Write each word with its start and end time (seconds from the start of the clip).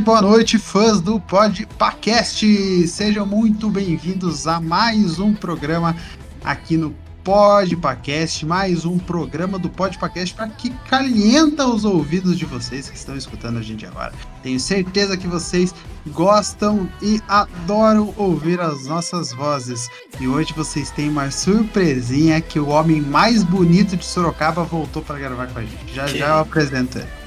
Tarde, 0.00 0.04
boa 0.04 0.22
noite, 0.22 0.58
fãs 0.58 1.00
do 1.00 1.20
Podpacast! 1.20 2.86
Sejam 2.88 3.26
muito 3.26 3.68
bem-vindos 3.68 4.46
a 4.46 4.60
mais 4.60 5.18
um 5.18 5.34
programa 5.34 5.94
aqui 6.42 6.76
no 6.76 6.94
Podpacast, 7.22 8.46
mais 8.46 8.84
um 8.84 8.98
programa 8.98 9.58
do 9.58 9.68
Podpacast 9.68 10.34
para 10.34 10.48
que 10.48 10.70
calienta 10.88 11.66
os 11.66 11.84
ouvidos 11.84 12.38
de 12.38 12.44
vocês 12.46 12.88
que 12.88 12.96
estão 12.96 13.16
escutando 13.16 13.58
a 13.58 13.62
gente 13.62 13.84
agora. 13.86 14.12
Tenho 14.42 14.58
certeza 14.58 15.16
que 15.16 15.26
vocês 15.26 15.74
gostam 16.08 16.88
e 17.02 17.20
adoram 17.28 18.14
ouvir 18.16 18.60
as 18.60 18.86
nossas 18.86 19.32
vozes. 19.32 19.88
E 20.18 20.26
hoje 20.26 20.52
vocês 20.54 20.90
têm 20.90 21.08
uma 21.08 21.30
surpresinha 21.30 22.40
que 22.40 22.58
o 22.58 22.68
homem 22.68 23.00
mais 23.00 23.42
bonito 23.42 23.96
de 23.96 24.04
Sorocaba 24.04 24.64
voltou 24.64 25.02
para 25.02 25.18
gravar 25.18 25.48
com 25.48 25.58
a 25.58 25.62
gente. 25.62 25.94
Já 25.94 26.06
já 26.06 26.28
eu 26.28 26.38
apresento 26.38 26.98
ele. 26.98 27.19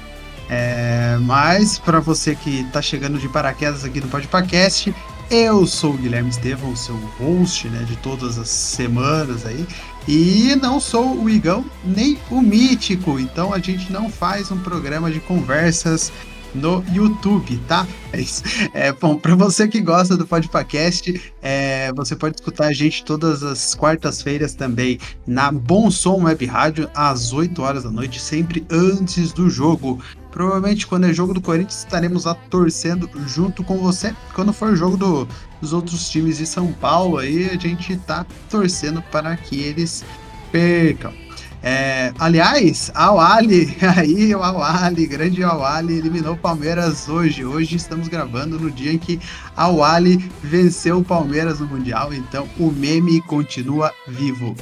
É, 0.48 1.16
mas 1.22 1.78
para 1.78 2.00
você 2.00 2.34
que 2.34 2.60
está 2.60 2.82
chegando 2.82 3.18
de 3.18 3.28
paraquedas 3.28 3.84
aqui 3.84 4.00
no 4.00 4.08
Podpacast, 4.08 4.94
eu 5.30 5.66
sou 5.66 5.94
o 5.94 5.96
Guilherme 5.96 6.28
Estevão, 6.28 6.70
o 6.70 6.76
seu 6.76 6.96
host 7.18 7.68
né, 7.68 7.84
de 7.84 7.96
todas 7.96 8.38
as 8.38 8.48
semanas 8.48 9.46
aí. 9.46 9.66
E 10.06 10.54
não 10.60 10.78
sou 10.78 11.18
o 11.18 11.30
Igão 11.30 11.64
nem 11.82 12.18
o 12.30 12.42
Mítico, 12.42 13.18
então 13.18 13.54
a 13.54 13.58
gente 13.58 13.90
não 13.90 14.10
faz 14.10 14.50
um 14.50 14.58
programa 14.58 15.10
de 15.10 15.20
conversas 15.20 16.12
no 16.54 16.84
YouTube, 16.92 17.58
tá? 17.66 17.86
É 18.12 18.20
isso. 18.20 18.42
É, 18.72 18.92
bom, 18.92 19.16
para 19.16 19.34
você 19.34 19.66
que 19.66 19.80
gosta 19.80 20.16
do 20.16 20.26
Podpacast, 20.26 21.32
é, 21.42 21.92
você 21.92 22.14
pode 22.14 22.36
escutar 22.36 22.66
a 22.68 22.72
gente 22.72 23.04
todas 23.04 23.42
as 23.42 23.74
quartas-feiras 23.74 24.54
também 24.54 24.98
na 25.26 25.50
Bom 25.50 25.90
Som 25.90 26.22
Web 26.22 26.46
Rádio, 26.46 26.88
às 26.94 27.32
8 27.32 27.60
horas 27.60 27.82
da 27.84 27.90
noite, 27.90 28.20
sempre 28.20 28.64
antes 28.70 29.32
do 29.32 29.50
jogo. 29.50 30.00
Provavelmente 30.30 30.86
quando 30.86 31.04
é 31.04 31.12
jogo 31.12 31.32
do 31.32 31.40
Corinthians 31.40 31.78
estaremos 31.78 32.24
lá 32.24 32.34
torcendo 32.50 33.08
junto 33.26 33.62
com 33.62 33.78
você. 33.78 34.14
Quando 34.32 34.52
for 34.52 34.76
jogo 34.76 34.96
do, 34.96 35.28
dos 35.60 35.72
outros 35.72 36.08
times 36.08 36.38
de 36.38 36.46
São 36.46 36.72
Paulo, 36.72 37.18
aí 37.18 37.50
a 37.50 37.56
gente 37.56 37.96
tá 37.98 38.26
torcendo 38.50 39.02
para 39.10 39.36
que 39.36 39.60
eles 39.60 40.04
percam. 40.50 41.23
É, 41.66 42.12
aliás, 42.18 42.90
Al 42.94 43.18
Ali, 43.18 43.74
aí 43.96 44.34
o 44.34 44.42
Al 44.42 44.62
Ali, 44.62 45.06
grande 45.06 45.42
Al 45.42 45.64
Ali, 45.64 45.96
eliminou 45.96 46.34
o 46.34 46.36
Palmeiras 46.36 47.08
hoje. 47.08 47.42
Hoje 47.42 47.76
estamos 47.76 48.06
gravando 48.06 48.60
no 48.60 48.70
dia 48.70 48.92
em 48.92 48.98
que 48.98 49.18
Al 49.56 49.82
Ali 49.82 50.30
venceu 50.42 50.98
o 50.98 51.04
Palmeiras 51.04 51.60
no 51.60 51.66
Mundial, 51.66 52.12
então 52.12 52.46
o 52.58 52.70
meme 52.70 53.22
continua 53.22 53.90
vivo 54.06 54.54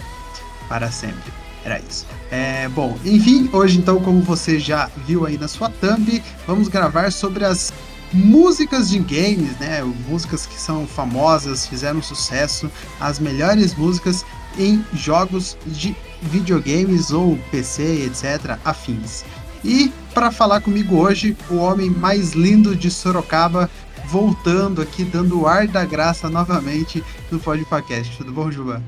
para 0.68 0.92
sempre. 0.92 1.32
Era 1.64 1.80
isso. 1.80 2.06
É, 2.30 2.68
bom, 2.68 2.96
enfim, 3.04 3.50
hoje 3.52 3.78
então, 3.78 4.00
como 4.00 4.20
você 4.20 4.60
já 4.60 4.88
viu 5.04 5.26
aí 5.26 5.36
na 5.36 5.48
sua 5.48 5.68
thumb, 5.68 6.22
vamos 6.46 6.68
gravar 6.68 7.10
sobre 7.10 7.44
as 7.44 7.72
músicas 8.12 8.88
de 8.88 9.00
games, 9.00 9.58
né? 9.58 9.82
Músicas 10.08 10.46
que 10.46 10.60
são 10.60 10.86
famosas, 10.86 11.66
fizeram 11.66 12.00
sucesso, 12.00 12.70
as 13.00 13.18
melhores 13.18 13.74
músicas 13.74 14.24
em 14.56 14.84
jogos 14.92 15.56
de 15.66 15.96
videogames 16.22 17.10
ou 17.10 17.36
PC, 17.50 18.06
etc, 18.06 18.58
afins. 18.64 19.24
E 19.64 19.92
para 20.14 20.30
falar 20.30 20.60
comigo 20.60 20.96
hoje, 20.96 21.36
o 21.50 21.56
homem 21.56 21.90
mais 21.90 22.32
lindo 22.32 22.74
de 22.74 22.90
Sorocaba, 22.90 23.70
voltando 24.06 24.82
aqui, 24.82 25.04
dando 25.04 25.40
o 25.40 25.46
ar 25.46 25.66
da 25.66 25.84
graça 25.84 26.28
novamente 26.28 27.02
no 27.30 27.38
Podcast. 27.38 28.16
Tudo 28.16 28.32
bom, 28.32 28.50
Juba? 28.50 28.82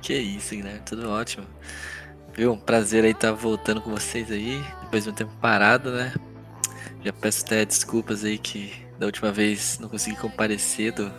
Que 0.00 0.14
isso, 0.14 0.54
né? 0.56 0.80
Tudo 0.84 1.08
ótimo. 1.10 1.44
Viu? 2.34 2.52
Um 2.52 2.58
prazer 2.58 3.04
aí 3.04 3.10
estar 3.10 3.28
tá 3.28 3.34
voltando 3.34 3.80
com 3.80 3.90
vocês 3.90 4.30
aí, 4.30 4.62
depois 4.82 5.04
de 5.04 5.10
um 5.10 5.12
tempo 5.12 5.32
parado, 5.40 5.92
né? 5.92 6.12
Já 7.04 7.12
peço 7.12 7.44
até 7.44 7.64
desculpas 7.64 8.24
aí 8.24 8.38
que 8.38 8.72
da 8.98 9.06
última 9.06 9.32
vez 9.32 9.78
não 9.80 9.88
consegui 9.88 10.16
comparecer 10.16 10.92
do 10.92 11.12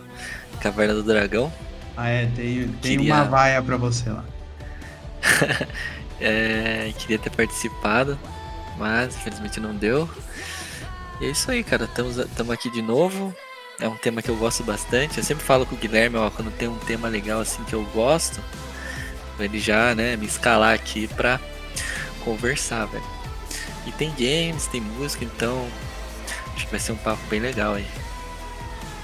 Caverna 0.60 0.94
do 0.94 1.02
Dragão. 1.02 1.52
Ah, 1.96 2.08
é, 2.08 2.26
tem, 2.26 2.68
tem 2.80 2.98
queria... 2.98 3.14
uma 3.14 3.24
vaia 3.24 3.62
pra 3.62 3.76
você 3.76 4.10
lá. 4.10 4.24
é, 6.20 6.92
queria 6.98 7.18
ter 7.18 7.30
participado, 7.30 8.18
mas 8.78 9.16
infelizmente 9.16 9.60
não 9.60 9.74
deu. 9.74 10.08
E 11.20 11.26
é 11.26 11.30
isso 11.30 11.50
aí, 11.50 11.62
cara. 11.62 11.84
Estamos 11.84 12.50
aqui 12.50 12.70
de 12.70 12.82
novo. 12.82 13.34
É 13.80 13.88
um 13.88 13.96
tema 13.96 14.22
que 14.22 14.30
eu 14.30 14.36
gosto 14.36 14.62
bastante. 14.62 15.18
Eu 15.18 15.24
sempre 15.24 15.44
falo 15.44 15.66
com 15.66 15.74
o 15.74 15.78
Guilherme, 15.78 16.16
ó, 16.16 16.30
quando 16.30 16.50
tem 16.52 16.68
um 16.68 16.78
tema 16.78 17.08
legal 17.08 17.40
assim 17.40 17.62
que 17.64 17.72
eu 17.72 17.84
gosto, 17.86 18.40
ele 19.38 19.58
já, 19.58 19.94
né, 19.94 20.16
me 20.16 20.26
escalar 20.26 20.74
aqui 20.74 21.08
pra 21.08 21.40
conversar, 22.24 22.86
velho. 22.86 23.04
E 23.86 23.92
tem 23.92 24.10
games, 24.10 24.66
tem 24.66 24.80
música, 24.80 25.24
então 25.24 25.68
acho 26.54 26.64
que 26.64 26.70
vai 26.70 26.80
ser 26.80 26.92
um 26.92 26.96
papo 26.96 27.20
bem 27.28 27.40
legal 27.40 27.74
aí. 27.74 27.86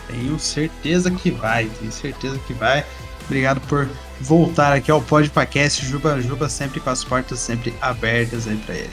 Tenho 0.07 0.39
certeza 0.39 1.11
que 1.11 1.31
vai, 1.31 1.67
tenho 1.67 1.93
certeza 1.93 2.39
que 2.47 2.55
vai. 2.55 2.85
Obrigado 3.25 3.61
por 3.63 3.89
voltar 4.21 4.73
aqui 4.73 4.91
ao 4.91 5.03
Podpacast. 5.03 5.85
Juba 5.85 6.21
Juba 6.21 6.49
sempre 6.49 6.81
com 6.81 6.91
as 6.91 7.05
portas 7.05 7.39
sempre 7.39 7.75
abertas 7.81 8.47
aí 8.47 8.57
para 8.57 8.75
ele. 8.75 8.91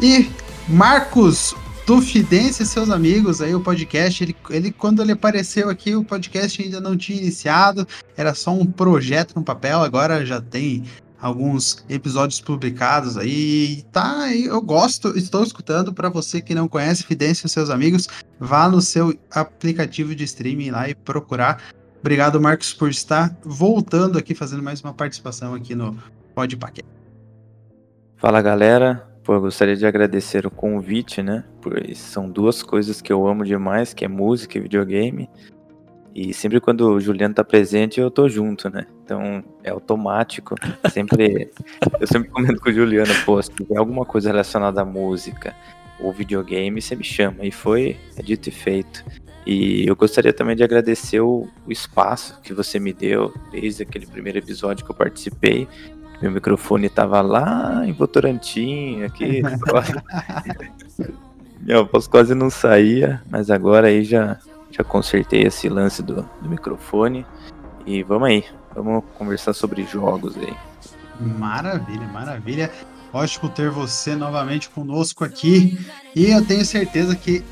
E 0.00 0.30
Marcos 0.68 1.54
do 1.86 2.00
Fidência 2.00 2.62
e 2.62 2.66
seus 2.66 2.90
amigos 2.90 3.42
aí, 3.42 3.54
o 3.54 3.60
podcast, 3.60 4.22
ele, 4.22 4.36
ele 4.50 4.70
quando 4.70 5.02
ele 5.02 5.12
apareceu 5.12 5.68
aqui, 5.68 5.94
o 5.94 6.04
podcast 6.04 6.62
ainda 6.62 6.80
não 6.80 6.96
tinha 6.96 7.20
iniciado, 7.20 7.86
era 8.16 8.34
só 8.34 8.52
um 8.52 8.64
projeto 8.64 9.34
no 9.34 9.42
papel, 9.42 9.82
agora 9.82 10.24
já 10.24 10.40
tem 10.40 10.84
alguns 11.20 11.84
episódios 11.88 12.40
publicados 12.40 13.16
aí, 13.16 13.84
tá, 13.92 14.32
eu 14.34 14.60
gosto, 14.62 15.16
estou 15.16 15.42
escutando, 15.42 15.92
para 15.92 16.08
você 16.08 16.40
que 16.40 16.54
não 16.54 16.68
conhece 16.68 17.02
Fidência 17.04 17.46
e 17.46 17.50
seus 17.50 17.68
amigos, 17.68 18.08
vá 18.38 18.68
no 18.68 18.80
seu 18.80 19.16
aplicativo 19.30 20.14
de 20.14 20.24
streaming 20.24 20.70
lá 20.70 20.88
e 20.88 20.94
procurar. 20.94 21.62
Obrigado, 22.02 22.40
Marcos, 22.40 22.74
por 22.74 22.90
estar 22.90 23.38
voltando 23.44 24.18
aqui, 24.18 24.34
fazendo 24.34 24.60
mais 24.60 24.80
uma 24.80 24.92
participação 24.92 25.54
aqui 25.54 25.72
no 25.72 25.96
Podpaquete. 26.34 26.88
Fala, 28.16 28.42
galera. 28.42 29.08
Pô, 29.22 29.34
eu 29.34 29.40
gostaria 29.40 29.76
de 29.76 29.86
agradecer 29.86 30.44
o 30.44 30.50
convite, 30.50 31.22
né? 31.22 31.44
Pois 31.60 31.98
são 31.98 32.28
duas 32.28 32.60
coisas 32.60 33.00
que 33.00 33.12
eu 33.12 33.24
amo 33.24 33.44
demais, 33.44 33.94
que 33.94 34.04
é 34.04 34.08
música 34.08 34.58
e 34.58 34.60
videogame. 34.60 35.30
E 36.12 36.34
sempre 36.34 36.60
quando 36.60 36.90
o 36.90 37.00
Juliano 37.00 37.34
tá 37.36 37.44
presente, 37.44 38.00
eu 38.00 38.10
tô 38.10 38.28
junto, 38.28 38.68
né? 38.68 38.84
Então 39.04 39.44
é 39.62 39.70
automático. 39.70 40.56
Sempre. 40.90 41.52
eu 42.00 42.06
sempre 42.08 42.28
comento 42.30 42.60
com 42.60 42.68
o 42.68 42.72
Juliano, 42.72 43.14
pô, 43.24 43.40
se 43.40 43.48
tiver 43.52 43.78
alguma 43.78 44.04
coisa 44.04 44.30
relacionada 44.30 44.82
à 44.82 44.84
música 44.84 45.54
ou 46.00 46.12
videogame, 46.12 46.82
você 46.82 46.96
me 46.96 47.04
chama. 47.04 47.44
E 47.44 47.52
foi 47.52 47.96
é 48.16 48.22
dito 48.22 48.48
e 48.48 48.52
feito. 48.52 49.04
E 49.46 49.86
eu 49.86 49.96
gostaria 49.96 50.32
também 50.32 50.54
de 50.54 50.62
agradecer 50.62 51.20
o, 51.20 51.48
o 51.66 51.72
espaço 51.72 52.38
que 52.42 52.54
você 52.54 52.78
me 52.78 52.92
deu 52.92 53.34
desde 53.50 53.82
aquele 53.82 54.06
primeiro 54.06 54.38
episódio 54.38 54.84
que 54.84 54.90
eu 54.90 54.94
participei 54.94 55.66
meu 56.22 56.30
microfone 56.30 56.88
tava 56.88 57.20
lá 57.20 57.82
em 57.84 57.92
Votorantim, 57.92 59.02
aqui. 59.02 59.42
Minha 61.60 61.82
voz 61.82 62.06
quase 62.06 62.32
não 62.32 62.48
saía, 62.48 63.20
mas 63.28 63.50
agora 63.50 63.88
aí 63.88 64.04
já, 64.04 64.38
já 64.70 64.84
consertei 64.84 65.42
esse 65.42 65.68
lance 65.68 66.00
do, 66.00 66.24
do 66.40 66.48
microfone. 66.48 67.26
E 67.84 68.04
vamos 68.04 68.28
aí, 68.28 68.44
vamos 68.72 69.02
conversar 69.18 69.52
sobre 69.52 69.84
jogos 69.84 70.36
aí. 70.36 70.54
Maravilha, 71.20 72.06
maravilha. 72.06 72.70
Ótimo 73.12 73.50
ter 73.50 73.68
você 73.68 74.14
novamente 74.14 74.70
conosco 74.70 75.24
aqui. 75.24 75.76
E 76.14 76.30
eu 76.30 76.46
tenho 76.46 76.64
certeza 76.64 77.16
que 77.16 77.42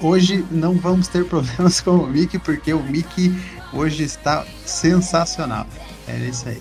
hoje 0.00 0.44
não 0.50 0.74
vamos 0.74 1.08
ter 1.08 1.24
problemas 1.24 1.80
com 1.82 1.92
o 1.92 2.06
Mickey, 2.06 2.38
porque 2.38 2.72
o 2.72 2.82
Mickey 2.82 3.34
hoje 3.72 4.02
está 4.02 4.44
sensacional. 4.64 5.66
É 6.06 6.18
isso 6.18 6.48
aí. 6.48 6.60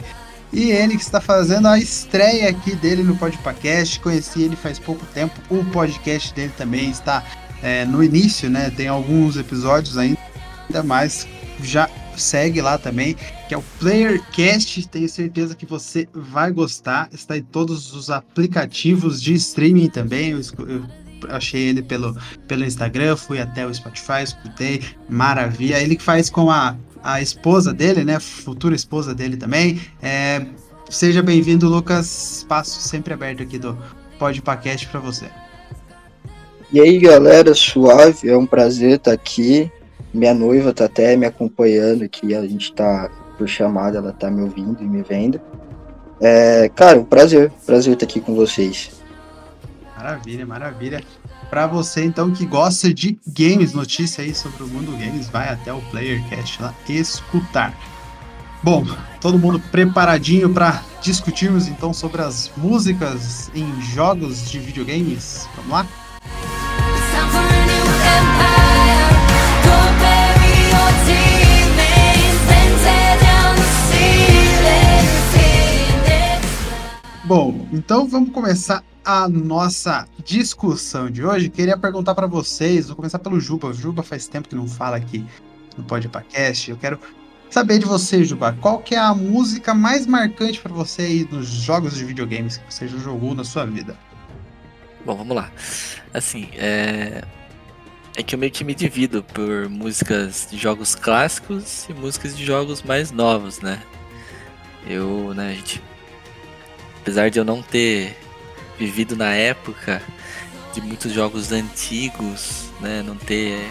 E 0.51 0.69
ele 0.69 0.95
que 0.95 1.01
está 1.01 1.19
fazendo 1.19 1.67
a 1.67 1.79
estreia 1.79 2.49
aqui 2.49 2.75
dele 2.75 3.01
no 3.01 3.17
Podcast. 3.17 3.99
Conheci 3.99 4.43
ele 4.43 4.55
faz 4.55 4.77
pouco 4.77 5.03
tempo. 5.07 5.33
O 5.49 5.65
podcast 5.65 6.31
dele 6.33 6.53
também 6.55 6.91
está 6.91 7.23
é, 7.61 7.85
no 7.85 8.03
início, 8.03 8.49
né? 8.51 8.69
Tem 8.69 8.87
alguns 8.87 9.35
episódios 9.35 9.97
ainda, 9.97 10.19
mas 10.85 11.27
já 11.59 11.89
segue 12.15 12.61
lá 12.61 12.77
também, 12.77 13.15
que 13.47 13.55
é 13.55 13.57
o 13.57 13.63
Playercast. 13.79 14.87
Tenho 14.89 15.09
certeza 15.09 15.55
que 15.55 15.65
você 15.65 16.07
vai 16.13 16.51
gostar. 16.51 17.09
Está 17.11 17.35
em 17.35 17.41
todos 17.41 17.91
os 17.93 18.11
aplicativos 18.11 19.19
de 19.19 19.33
streaming 19.33 19.89
também. 19.89 20.31
Eu, 20.31 20.41
eu 20.67 20.83
achei 21.29 21.69
ele 21.69 21.81
pelo, 21.81 22.15
pelo 22.47 22.63
Instagram, 22.63 23.15
fui 23.15 23.39
até 23.39 23.65
o 23.65 23.73
Spotify, 23.73 24.23
escutei, 24.23 24.81
maravilha. 25.09 25.81
Ele 25.81 25.95
que 25.95 26.03
faz 26.03 26.29
com 26.29 26.49
a, 26.49 26.75
a 27.03 27.21
esposa 27.21 27.73
dele, 27.73 28.03
né? 28.03 28.19
Futura 28.19 28.75
esposa 28.75 29.13
dele 29.13 29.37
também. 29.37 29.81
É, 30.01 30.45
seja 30.89 31.21
bem-vindo, 31.21 31.67
Lucas. 31.67 32.37
Espaço 32.39 32.79
sempre 32.81 33.13
aberto 33.13 33.43
aqui 33.43 33.57
do 33.57 33.77
Podcast 34.17 34.87
para 34.87 34.99
você. 34.99 35.25
E 36.71 36.81
aí, 36.81 36.97
galera, 36.97 37.53
suave, 37.53 38.29
é 38.29 38.37
um 38.37 38.47
prazer 38.47 38.93
estar 38.93 39.11
aqui. 39.11 39.71
Minha 40.13 40.33
noiva 40.33 40.73
tá 40.73 40.85
até 40.85 41.15
me 41.15 41.25
acompanhando 41.25 42.03
aqui, 42.03 42.33
a 42.33 42.41
gente 42.47 42.73
tá 42.73 43.09
por 43.37 43.47
chamada, 43.47 43.97
ela 43.97 44.11
tá 44.11 44.29
me 44.31 44.41
ouvindo 44.41 44.81
e 44.81 44.85
me 44.85 45.01
vendo. 45.03 45.39
É, 46.21 46.69
cara, 46.69 46.99
um 46.99 47.03
prazer, 47.03 47.51
prazer 47.65 47.93
estar 47.93 48.05
aqui 48.05 48.21
com 48.21 48.33
vocês. 48.33 49.02
Maravilha, 50.03 50.45
maravilha. 50.45 51.03
Para 51.49 51.65
você 51.65 52.03
então 52.03 52.29
que 52.29 52.45
gosta 52.45 52.93
de 52.93 53.17
games, 53.25 53.71
notícia 53.71 54.21
aí 54.21 54.35
sobre 54.35 54.63
o 54.63 54.67
mundo 54.67 54.91
games, 54.97 55.29
vai 55.29 55.47
até 55.47 55.71
o 55.71 55.79
PlayerCast 55.83 56.61
lá 56.61 56.73
escutar. 56.89 57.73
Bom, 58.61 58.85
todo 59.21 59.39
mundo 59.39 59.61
preparadinho 59.71 60.53
para 60.53 60.83
discutirmos 61.01 61.69
então 61.69 61.93
sobre 61.93 62.21
as 62.21 62.51
músicas 62.57 63.49
em 63.55 63.81
jogos 63.81 64.51
de 64.51 64.59
videogames? 64.59 65.47
Vamos 65.55 65.71
lá? 65.71 65.87
Bom, 77.25 77.67
então 77.71 78.05
vamos 78.05 78.31
começar 78.31 78.83
a 79.05 79.29
nossa 79.29 80.05
discussão 80.25 81.09
de 81.09 81.23
hoje. 81.23 81.49
Queria 81.49 81.77
perguntar 81.77 82.13
para 82.13 82.27
vocês, 82.27 82.87
vou 82.87 82.97
começar 82.97 83.17
pelo 83.19 83.39
Juba. 83.39 83.69
O 83.69 83.73
Juba 83.73 84.03
faz 84.03 84.27
tempo 84.27 84.49
que 84.49 84.55
não 84.55 84.67
fala 84.67 84.97
aqui 84.97 85.25
no 85.77 85.85
Podcast. 85.85 86.69
Eu 86.69 86.75
quero 86.75 86.99
saber 87.49 87.79
de 87.79 87.85
você, 87.85 88.25
Juba, 88.25 88.51
qual 88.59 88.79
que 88.79 88.93
é 88.93 88.99
a 88.99 89.15
música 89.15 89.73
mais 89.73 90.05
marcante 90.05 90.59
para 90.59 90.73
você 90.73 91.03
aí 91.03 91.27
nos 91.31 91.47
jogos 91.47 91.95
de 91.95 92.03
videogames 92.03 92.57
que 92.57 92.73
você 92.73 92.89
já 92.89 92.97
jogou 92.97 93.33
na 93.33 93.45
sua 93.45 93.65
vida? 93.65 93.97
Bom, 95.05 95.15
vamos 95.15 95.35
lá. 95.35 95.49
Assim, 96.13 96.49
é 96.55 97.23
é 98.15 98.21
que 98.21 98.35
eu 98.35 98.39
meio 98.39 98.51
que 98.51 98.63
me 98.63 98.75
divido 98.75 99.23
por 99.23 99.69
músicas 99.69 100.47
de 100.51 100.57
jogos 100.57 100.93
clássicos 100.93 101.87
e 101.89 101.93
músicas 101.93 102.37
de 102.37 102.45
jogos 102.45 102.83
mais 102.83 103.11
novos, 103.11 103.59
né? 103.59 103.81
Eu, 104.85 105.33
né, 105.33 105.55
gente, 105.55 105.81
apesar 107.03 107.29
de 107.29 107.37
eu 107.37 107.43
não 107.43 107.61
ter 107.61 108.17
vivido 108.79 109.13
na 109.13 109.33
época 109.33 110.01
de 110.73 110.79
muitos 110.79 111.11
jogos 111.11 111.51
antigos, 111.51 112.69
né, 112.79 113.03
não 113.05 113.17
ter 113.17 113.69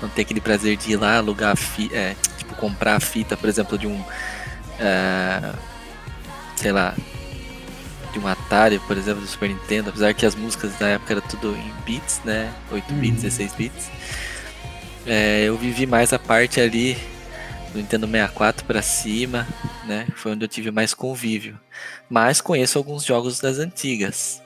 não 0.00 0.08
ter 0.08 0.22
aquele 0.22 0.40
prazer 0.40 0.76
de 0.76 0.92
ir 0.92 0.96
lá 0.96 1.18
alugar 1.18 1.52
a 1.52 1.56
fita, 1.56 1.94
é, 1.94 2.16
tipo 2.38 2.54
comprar 2.54 2.96
a 2.96 3.00
fita, 3.00 3.36
por 3.36 3.48
exemplo, 3.48 3.78
de 3.78 3.86
um 3.86 4.02
é, 4.80 5.52
sei 6.56 6.72
lá, 6.72 6.94
de 8.12 8.18
um 8.18 8.26
Atari, 8.26 8.78
por 8.80 8.96
exemplo, 8.96 9.20
do 9.20 9.26
Super 9.26 9.50
Nintendo, 9.50 9.90
apesar 9.90 10.14
que 10.14 10.24
as 10.24 10.34
músicas 10.34 10.72
da 10.78 10.88
época 10.88 11.12
era 11.12 11.20
tudo 11.20 11.54
em 11.54 11.72
bits, 11.84 12.22
né? 12.24 12.52
8 12.72 12.90
uhum. 12.90 13.00
bits, 13.00 13.22
16 13.22 13.52
bits. 13.54 13.90
É, 15.06 15.44
eu 15.44 15.56
vivi 15.58 15.86
mais 15.86 16.12
a 16.12 16.18
parte 16.18 16.60
ali 16.60 16.96
do 17.76 17.82
Nintendo 17.82 18.06
64 18.06 18.64
para 18.64 18.80
cima, 18.80 19.46
né? 19.84 20.06
Foi 20.16 20.32
onde 20.32 20.44
eu 20.44 20.48
tive 20.48 20.70
mais 20.70 20.94
convívio. 20.94 21.60
Mas 22.08 22.40
conheço 22.40 22.78
alguns 22.78 23.04
jogos 23.04 23.38
das 23.38 23.58
antigas. 23.58 24.42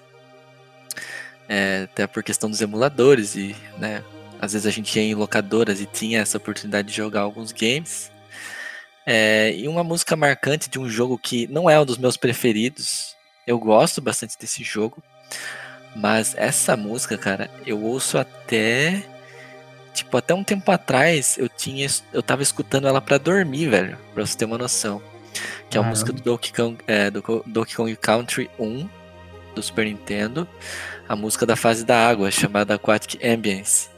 É, 1.48 1.82
até 1.84 2.06
por 2.06 2.22
questão 2.22 2.50
dos 2.50 2.60
emuladores 2.60 3.36
e, 3.36 3.54
né? 3.78 4.02
Às 4.40 4.52
vezes 4.52 4.66
a 4.66 4.70
gente 4.70 4.98
ia 4.98 5.04
em 5.04 5.14
locadoras 5.14 5.80
e 5.80 5.86
tinha 5.86 6.20
essa 6.20 6.38
oportunidade 6.38 6.88
de 6.88 6.94
jogar 6.94 7.20
alguns 7.20 7.52
games. 7.52 8.10
É, 9.06 9.54
e 9.54 9.68
uma 9.68 9.84
música 9.84 10.16
marcante 10.16 10.68
de 10.68 10.78
um 10.78 10.88
jogo 10.88 11.18
que 11.18 11.46
não 11.46 11.68
é 11.68 11.78
um 11.78 11.84
dos 11.84 11.98
meus 11.98 12.16
preferidos, 12.16 13.14
eu 13.46 13.58
gosto 13.58 14.00
bastante 14.00 14.36
desse 14.38 14.64
jogo. 14.64 15.02
Mas 15.94 16.34
essa 16.36 16.76
música, 16.76 17.16
cara, 17.16 17.50
eu 17.66 17.80
ouço 17.82 18.18
até. 18.18 19.04
Tipo, 19.92 20.16
até 20.16 20.34
um 20.34 20.44
tempo 20.44 20.70
atrás 20.70 21.36
eu 21.38 21.48
tinha. 21.48 21.86
Eu 22.12 22.22
tava 22.22 22.42
escutando 22.42 22.86
ela 22.86 23.00
para 23.00 23.18
dormir, 23.18 23.68
velho. 23.68 23.98
Pra 24.14 24.24
você 24.24 24.36
ter 24.36 24.44
uma 24.44 24.58
noção. 24.58 25.02
Que 25.68 25.78
é 25.78 25.80
a 25.80 25.84
música 25.84 26.12
do 26.12 26.20
Donkey 26.20 26.52
Kong, 26.52 26.78
é, 26.86 27.10
do 27.10 27.22
Donkey 27.46 27.76
Kong 27.76 27.96
Country 27.96 28.50
1 28.58 28.88
do 29.54 29.62
Super 29.62 29.86
Nintendo. 29.86 30.48
A 31.08 31.14
música 31.14 31.46
da 31.46 31.56
fase 31.56 31.84
da 31.84 32.08
água, 32.08 32.30
chamada 32.30 32.74
Aquatic 32.74 33.22
Ambience. 33.24 33.88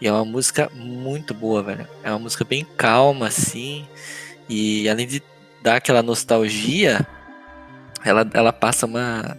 E 0.00 0.06
é 0.06 0.12
uma 0.12 0.24
música 0.24 0.70
muito 0.74 1.32
boa, 1.32 1.62
velho. 1.62 1.88
É 2.02 2.10
uma 2.10 2.18
música 2.18 2.44
bem 2.44 2.66
calma, 2.76 3.28
assim. 3.28 3.86
E 4.48 4.88
além 4.88 5.06
de 5.06 5.22
dar 5.62 5.76
aquela 5.76 6.02
nostalgia, 6.02 7.06
ela, 8.04 8.28
ela 8.32 8.52
passa 8.52 8.86
uma, 8.86 9.36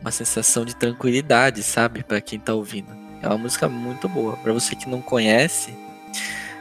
uma 0.00 0.10
sensação 0.10 0.64
de 0.64 0.76
tranquilidade, 0.76 1.62
sabe? 1.62 2.04
para 2.04 2.20
quem 2.20 2.38
tá 2.38 2.54
ouvindo. 2.54 3.05
É 3.26 3.28
uma 3.28 3.38
música 3.38 3.68
muito 3.68 4.08
boa. 4.08 4.36
para 4.36 4.52
você 4.52 4.76
que 4.76 4.88
não 4.88 5.02
conhece, 5.02 5.74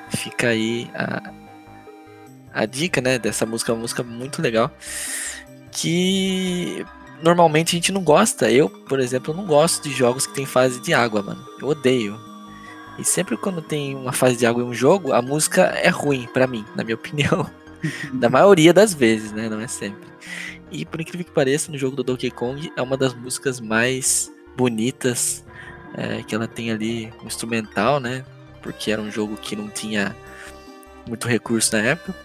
fica 0.10 0.48
aí 0.48 0.90
a, 0.96 1.32
a 2.52 2.66
dica, 2.66 3.00
né? 3.02 3.20
Dessa 3.20 3.46
música, 3.46 3.72
é 3.72 3.76
uma 3.76 3.82
música 3.82 4.02
muito 4.02 4.42
legal. 4.42 4.72
Que 5.72 6.84
normalmente 7.22 7.76
a 7.76 7.78
gente 7.78 7.92
não 7.92 8.04
gosta. 8.04 8.50
Eu, 8.50 8.68
por 8.68 9.00
exemplo, 9.00 9.32
não 9.32 9.46
gosto 9.46 9.84
de 9.88 9.94
jogos 9.94 10.26
que 10.26 10.34
tem 10.34 10.46
fase 10.46 10.82
de 10.82 10.92
água, 10.92 11.22
mano. 11.22 11.46
Eu 11.62 11.68
odeio. 11.68 12.20
E 12.98 13.04
sempre 13.04 13.38
quando 13.38 13.62
tem 13.62 13.94
uma 13.96 14.12
fase 14.12 14.38
de 14.38 14.46
água 14.48 14.64
em 14.64 14.66
um 14.66 14.74
jogo, 14.74 15.14
a 15.14 15.22
música 15.22 15.66
é 15.66 15.90
ruim 15.90 16.28
para 16.34 16.48
mim, 16.48 16.66
na 16.76 16.84
minha 16.84 16.96
opinião. 16.98 17.48
da 18.14 18.28
maioria 18.28 18.74
das 18.74 18.92
vezes, 18.92 19.32
né? 19.32 19.48
Não 19.50 19.62
é 19.62 19.68
sempre. 19.68 20.08
E 20.72 20.84
por 20.84 21.00
incrível 21.00 21.26
que 21.26 21.32
pareça, 21.32 21.72
no 21.72 21.78
jogo 21.78 21.96
do 21.96 22.04
Donkey 22.04 22.32
Kong 22.32 22.72
é 22.76 22.82
uma 22.82 22.98
das 22.98 23.14
músicas 23.14 23.60
mais 23.60 24.34
bonitas 24.58 25.45
é, 25.96 26.24
que 26.24 26.36
ela 26.36 26.48
tem 26.48 26.72
ali 26.72 27.12
um 27.24 27.28
instrumental, 27.28 28.00
né? 28.00 28.24
Porque 28.62 28.92
era 28.92 29.02
um 29.02 29.12
jogo 29.12 29.38
que 29.38 29.56
não 29.56 29.70
tinha 29.70 30.16
muito 31.08 31.28
recurso 31.28 31.76
na 31.76 31.82
época. 31.82 32.16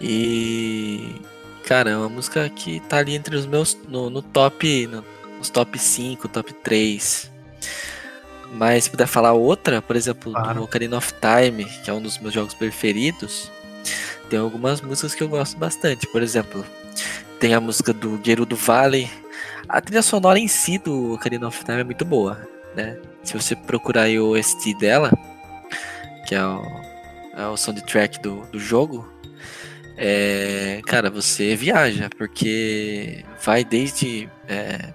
E 0.00 1.20
cara, 1.66 1.90
é 1.90 1.96
uma 1.96 2.08
música 2.08 2.48
que 2.50 2.80
tá 2.80 2.98
ali 2.98 3.14
entre 3.14 3.34
os 3.36 3.46
meus 3.46 3.76
no, 3.88 4.10
no 4.10 4.20
top, 4.20 4.86
no, 4.86 5.04
nos 5.38 5.48
top 5.48 5.78
5, 5.78 6.28
top 6.28 6.52
3. 6.52 7.30
Mas 8.52 8.84
se 8.84 8.90
puder 8.90 9.06
falar 9.06 9.32
outra, 9.32 9.80
por 9.80 9.96
exemplo, 9.96 10.32
claro. 10.32 10.54
do 10.54 10.64
Ocarina 10.64 10.98
of 10.98 11.14
Time, 11.14 11.64
que 11.64 11.88
é 11.88 11.92
um 11.94 12.02
dos 12.02 12.18
meus 12.18 12.34
jogos 12.34 12.52
preferidos, 12.52 13.50
tem 14.28 14.38
algumas 14.38 14.82
músicas 14.82 15.14
que 15.14 15.22
eu 15.22 15.28
gosto 15.28 15.56
bastante. 15.56 16.06
Por 16.06 16.22
exemplo, 16.22 16.64
tem 17.40 17.54
a 17.54 17.60
música 17.60 17.92
do 17.92 18.20
Gerudo 18.22 18.54
Valley. 18.54 19.10
A 19.68 19.80
trilha 19.80 20.02
sonora 20.02 20.38
em 20.38 20.48
si 20.48 20.78
do 20.78 21.14
Ocarina 21.14 21.46
of 21.46 21.64
Time 21.64 21.80
é 21.80 21.84
muito 21.84 22.04
boa, 22.04 22.46
né? 22.74 22.98
Se 23.22 23.34
você 23.34 23.54
procurar 23.54 24.08
o 24.08 24.30
OST 24.32 24.74
dela, 24.74 25.10
que 26.26 26.34
é 26.34 26.44
o, 26.44 26.62
é 27.36 27.46
o 27.46 27.56
soundtrack 27.56 28.20
do, 28.20 28.42
do 28.46 28.58
jogo, 28.58 29.10
é, 29.96 30.80
cara, 30.86 31.10
você 31.10 31.54
viaja, 31.54 32.10
porque 32.16 33.24
vai 33.44 33.64
desde 33.64 34.28
é, 34.48 34.92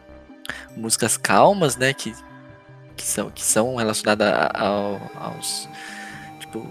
músicas 0.76 1.18
calmas, 1.18 1.78
né, 1.78 1.94
que, 1.94 2.14
que, 2.96 3.04
são, 3.04 3.30
que 3.30 3.44
são 3.44 3.76
relacionadas 3.76 4.34
ao, 4.54 5.00
aos, 5.16 5.70
tipo, 6.40 6.68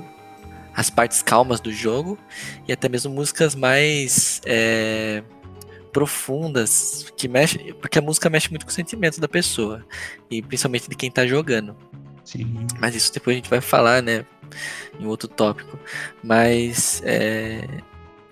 as 0.74 0.90
partes 0.90 1.22
calmas 1.22 1.60
do 1.60 1.72
jogo 1.72 2.18
e 2.68 2.72
até 2.72 2.88
mesmo 2.88 3.14
músicas 3.14 3.54
mais 3.54 4.42
é, 4.44 5.22
profundas 5.96 7.10
que 7.16 7.26
mexe, 7.26 7.72
porque 7.80 7.98
a 7.98 8.02
música 8.02 8.28
mexe 8.28 8.50
muito 8.50 8.66
com 8.66 8.70
o 8.70 8.74
sentimento 8.74 9.18
da 9.18 9.26
pessoa 9.26 9.82
e 10.30 10.42
principalmente 10.42 10.90
de 10.90 10.94
quem 10.94 11.10
tá 11.10 11.26
jogando. 11.26 11.74
Sim. 12.22 12.66
Mas 12.78 12.94
isso 12.94 13.10
depois 13.10 13.34
a 13.34 13.38
gente 13.38 13.48
vai 13.48 13.62
falar, 13.62 14.02
né, 14.02 14.26
em 15.00 15.06
outro 15.06 15.26
tópico. 15.26 15.78
Mas 16.22 17.00
é, 17.02 17.66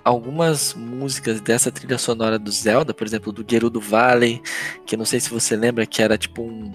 algumas 0.04 0.74
músicas 0.74 1.40
dessa 1.40 1.72
trilha 1.72 1.96
sonora 1.96 2.38
do 2.38 2.52
Zelda, 2.52 2.92
por 2.92 3.06
exemplo, 3.06 3.32
do 3.32 3.42
Gerudo 3.50 3.80
Valley, 3.80 4.42
que 4.84 4.94
eu 4.94 4.98
não 4.98 5.06
sei 5.06 5.18
se 5.18 5.30
você 5.30 5.56
lembra 5.56 5.86
que 5.86 6.02
era 6.02 6.18
tipo 6.18 6.42
um 6.42 6.70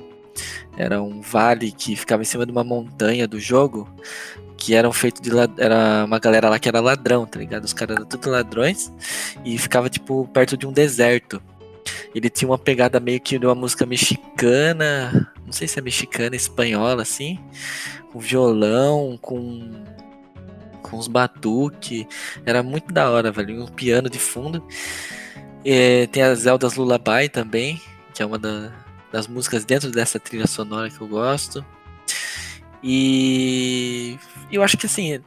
era 0.76 1.04
um 1.04 1.22
vale 1.22 1.72
que 1.72 1.96
ficava 1.96 2.24
em 2.24 2.26
cima 2.26 2.48
de 2.48 2.52
uma 2.52 2.64
montanha 2.64 3.28
do 3.28 3.40
jogo, 3.40 3.88
que 4.60 4.76
eram 4.76 4.92
feitos 4.92 5.22
de 5.22 5.32
era 5.58 6.04
uma 6.06 6.20
galera 6.20 6.50
lá 6.50 6.60
que 6.60 6.68
era 6.68 6.82
ladrão, 6.82 7.26
tá 7.26 7.40
ligado? 7.40 7.64
Os 7.64 7.74
caras 7.74 7.96
eram 7.96 8.06
tudo 8.06 8.30
ladrões 8.30 8.92
e 9.46 9.58
ficava 9.58 9.90
tipo 9.90 10.28
perto 10.28 10.58
de 10.58 10.68
um 10.68 10.72
deserto. 10.74 11.42
Ele 12.14 12.30
tinha 12.30 12.50
uma 12.50 12.58
pegada 12.58 13.00
meio 13.00 13.22
que 13.22 13.40
de 13.40 13.46
uma 13.46 13.56
música 13.56 13.86
mexicana, 13.86 15.32
não 15.46 15.54
sei 15.54 15.68
se 15.68 15.80
é 15.80 15.82
mexicana, 15.82 16.36
espanhola 16.36 17.02
assim, 17.02 17.40
com 18.12 18.20
violão, 18.20 19.18
com 19.22 19.84
com 20.82 20.98
os 20.98 21.08
batuque. 21.08 22.08
Era 22.46 22.64
muito 22.64 22.94
da 22.94 23.10
hora, 23.10 23.32
velho. 23.32 23.64
Um 23.64 23.68
piano 23.68 24.10
de 24.10 24.20
fundo. 24.20 24.64
E, 25.64 26.08
tem 26.08 26.24
as 26.24 26.40
Zeldas 26.40 26.76
Lullaby 26.76 27.30
também, 27.32 27.82
que 28.14 28.24
é 28.24 28.26
uma 28.26 28.40
da, 28.40 28.72
das 29.12 29.28
músicas 29.28 29.66
dentro 29.66 29.92
dessa 29.92 30.20
trilha 30.20 30.48
sonora 30.48 30.90
que 30.90 31.00
eu 31.00 31.08
gosto. 31.08 31.64
E 32.84 34.18
eu 34.52 34.64
acho 34.64 34.78
que 34.78 34.86
assim, 34.86 35.22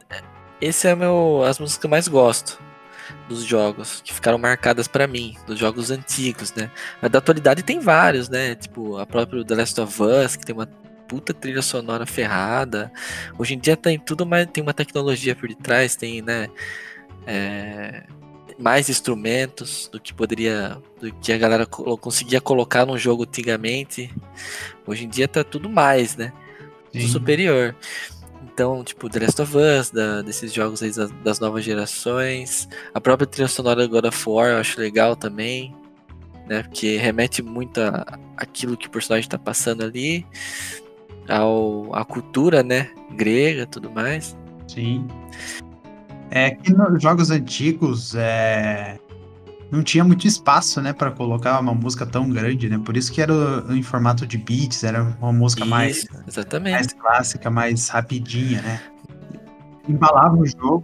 esse 0.59 0.87
é 0.87 0.95
meu 0.95 1.43
as 1.43 1.59
músicas 1.59 1.79
que 1.79 1.85
eu 1.85 1.89
mais 1.89 2.07
gosto 2.07 2.61
dos 3.27 3.43
jogos 3.43 4.01
que 4.01 4.13
ficaram 4.13 4.37
marcadas 4.37 4.87
para 4.87 5.07
mim, 5.07 5.35
dos 5.45 5.59
jogos 5.59 5.91
antigos, 5.91 6.53
né? 6.53 6.71
Mas 7.01 7.11
da 7.11 7.19
atualidade 7.19 7.63
tem 7.63 7.79
vários, 7.79 8.29
né? 8.29 8.55
Tipo, 8.55 8.97
a 8.97 9.05
própria 9.05 9.43
The 9.43 9.55
Last 9.55 9.79
of 9.81 10.01
Us, 10.01 10.35
que 10.35 10.45
tem 10.45 10.55
uma 10.55 10.67
puta 11.07 11.33
trilha 11.33 11.61
sonora 11.61 12.05
ferrada. 12.05 12.91
Hoje 13.37 13.53
em 13.53 13.59
dia 13.59 13.77
tem 13.77 13.99
tudo, 13.99 14.25
mas 14.25 14.47
tem 14.47 14.63
uma 14.63 14.73
tecnologia 14.73 15.35
por 15.35 15.47
detrás, 15.47 15.95
tem, 15.95 16.21
né? 16.21 16.49
É, 17.25 18.03
mais 18.57 18.89
instrumentos 18.89 19.89
do 19.91 19.99
que 19.99 20.13
poderia, 20.13 20.77
do 20.99 21.13
que 21.15 21.31
a 21.31 21.37
galera 21.37 21.65
conseguia 21.65 22.41
colocar 22.41 22.85
num 22.85 22.97
jogo 22.97 23.23
antigamente. 23.23 24.13
Hoje 24.85 25.05
em 25.05 25.09
dia 25.09 25.27
tá 25.27 25.43
tudo 25.43 25.69
mais, 25.69 26.15
né? 26.15 26.33
Tudo 26.93 27.07
superior. 27.07 27.75
Então, 28.53 28.83
tipo, 28.83 29.09
The 29.09 29.19
Last 29.19 29.41
of 29.41 29.57
Us, 29.57 29.89
da, 29.89 30.21
desses 30.21 30.53
jogos 30.53 30.83
aí 30.83 30.91
das, 30.93 31.11
das, 31.23 31.39
novas 31.39 31.65
gerações. 31.65 32.69
A 32.93 33.01
própria 33.01 33.25
trilha 33.25 33.47
sonora 33.47 33.87
God 33.87 34.05
of 34.05 34.29
War 34.29 34.51
eu 34.51 34.57
acho 34.57 34.79
legal 34.79 35.15
também. 35.15 35.75
Né? 36.47 36.61
Porque 36.61 36.97
remete 36.97 37.41
muito 37.41 37.81
a, 37.81 38.19
aquilo 38.37 38.77
que 38.77 38.87
o 38.87 38.91
personagem 38.91 39.27
tá 39.27 39.39
passando 39.39 39.83
ali 39.83 40.25
ao, 41.27 41.93
à 41.95 42.05
cultura, 42.05 42.63
né, 42.63 42.89
grega, 43.11 43.65
tudo 43.65 43.89
mais. 43.89 44.37
Sim. 44.67 45.07
É 46.29 46.51
que 46.51 46.73
nos 46.73 47.01
jogos 47.01 47.29
antigos 47.29 48.15
é, 48.15 48.99
não 49.73 49.81
tinha 49.81 50.03
muito 50.03 50.27
espaço, 50.27 50.79
né, 50.79 50.93
para 50.93 51.09
colocar 51.09 51.59
uma 51.59 51.73
música 51.73 52.05
tão 52.05 52.29
grande, 52.29 52.69
né? 52.69 52.79
Por 52.85 52.95
isso 52.95 53.11
que 53.11 53.19
era 53.19 53.33
em 53.69 53.81
formato 53.81 54.27
de 54.27 54.37
beats, 54.37 54.83
era 54.83 55.01
uma 55.19 55.33
música 55.33 55.63
isso, 55.63 55.69
mais, 55.69 56.05
exatamente. 56.27 56.73
mais 56.73 56.93
clássica, 56.93 57.49
mais 57.49 57.89
rapidinha, 57.89 58.61
né? 58.61 58.81
Embalava 59.89 60.37
o 60.37 60.45
jogo, 60.45 60.83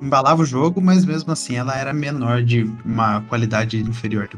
embalava 0.00 0.42
o 0.42 0.46
jogo, 0.46 0.80
mas 0.80 1.04
mesmo 1.04 1.30
assim 1.30 1.56
ela 1.56 1.76
era 1.76 1.92
menor 1.92 2.42
de 2.42 2.62
uma 2.86 3.20
qualidade 3.22 3.78
inferior. 3.78 4.30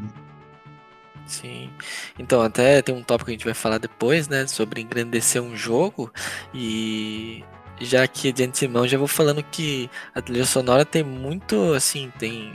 Sim. 1.25 1.69
Então, 2.17 2.41
até 2.41 2.81
tem 2.81 2.93
um 2.93 3.01
tópico 3.01 3.27
que 3.27 3.31
a 3.31 3.35
gente 3.35 3.45
vai 3.45 3.53
falar 3.53 3.77
depois, 3.77 4.27
né? 4.27 4.45
Sobre 4.45 4.81
engrandecer 4.81 5.41
um 5.41 5.55
jogo. 5.55 6.11
E 6.53 7.45
já 7.79 8.05
que 8.07 8.33
de 8.33 8.43
antemão 8.43 8.85
já 8.85 8.97
vou 8.97 9.07
falando 9.07 9.41
que 9.41 9.89
a 10.13 10.21
trilha 10.21 10.45
sonora 10.45 10.83
tem 10.83 11.03
muito, 11.03 11.73
assim, 11.73 12.11
tem 12.19 12.51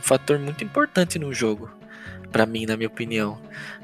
um 0.00 0.02
fator 0.02 0.38
muito 0.38 0.64
importante 0.64 1.18
no 1.18 1.32
jogo. 1.32 1.70
para 2.32 2.46
mim, 2.46 2.64
na 2.64 2.76
minha 2.76 2.88
opinião. 2.88 3.38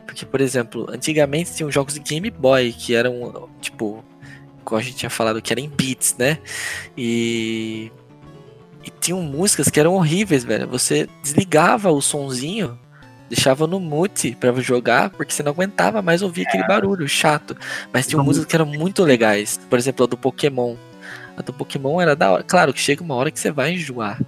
Porque, 0.07 0.25
por 0.25 0.41
exemplo, 0.41 0.87
antigamente 0.89 1.53
tinham 1.55 1.71
jogos 1.71 1.95
de 1.95 2.01
Game 2.01 2.31
Boy 2.31 2.73
que 2.73 2.95
eram, 2.95 3.49
tipo, 3.61 4.05
como 4.65 4.79
a 4.79 4.83
gente 4.83 4.97
tinha 4.97 5.11
falado, 5.11 5.43
que 5.43 5.53
eram 5.53 5.63
em 5.65 5.69
beats, 5.69 6.15
né? 6.17 6.39
E. 6.97 7.91
E 8.85 8.91
tinham 9.01 9.21
músicas 9.21 9.69
que 9.69 9.81
eram 9.81 9.95
horríveis, 9.95 10.45
velho. 10.45 10.69
Você 10.69 11.09
desligava 11.23 11.91
o 11.91 12.01
sonzinho 12.01 12.79
deixava 13.29 13.67
no 13.67 13.81
mute 13.81 14.37
para 14.39 14.53
jogar, 14.61 15.11
porque 15.11 15.33
você 15.33 15.43
não 15.43 15.53
aguentava 15.53 16.01
mais 16.01 16.23
ouvir 16.23 16.43
é. 16.43 16.49
aquele 16.49 16.67
barulho 16.67 17.09
chato. 17.09 17.57
Mas 17.93 18.07
tinha 18.07 18.23
músicas 18.23 18.47
que 18.47 18.57
eram 18.57 18.67
muito 18.67 19.03
legais. 19.03 19.61
Por 19.69 19.79
exemplo, 19.79 20.05
a 20.05 20.09
do 20.09 20.17
Pokémon. 20.17 20.77
A 21.37 21.43
do 21.43 21.53
Pokémon 21.53 22.01
era 22.01 22.17
da 22.17 22.31
hora. 22.31 22.43
Claro 22.43 22.73
que 22.73 22.81
chega 22.81 23.03
uma 23.03 23.15
hora 23.15 23.31
que 23.31 23.39
você 23.39 23.51
vai 23.51 23.73
enjoar. 23.73 24.21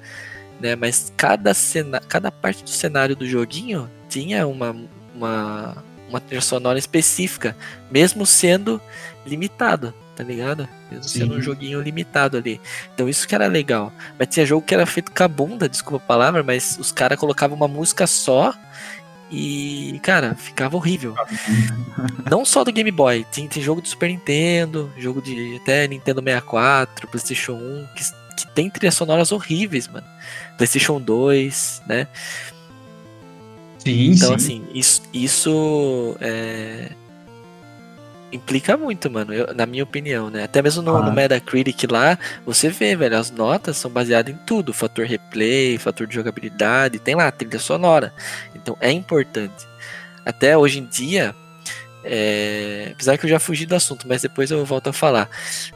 Né? 0.61 0.75
Mas 0.75 1.13
cada, 1.17 1.55
cena, 1.55 2.01
cada 2.01 2.31
parte 2.31 2.65
do 2.65 2.71
cenário 2.71 3.15
do 3.15 3.27
joguinho 3.27 3.91
tinha 4.09 4.47
uma, 4.47 4.75
uma, 5.15 5.85
uma 6.09 6.21
trilha 6.21 6.41
sonora 6.41 6.79
específica, 6.79 7.57
mesmo 7.91 8.27
sendo 8.27 8.81
limitado, 9.27 9.95
tá 10.17 10.25
ligado? 10.25 10.69
Mesmo 10.91 11.05
Sim. 11.05 11.21
sendo 11.21 11.35
um 11.37 11.41
joguinho 11.41 11.81
limitado 11.81 12.37
ali. 12.37 12.61
Então 12.95 13.09
isso 13.09 13.29
que 13.29 13.35
era 13.35 13.47
legal. 13.47 13.93
Mas 14.19 14.29
tinha 14.29 14.47
jogo 14.47 14.67
que 14.67 14.75
era 14.75 14.87
feito 14.87 15.13
com 15.13 15.23
a 15.23 15.29
bunda, 15.29 15.69
desculpa 15.69 16.05
a 16.05 16.09
palavra, 16.09 16.43
mas 16.43 16.77
os 16.81 16.91
caras 16.91 17.19
colocavam 17.19 17.57
uma 17.57 17.69
música 17.69 18.07
só 18.07 18.55
e, 19.31 20.01
cara, 20.03 20.35
ficava 20.35 20.77
horrível. 20.77 21.15
Não 22.31 22.45
só 22.45 22.65
do 22.65 22.73
Game 22.73 22.91
Boy, 22.91 23.27
tem, 23.31 23.47
tem 23.47 23.63
jogo 23.63 23.81
do 23.81 23.89
Super 23.89 24.09
Nintendo, 24.09 24.91
jogo 24.97 25.21
de 25.21 25.57
até 25.57 25.87
Nintendo 25.87 26.23
64, 26.23 27.07
PlayStation 27.09 27.53
1, 27.53 27.89
que, 27.95 28.05
que 28.37 28.55
tem 28.55 28.71
trilhas 28.71 28.95
sonoras 28.95 29.31
horríveis, 29.31 29.87
mano. 29.87 30.07
PlayStation 30.59 31.01
2, 31.01 31.83
né? 31.87 32.07
Sim, 33.79 34.11
então, 34.11 34.29
sim. 34.29 34.35
assim, 34.35 34.65
isso, 34.75 35.03
isso 35.15 36.17
é, 36.21 36.91
implica 38.33 38.77
muito, 38.77 39.11
mano, 39.11 39.33
eu, 39.33 39.55
na 39.55 39.65
minha 39.67 39.83
opinião, 39.85 40.31
né? 40.31 40.43
Até 40.45 40.61
mesmo 40.61 40.83
no, 40.83 40.97
ah. 40.97 41.03
no, 41.03 41.13
Metacritic 41.13 41.91
lá, 41.91 42.19
você 42.45 42.69
vê, 42.69 42.95
velho, 42.97 43.17
as 43.17 43.31
notas 43.31 43.77
são 43.77 43.91
baseadas 43.91 44.35
em 44.35 44.39
tudo: 44.39 44.73
fator 44.73 45.07
replay, 45.07 45.79
fator 45.79 46.07
de 46.07 46.15
jogabilidade, 46.15 46.99
tem 46.99 47.15
lá 47.15 47.31
trilha 47.31 47.59
sonora. 47.59 48.13
Então 48.55 48.77
é 48.81 48.91
importante. 48.91 49.67
Até 50.27 50.59
hoje 50.59 50.81
em 50.81 50.85
dia, 50.85 51.35
é, 52.05 52.91
apesar 52.93 53.17
que 53.17 53.25
eu 53.25 53.31
já 53.31 53.39
fugi 53.39 53.65
do 53.65 53.75
assunto, 53.75 54.07
mas 54.07 54.23
depois 54.23 54.51
eu 54.51 54.65
volto 54.65 54.89
a 54.89 54.93
falar. 54.93 55.29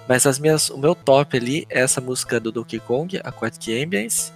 Mas 0.06 0.26
as 0.26 0.38
minhas, 0.38 0.68
o 0.68 0.78
meu 0.78 0.94
top 0.94 1.36
ali 1.36 1.66
é 1.70 1.80
essa 1.80 2.00
música 2.00 2.38
do 2.38 2.52
Donkey 2.52 2.80
Kong, 2.80 3.18
Aquatic 3.24 3.68
Ambience, 3.82 4.32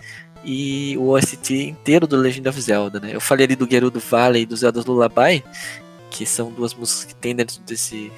e 0.46 0.96
o 0.96 1.08
OST 1.08 1.50
inteiro 1.50 2.06
do 2.06 2.16
Legend 2.16 2.48
of 2.48 2.60
Zelda, 2.60 3.00
né? 3.00 3.10
Eu 3.12 3.20
falei 3.20 3.46
ali 3.46 3.56
do 3.56 3.68
Gerudo 3.68 3.98
Valley 3.98 4.42
e 4.42 4.46
do 4.46 4.56
Zelda 4.56 4.80
Lullaby, 4.86 5.42
que 6.08 6.24
são 6.24 6.52
duas 6.52 6.72
músicas 6.72 7.04
que 7.04 7.14
tem 7.16 7.34
dentro 7.34 7.60
desse, 7.62 8.12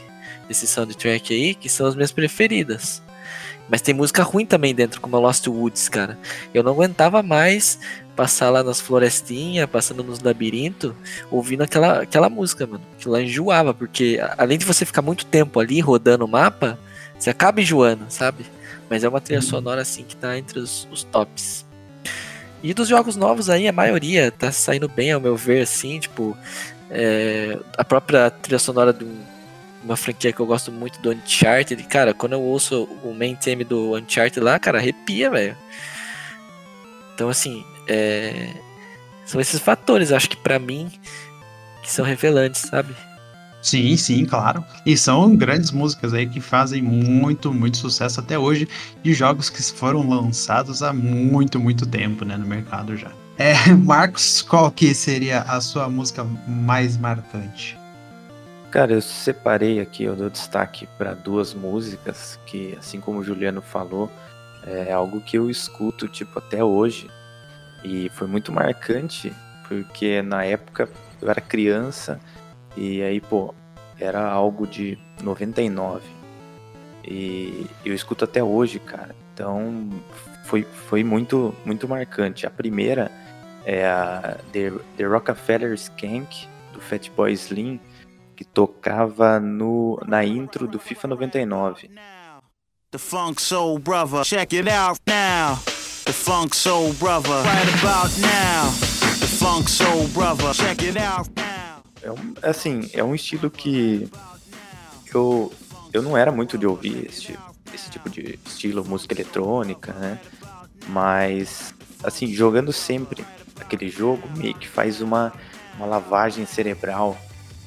desse 0.46 0.66
soundtrack 0.66 1.32
aí, 1.32 1.54
que 1.54 1.70
são 1.70 1.86
as 1.86 1.94
minhas 1.94 2.12
preferidas. 2.12 3.02
Mas 3.66 3.80
tem 3.80 3.94
música 3.94 4.22
ruim 4.22 4.44
também 4.44 4.74
dentro, 4.74 5.00
como 5.00 5.16
a 5.16 5.20
Lost 5.20 5.46
Woods, 5.46 5.88
cara. 5.88 6.18
Eu 6.52 6.62
não 6.62 6.72
aguentava 6.72 7.22
mais 7.22 7.78
passar 8.14 8.50
lá 8.50 8.62
nas 8.62 8.80
florestinhas, 8.80 9.68
passando 9.68 10.04
nos 10.04 10.20
labirintos, 10.20 10.92
ouvindo 11.30 11.62
aquela, 11.62 12.02
aquela 12.02 12.28
música, 12.28 12.66
mano. 12.66 12.84
Que 12.98 13.08
lá 13.08 13.22
enjoava, 13.22 13.72
porque 13.72 14.20
além 14.36 14.58
de 14.58 14.66
você 14.66 14.84
ficar 14.84 15.02
muito 15.02 15.24
tempo 15.24 15.60
ali 15.60 15.80
rodando 15.80 16.24
o 16.26 16.28
mapa, 16.28 16.78
você 17.18 17.30
acaba 17.30 17.60
enjoando, 17.60 18.04
sabe? 18.08 18.44
Mas 18.88 19.02
é 19.02 19.08
uma 19.08 19.20
trilha 19.20 19.40
uhum. 19.40 19.46
sonora 19.46 19.80
assim 19.82 20.02
que 20.02 20.16
tá 20.16 20.36
entre 20.38 20.58
os, 20.58 20.88
os 20.90 21.04
tops. 21.04 21.67
E 22.62 22.74
dos 22.74 22.88
jogos 22.88 23.16
novos 23.16 23.48
aí, 23.48 23.68
a 23.68 23.72
maioria 23.72 24.32
tá 24.32 24.50
saindo 24.50 24.88
bem, 24.88 25.12
ao 25.12 25.20
meu 25.20 25.36
ver, 25.36 25.62
assim, 25.62 26.00
tipo, 26.00 26.36
é, 26.90 27.56
a 27.76 27.84
própria 27.84 28.30
trilha 28.30 28.58
sonora 28.58 28.92
de 28.92 29.04
um, 29.04 29.20
uma 29.84 29.96
franquia 29.96 30.32
que 30.32 30.40
eu 30.40 30.46
gosto 30.46 30.72
muito 30.72 31.00
do 31.00 31.10
Uncharted, 31.10 31.82
cara, 31.84 32.12
quando 32.12 32.32
eu 32.32 32.42
ouço 32.42 32.84
o 33.04 33.14
main 33.14 33.36
theme 33.36 33.64
do 33.64 33.96
Uncharted 33.96 34.40
lá, 34.40 34.58
cara, 34.58 34.78
arrepia, 34.78 35.30
velho. 35.30 35.56
Então, 37.14 37.28
assim, 37.28 37.64
é, 37.86 38.50
são 39.24 39.40
esses 39.40 39.60
fatores, 39.60 40.12
acho 40.12 40.30
que 40.30 40.36
para 40.36 40.58
mim, 40.58 40.90
que 41.82 41.90
são 41.90 42.04
revelantes, 42.04 42.62
sabe? 42.62 42.94
Sim, 43.68 43.98
sim, 43.98 44.24
claro. 44.24 44.64
E 44.86 44.96
são 44.96 45.36
grandes 45.36 45.70
músicas 45.70 46.14
aí 46.14 46.26
que 46.26 46.40
fazem 46.40 46.80
muito, 46.80 47.52
muito 47.52 47.76
sucesso 47.76 48.18
até 48.18 48.38
hoje 48.38 48.66
de 49.02 49.12
jogos 49.12 49.50
que 49.50 49.62
foram 49.62 50.08
lançados 50.08 50.82
há 50.82 50.90
muito, 50.90 51.60
muito 51.60 51.84
tempo, 51.84 52.24
né, 52.24 52.34
no 52.38 52.46
mercado 52.46 52.96
já. 52.96 53.10
É, 53.36 53.54
Marcos, 53.76 54.40
qual 54.40 54.70
que 54.70 54.94
seria 54.94 55.42
a 55.42 55.60
sua 55.60 55.86
música 55.86 56.24
mais 56.46 56.96
marcante? 56.96 57.78
Cara, 58.70 58.94
eu 58.94 59.02
separei 59.02 59.80
aqui, 59.80 60.04
eu 60.04 60.16
dou 60.16 60.30
destaque 60.30 60.88
para 60.96 61.12
duas 61.12 61.52
músicas 61.52 62.40
que, 62.46 62.74
assim 62.78 63.00
como 63.00 63.18
o 63.18 63.24
Juliano 63.24 63.60
falou, 63.60 64.10
é 64.66 64.90
algo 64.90 65.20
que 65.20 65.36
eu 65.36 65.50
escuto 65.50 66.08
tipo 66.08 66.38
até 66.38 66.64
hoje 66.64 67.06
e 67.84 68.10
foi 68.14 68.26
muito 68.26 68.50
marcante 68.50 69.30
porque 69.68 70.22
na 70.22 70.42
época 70.44 70.88
eu 71.20 71.30
era 71.30 71.40
criança 71.40 72.18
e 72.76 73.02
aí 73.02 73.20
pô 73.20 73.54
era 73.98 74.26
algo 74.26 74.66
de 74.66 74.98
99 75.22 76.18
e 77.10 77.66
eu 77.84 77.94
escuto 77.94 78.24
até 78.24 78.44
hoje, 78.44 78.78
cara. 78.78 79.14
Então 79.32 79.88
foi, 80.44 80.62
foi 80.62 81.02
muito, 81.02 81.54
muito 81.64 81.88
marcante. 81.88 82.46
A 82.46 82.50
primeira 82.50 83.10
é 83.64 83.86
a 83.86 84.36
The, 84.52 84.72
The 84.96 85.04
Rockefeller 85.04 85.72
Skank, 85.74 86.46
do 86.72 86.80
Fatboy 86.80 87.32
Slim, 87.32 87.80
que 88.36 88.44
tocava 88.44 89.40
no, 89.40 89.98
na 90.06 90.24
intro 90.24 90.66
do 90.66 90.78
FIFA 90.78 91.08
99. 91.08 91.90
The 92.90 92.98
Funk 92.98 93.40
Soul 93.40 93.78
Brother, 93.78 94.22
check 94.24 94.52
it 94.54 94.68
out 94.68 95.00
now. 95.06 95.56
The 96.04 96.12
Funk 96.12 96.54
Soul 96.54 96.92
Brother, 96.94 97.42
right 97.42 97.68
about 97.80 98.18
now. 98.18 98.70
The 99.20 99.26
Funk 99.26 99.68
Soul 99.68 100.08
Brother, 100.08 100.52
check 100.54 100.82
it 100.82 100.96
out 100.96 101.28
now. 101.36 101.47
É 102.08 102.10
um, 102.10 102.34
assim, 102.40 102.88
é 102.94 103.04
um 103.04 103.14
estilo 103.14 103.50
que 103.50 104.08
eu, 105.14 105.52
eu 105.92 106.00
não 106.00 106.16
era 106.16 106.32
muito 106.32 106.56
de 106.56 106.66
ouvir 106.66 107.06
esse, 107.06 107.38
esse 107.74 107.90
tipo 107.90 108.08
de 108.08 108.38
estilo, 108.46 108.82
música 108.82 109.12
eletrônica, 109.12 109.92
né? 109.92 110.18
Mas, 110.88 111.74
assim, 112.02 112.28
jogando 112.28 112.72
sempre 112.72 113.26
aquele 113.60 113.90
jogo, 113.90 114.26
meio 114.38 114.54
que 114.54 114.66
faz 114.66 115.02
uma, 115.02 115.34
uma 115.76 115.84
lavagem 115.84 116.46
cerebral. 116.46 117.14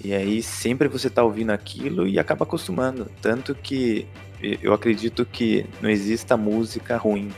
E 0.04 0.12
aí 0.12 0.42
sempre 0.42 0.88
você 0.88 1.08
tá 1.08 1.24
ouvindo 1.24 1.52
aquilo 1.52 2.08
e 2.08 2.18
acaba 2.18 2.44
acostumando. 2.44 3.12
Tanto 3.22 3.54
que 3.54 4.08
eu 4.42 4.74
acredito 4.74 5.24
que 5.24 5.68
não 5.80 5.90
exista 5.90 6.36
música 6.36 6.98
ruim. 6.98 7.32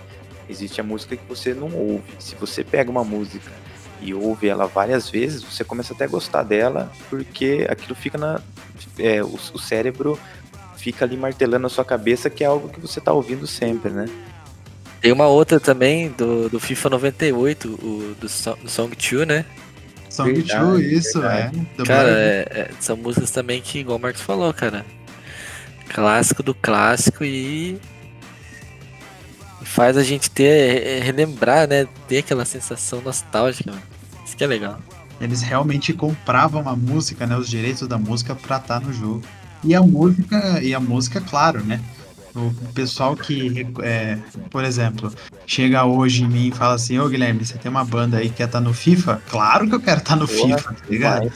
Existe 0.49 0.79
a 0.79 0.83
música 0.85 1.17
que 1.17 1.27
você 1.27 1.53
não 1.53 1.69
ouve. 1.75 2.13
Se 2.17 2.33
você 2.35 2.63
pega 2.63 2.89
uma 2.89 3.03
música 3.03 3.51
e 4.03 4.13
ouve 4.13 4.47
ela 4.47 4.65
várias 4.67 5.09
vezes, 5.09 5.43
você 5.43 5.63
começa 5.63 5.93
até 5.93 6.05
a 6.05 6.07
gostar 6.07 6.43
dela, 6.43 6.91
porque 7.09 7.65
aquilo 7.69 7.95
fica 7.95 8.17
na. 8.17 8.41
É, 8.99 9.23
o, 9.23 9.27
o 9.53 9.59
cérebro 9.59 10.19
fica 10.77 11.05
ali 11.05 11.15
martelando 11.15 11.63
na 11.63 11.69
sua 11.69 11.85
cabeça 11.85 12.29
que 12.29 12.43
é 12.43 12.47
algo 12.47 12.69
que 12.69 12.79
você 12.79 12.99
tá 12.99 13.13
ouvindo 13.13 13.47
sempre, 13.47 13.91
né? 13.91 14.05
Tem 15.01 15.11
uma 15.11 15.27
outra 15.27 15.59
também 15.59 16.09
do, 16.11 16.49
do 16.49 16.59
FIFA 16.59 16.89
98, 16.91 17.67
o, 17.67 18.15
do, 18.19 18.29
so- 18.29 18.55
do 18.61 18.69
Song 18.69 18.95
2, 18.95 19.27
né? 19.27 19.45
Song 20.09 20.31
Verdade, 20.31 20.65
2, 20.65 20.91
isso, 20.91 21.19
verdade. 21.21 21.67
é. 21.79 21.83
Cara, 21.85 22.09
é- 22.09 22.47
é- 22.51 22.69
são 22.79 22.95
músicas 22.95 23.31
também 23.31 23.61
que, 23.61 23.79
igual 23.79 23.97
o 23.97 24.01
Marcos 24.01 24.21
falou, 24.21 24.53
cara. 24.53 24.85
Clássico 25.89 26.41
do 26.43 26.53
clássico 26.53 27.23
e. 27.23 27.79
faz 29.63 29.97
a 29.97 30.03
gente 30.03 30.29
ter, 30.29 30.85
é, 30.85 30.99
relembrar, 30.99 31.67
né? 31.67 31.87
Ter 32.07 32.19
aquela 32.19 32.45
sensação 32.45 33.01
nostálgica, 33.01 33.71
mano. 33.71 33.83
Isso 34.33 34.37
que 34.39 34.43
é 34.43 34.47
legal. 34.47 34.79
Eles 35.21 35.43
realmente 35.43 35.93
compravam 35.93 36.67
a 36.67 36.75
música, 36.75 37.27
né? 37.27 37.37
Os 37.37 37.47
direitos 37.47 37.87
da 37.87 37.99
música 37.99 38.33
pra 38.33 38.57
estar 38.57 38.81
no 38.81 38.91
jogo. 38.91 39.21
E 39.63 39.75
a 39.75 39.81
música, 39.81 40.59
e 40.59 40.73
a 40.73 40.79
música, 40.79 41.21
claro, 41.21 41.63
né? 41.63 41.79
O 42.35 42.51
pessoal 42.73 43.15
que, 43.15 43.67
é, 43.83 44.17
por 44.49 44.63
exemplo, 44.63 45.13
chega 45.45 45.85
hoje 45.85 46.23
em 46.23 46.27
mim 46.27 46.47
e 46.47 46.51
fala 46.51 46.73
assim, 46.73 46.97
ô 46.97 47.07
Guilherme, 47.07 47.45
você 47.45 47.59
tem 47.59 47.69
uma 47.69 47.85
banda 47.85 48.17
aí 48.17 48.29
que 48.29 48.37
quer 48.37 48.45
estar 48.47 48.59
no 48.59 48.73
FIFA? 48.73 49.21
Claro 49.29 49.69
que 49.69 49.75
eu 49.75 49.79
quero 49.79 49.99
estar 49.99 50.15
no 50.15 50.27
Porra, 50.27 50.57
FIFA, 50.57 50.73
tá 50.73 50.85
ligado? 50.89 51.31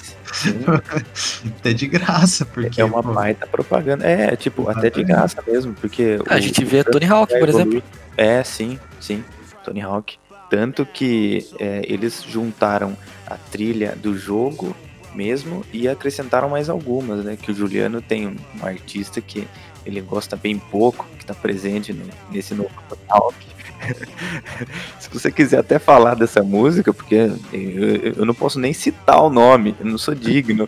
Até 1.60 1.74
de 1.74 1.88
graça, 1.88 2.46
porque. 2.46 2.82
é 2.82 2.84
uma 2.84 3.04
pô, 3.04 3.13
baita 3.13 3.46
propaganda. 3.46 4.04
É, 4.08 4.36
tipo, 4.36 4.68
até 4.68 4.89
de 4.89 5.04
graça 5.04 5.38
mesmo, 5.46 5.75
porque. 5.75 6.18
A 6.27 6.36
o- 6.36 6.39
gente 6.42 6.63
o 6.63 6.68
vê 6.68 6.84
Tony 6.84 7.06
Hawk, 7.06 7.38
por 7.39 7.48
exemplo. 7.48 7.84
É, 8.18 8.44
sim, 8.44 8.80
sim. 9.00 9.24
Tony 9.63 9.82
Hawk. 9.82 10.18
Tanto 10.50 10.86
que 10.86 11.46
é, 11.60 11.82
eles 11.88 12.24
juntaram 12.27 12.96
a 13.25 13.36
trilha 13.36 13.96
do 13.96 14.18
jogo 14.18 14.75
mesmo 15.13 15.66
e 15.74 15.88
acrescentaram 15.88 16.50
mais 16.50 16.70
algumas, 16.70 17.25
né? 17.25 17.36
Que 17.36 17.51
o 17.51 17.56
Juliano 17.56 18.01
tem 18.01 18.27
um, 18.27 18.36
artista 18.62 19.20
que 19.20 19.48
ele 19.86 20.00
gosta 20.01 20.36
bem 20.36 20.58
pouco, 20.60 21.08
que 21.18 21.25
tá 21.25 21.34
presente 21.34 21.96
nesse 22.32 22.54
novo 22.54 22.70
Hawk. 23.10 23.36
Se 25.00 25.10
você 25.10 25.32
quiser 25.32 25.60
até 25.60 25.80
falar 25.80 26.16
dessa 26.16 26.44
música, 26.44 26.94
porque 26.94 27.16
eu, 27.54 28.13
eu- 28.18 28.25
não 28.25 28.34
posso 28.34 28.60
nem 28.60 28.74
citar 28.74 29.22
o 29.24 29.30
nome, 29.30 29.75
eu 29.80 29.86
não 29.86 29.98
sou 29.98 30.13
digno. 30.16 30.68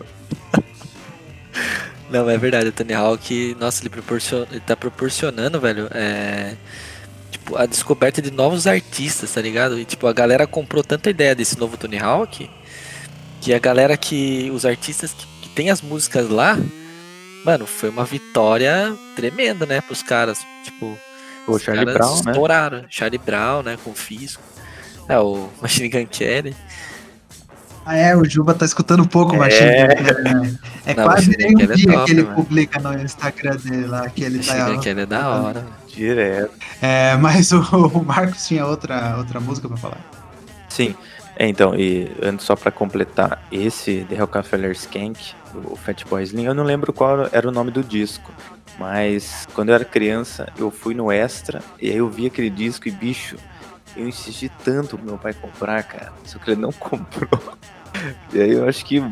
Não, 2.10 2.28
é 2.28 2.36
verdade, 2.36 2.68
o 2.68 2.72
Tony 2.72 2.92
Hawk, 2.92 3.56
nossa, 3.60 3.82
ele, 3.82 3.90
proporciona, 3.90 4.46
ele 4.50 4.60
tá 4.60 4.76
proporcionando, 4.76 5.60
velho, 5.60 5.88
é, 5.92 6.56
tipo, 7.30 7.56
a 7.56 7.66
descoberta 7.66 8.20
de 8.20 8.30
novos 8.30 8.66
artistas, 8.66 9.32
tá 9.32 9.40
ligado? 9.40 9.78
E, 9.78 9.84
tipo, 9.84 10.06
a 10.06 10.12
galera 10.12 10.46
comprou 10.46 10.82
tanta 10.84 11.10
ideia 11.10 11.34
desse 11.34 11.58
novo 11.58 11.76
Tony 11.76 11.98
Hawk, 11.98 12.48
que 13.40 13.54
a 13.54 13.58
galera 13.58 13.96
que, 13.96 14.50
os 14.54 14.64
artistas 14.66 15.12
que, 15.12 15.26
que 15.42 15.48
tem 15.50 15.70
as 15.70 15.80
músicas 15.80 16.28
lá, 16.28 16.58
mano, 17.44 17.66
foi 17.66 17.88
uma 17.88 18.04
vitória 18.04 18.94
tremenda, 19.16 19.64
né, 19.66 19.80
pros 19.80 20.02
caras, 20.02 20.38
tipo, 20.64 20.96
O 21.46 21.52
os 21.52 21.62
Charlie 21.62 21.86
caras 21.86 21.98
Brown, 21.98 22.22
né? 22.24 22.30
estouraram, 22.32 22.84
Charlie 22.90 23.18
Brown, 23.18 23.62
né, 23.62 23.78
com 23.82 23.90
o 23.90 23.94
Fisco, 23.94 24.42
é, 25.08 25.18
o 25.18 25.48
Machine 25.62 25.88
Gun 25.88 26.06
Kelly, 26.06 26.54
Ah, 27.84 27.96
é, 27.96 28.14
o 28.16 28.24
Juba 28.24 28.52
tá 28.54 28.64
escutando 28.66 29.02
um 29.02 29.06
pouco, 29.06 29.34
É. 29.34 29.38
Machine 29.38 29.70
Gun 29.70 30.04
Kelly, 30.04 30.22
né? 30.22 30.58
É 30.90 30.94
Não, 30.94 31.04
quase 31.04 31.36
nem 31.36 31.56
um 31.56 31.60
é 31.60 31.66
dia 31.66 31.92
top, 31.92 32.04
que 32.04 32.10
ele 32.12 32.22
mano. 32.22 32.34
publica 32.34 32.80
no 32.80 33.00
Instagram 33.00 33.56
dele 33.56 33.86
lá, 33.86 34.08
que 34.08 34.24
ele 34.24 34.38
tá. 34.40 34.70
Gun 34.70 34.80
Kelly 34.80 35.00
é 35.02 35.06
da 35.06 35.28
hora, 35.28 35.66
Direto. 35.88 36.52
É, 36.82 37.16
mas 37.16 37.52
o, 37.52 37.60
o 37.94 38.04
Marcos 38.04 38.46
tinha 38.46 38.66
outra, 38.66 39.16
outra 39.18 39.38
música 39.40 39.68
pra 39.68 39.76
falar. 39.76 40.00
Sim. 40.68 40.94
É, 41.36 41.46
então, 41.46 41.74
e 41.74 42.10
antes 42.22 42.44
só 42.44 42.54
pra 42.54 42.70
completar, 42.70 43.42
esse 43.50 44.04
The 44.08 44.16
Rockefeller 44.16 44.72
Skank, 44.72 45.32
o 45.54 45.74
Fatboy 45.74 46.22
Slim, 46.22 46.44
eu 46.44 46.54
não 46.54 46.64
lembro 46.64 46.92
qual 46.92 47.28
era 47.32 47.48
o 47.48 47.50
nome 47.50 47.70
do 47.70 47.82
disco, 47.82 48.30
mas 48.78 49.48
quando 49.54 49.70
eu 49.70 49.74
era 49.74 49.84
criança, 49.84 50.48
eu 50.58 50.70
fui 50.70 50.94
no 50.94 51.10
Extra 51.10 51.62
e 51.80 51.88
aí 51.90 51.96
eu 51.96 52.08
vi 52.10 52.26
aquele 52.26 52.50
disco 52.50 52.88
e, 52.88 52.90
bicho, 52.90 53.36
eu 53.96 54.06
insisti 54.06 54.50
tanto 54.64 54.96
pro 54.98 55.06
meu 55.06 55.18
pai 55.18 55.32
comprar, 55.32 55.82
cara, 55.82 56.12
só 56.24 56.38
que 56.38 56.50
ele 56.50 56.60
não 56.60 56.72
comprou. 56.78 57.56
E 58.32 58.40
aí 58.40 58.52
eu 58.52 58.68
acho 58.68 58.84
que 58.84 59.02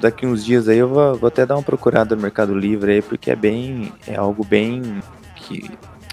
daqui 0.00 0.26
uns 0.26 0.44
dias 0.44 0.68
aí 0.68 0.78
eu 0.78 0.88
vou, 0.88 1.16
vou 1.16 1.28
até 1.28 1.46
dar 1.46 1.56
uma 1.56 1.62
procurada 1.62 2.14
no 2.14 2.22
Mercado 2.22 2.54
Livre 2.54 2.92
aí, 2.92 3.02
porque 3.02 3.30
é 3.30 3.36
bem, 3.36 3.92
é 4.06 4.16
algo 4.16 4.44
bem 4.44 5.00
que, 5.36 5.70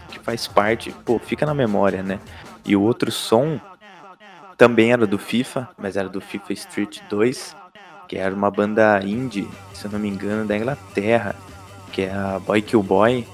que 0.09 0.19
faz 0.19 0.47
parte, 0.47 0.93
pô, 1.05 1.19
fica 1.19 1.45
na 1.45 1.53
memória, 1.53 2.03
né? 2.03 2.19
E 2.65 2.75
o 2.75 2.81
outro 2.81 3.11
som 3.11 3.59
também 4.57 4.91
era 4.91 5.07
do 5.07 5.17
FIFA, 5.17 5.69
mas 5.77 5.97
era 5.97 6.07
do 6.07 6.21
FIFA 6.21 6.53
Street 6.53 6.99
2, 7.09 7.55
que 8.07 8.17
era 8.17 8.33
uma 8.33 8.51
banda 8.51 8.99
indie, 9.03 9.47
se 9.73 9.85
eu 9.85 9.91
não 9.91 9.99
me 9.99 10.07
engano, 10.07 10.45
da 10.45 10.55
Inglaterra, 10.55 11.35
que 11.91 12.03
é 12.03 12.13
a 12.13 12.39
Boy 12.39 12.61
Kill 12.61 12.83
Boy. 12.83 13.27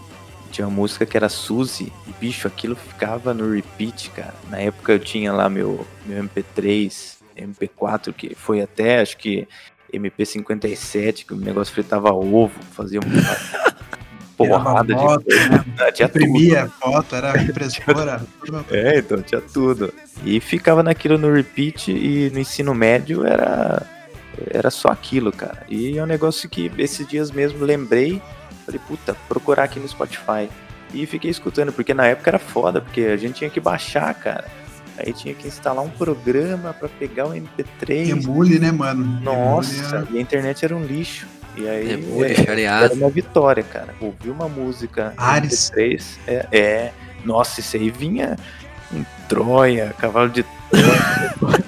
Tinha 0.52 0.66
uma 0.66 0.74
música 0.74 1.06
que 1.06 1.18
era 1.18 1.28
Suzy, 1.28 1.92
e 2.08 2.12
bicho, 2.14 2.48
aquilo 2.48 2.76
ficava 2.76 3.34
no 3.34 3.52
repeat, 3.52 4.10
cara. 4.12 4.34
Na 4.50 4.60
época 4.60 4.94
eu 4.94 5.00
tinha 5.00 5.34
lá 5.34 5.50
meu, 5.50 5.86
meu 6.06 6.24
MP3, 6.24 7.17
MP4, 7.42 8.14
que 8.14 8.36
foi 8.36 8.62
até, 8.62 9.02
acho 9.02 9.18
que 9.18 9.48
MP57, 9.94 11.26
que 11.26 11.34
o 11.34 11.38
negócio 11.38 11.74
fritava 11.74 12.12
ovo, 12.12 12.60
fazia 12.72 13.00
uma 13.06 13.78
porrada 14.36 14.94
Tirava 14.94 15.10
foto, 15.10 15.26
de 15.28 15.50
né? 15.50 15.92
Tinha 15.92 16.10
tudo. 16.10 16.24
Imprimia 16.24 16.68
foto, 16.68 17.16
era 17.16 17.38
impressora. 17.42 18.22
tudo. 18.46 18.66
É, 18.70 19.00
então 19.00 19.22
tinha 19.22 19.42
tudo. 19.42 19.94
E 20.24 20.40
ficava 20.40 20.84
naquilo 20.84 21.18
no 21.18 21.34
repeat 21.34 21.92
e 21.92 22.30
no 22.32 22.40
ensino 22.40 22.74
médio 22.74 23.26
era 23.26 23.86
era 24.52 24.70
só 24.70 24.90
aquilo, 24.90 25.32
cara. 25.32 25.66
E 25.68 25.98
é 25.98 26.04
um 26.04 26.06
negócio 26.06 26.48
que 26.48 26.72
esses 26.78 27.08
dias 27.08 27.32
mesmo 27.32 27.66
lembrei, 27.66 28.22
falei, 28.66 28.80
puta, 28.88 29.16
procurar 29.28 29.64
aqui 29.64 29.80
no 29.80 29.88
Spotify. 29.88 30.48
E 30.94 31.06
fiquei 31.06 31.32
escutando, 31.32 31.74
porque 31.74 31.94
na 31.94 32.06
época 32.06 32.30
era 32.30 32.40
foda, 32.40 32.80
porque 32.80 33.02
a 33.02 33.18
gente 33.18 33.36
tinha 33.36 33.50
que 33.50 33.60
baixar, 33.60 34.14
cara. 34.14 34.46
Aí 34.98 35.14
tinha 35.14 35.34
que 35.34 35.48
instalar 35.48 35.84
um 35.84 35.90
programa 35.90 36.74
pra 36.74 36.90
pegar 36.90 37.28
o 37.28 37.32
MP3. 37.32 38.10
Emule, 38.10 38.60
né, 38.60 38.72
mano? 38.72 39.22
Nossa, 39.22 39.98
Emule 39.98 40.16
e 40.16 40.18
a 40.18 40.22
internet 40.22 40.66
era 40.66 40.76
um 40.76 40.84
lixo. 40.84 41.28
E 41.56 41.68
aí 41.68 41.94
Emule, 41.94 42.32
é, 42.32 42.84
era 42.84 42.94
uma 42.94 43.10
vitória, 43.10 43.64
cara. 43.64 43.94
Ouvir 44.02 44.30
uma 44.30 44.48
música 44.48 45.14
Ares. 45.18 45.72
MP3 45.72 46.04
é, 46.28 46.48
é. 46.52 46.92
Nossa, 47.24 47.60
isso 47.60 47.76
aí 47.76 47.90
vinha 47.90 48.36
em 48.92 49.06
Troia, 49.28 49.94
cavalo 49.98 50.30
de 50.30 50.44
Troia. 50.70 51.64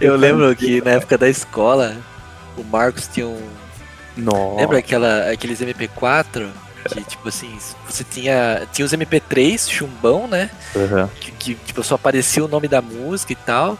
Eu 0.00 0.16
lembro 0.16 0.54
que 0.56 0.80
na 0.82 0.92
época 0.92 1.16
da 1.16 1.28
escola, 1.28 1.96
o 2.56 2.64
Marcos 2.64 3.06
tinha 3.06 3.26
um. 3.26 3.40
Nossa. 4.16 4.60
Lembra 4.60 4.78
aquela, 4.78 5.30
aqueles 5.30 5.60
MP4? 5.60 6.48
Que 6.94 7.02
tipo 7.04 7.28
assim, 7.28 7.56
você 7.88 8.04
tinha. 8.04 8.66
Tinha 8.72 8.84
os 8.84 8.92
MP3, 8.92 9.70
chumbão, 9.70 10.26
né? 10.26 10.50
Aham. 10.74 11.10
Que, 11.20 11.32
que, 11.32 11.54
tipo, 11.54 11.82
só 11.82 11.94
aparecia 11.96 12.44
o 12.44 12.48
nome 12.48 12.68
da 12.68 12.80
música 12.82 13.32
e 13.32 13.36
tal. 13.36 13.78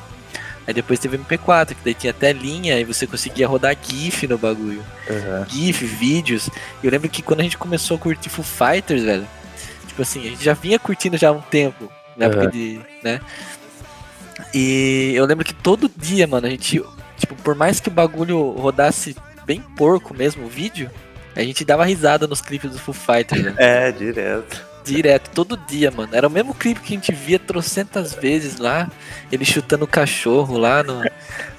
Aí 0.67 0.75
depois 0.75 0.99
teve 0.99 1.17
o 1.17 1.21
MP4, 1.25 1.69
que 1.69 1.85
daí 1.85 1.95
tinha 1.95 2.11
até 2.11 2.33
linha 2.33 2.79
e 2.81 2.85
você 2.85 3.07
conseguia 3.07 3.47
rodar 3.47 3.77
GIF 3.81 4.27
no 4.27 4.37
bagulho. 4.37 4.85
aham. 5.09 5.47
GIF, 5.49 5.85
vídeos. 5.85 6.51
Eu 6.83 6.91
lembro 6.91 7.09
que 7.09 7.23
quando 7.23 7.41
a 7.41 7.43
gente 7.45 7.57
começou 7.57 7.97
a 7.97 8.01
curtir 8.01 8.29
Foo 8.29 8.45
Fighters, 8.45 9.05
velho, 9.05 9.27
tipo 9.87 10.03
assim, 10.03 10.27
a 10.27 10.31
gente 10.31 10.45
já 10.45 10.55
vinha 10.55 10.79
curtindo 10.79 11.17
já 11.17 11.29
há 11.29 11.33
um 11.33 11.41
tempo, 11.41 11.89
na 12.17 12.27
época 12.27 12.43
Aham. 12.43 12.51
de, 12.51 12.81
né? 13.03 13.21
E 14.53 15.13
eu 15.15 15.25
lembro 15.25 15.45
que 15.45 15.55
todo 15.55 15.91
dia, 15.97 16.27
mano, 16.27 16.47
a 16.47 16.51
gente, 16.51 16.83
tipo, 17.17 17.35
por 17.37 17.55
mais 17.55 17.79
que 17.79 17.89
o 17.89 17.93
bagulho 17.93 18.51
rodasse 18.51 19.17
bem 19.45 19.61
porco 19.77 20.13
mesmo, 20.13 20.47
o 20.47 20.49
vídeo, 20.49 20.91
a 21.37 21.45
gente 21.45 21.65
dava 21.65 21.85
risada 21.85 22.27
nos 22.27 22.41
clipes 22.41 22.71
do 22.71 22.79
Foo 22.79 22.95
Fighters, 22.95 23.45
né? 23.45 23.55
É, 23.59 23.93
direto. 23.93 24.65
Direto, 24.85 25.31
todo 25.31 25.57
dia, 25.57 25.91
mano. 25.91 26.15
Era 26.15 26.29
o 26.29 26.31
mesmo 26.31 26.55
clipe 26.55 26.81
que 26.81 26.95
a 26.95 26.97
gente 26.97 27.13
via 27.13 27.39
trocentas 27.41 28.15
vezes 28.15 28.59
lá. 28.59 28.89
Ele 29.33 29.45
chutando 29.45 29.85
o 29.85 29.89
cachorro 29.89 30.57
lá 30.57 30.83
no. 30.83 31.03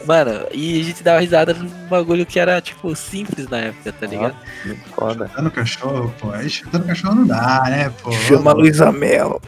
Mano, 0.06 0.48
e 0.54 0.80
a 0.80 0.84
gente 0.84 1.04
dava 1.04 1.20
risada 1.20 1.54
num 1.54 1.68
bagulho 1.90 2.26
que 2.26 2.40
era, 2.40 2.62
tipo, 2.62 2.96
simples 2.96 3.50
na 3.50 3.58
época, 3.58 3.92
tá 3.92 4.08
ligado? 4.08 4.36
Muito 4.66 4.90
foda. 4.96 5.28
Chutando 5.28 5.52
cachorro, 5.52 6.16
pô. 6.20 6.32
Aí 6.32 6.50
chutando 6.50 6.86
cachorro 6.86 7.16
não 7.16 7.28
dá, 7.28 7.64
né, 7.70 7.92
pô? 8.02 8.12
Chama 8.14 8.54
Luísa 8.54 8.92
Mel. 8.92 9.42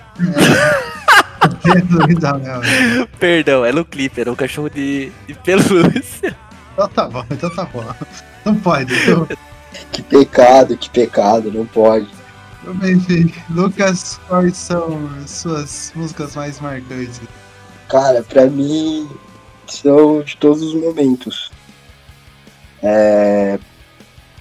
Então 2.09 2.41
Perdão, 3.17 3.63
era 3.63 3.79
o 3.79 3.85
clipe, 3.85 4.19
era 4.19 4.31
um 4.31 4.35
cachorro 4.35 4.69
de, 4.69 5.09
de 5.25 5.33
pelúcia. 5.35 6.35
tá 6.93 7.07
bom, 7.07 7.25
então 7.31 7.49
tá 7.55 7.63
bom. 7.65 7.85
Não 8.45 8.55
pode. 8.55 8.93
Então, 8.93 9.27
Que 9.91 10.01
pecado, 10.03 10.77
que 10.77 10.89
pecado, 10.89 11.51
não 11.51 11.65
pode. 11.65 12.07
enfim, 12.83 13.33
Lucas, 13.49 14.19
quais 14.27 14.57
são 14.57 15.09
as 15.23 15.31
suas 15.31 15.91
músicas 15.95 16.35
mais 16.35 16.59
marcantes? 16.59 17.21
Cara, 17.87 18.21
pra 18.23 18.45
mim 18.47 19.09
são 19.67 20.21
de 20.21 20.37
todos 20.37 20.61
os 20.61 20.73
momentos. 20.75 21.51
É, 22.81 23.59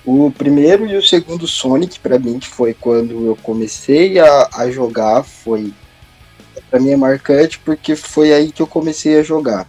O 0.04 0.30
primeiro 0.30 0.86
e 0.86 0.96
o 0.96 1.02
segundo 1.02 1.46
Sonic, 1.46 1.98
pra 2.00 2.18
mim, 2.18 2.38
que 2.38 2.48
foi 2.48 2.72
quando 2.74 3.26
eu 3.26 3.36
comecei 3.42 4.18
a, 4.18 4.48
a 4.54 4.70
jogar, 4.70 5.22
foi. 5.22 5.72
Pra 6.70 6.80
mim 6.80 6.90
é 6.90 6.96
marcante 6.96 7.58
porque 7.58 7.94
foi 7.96 8.32
aí 8.32 8.52
que 8.52 8.60
eu 8.62 8.66
comecei 8.66 9.18
a 9.18 9.22
jogar. 9.22 9.66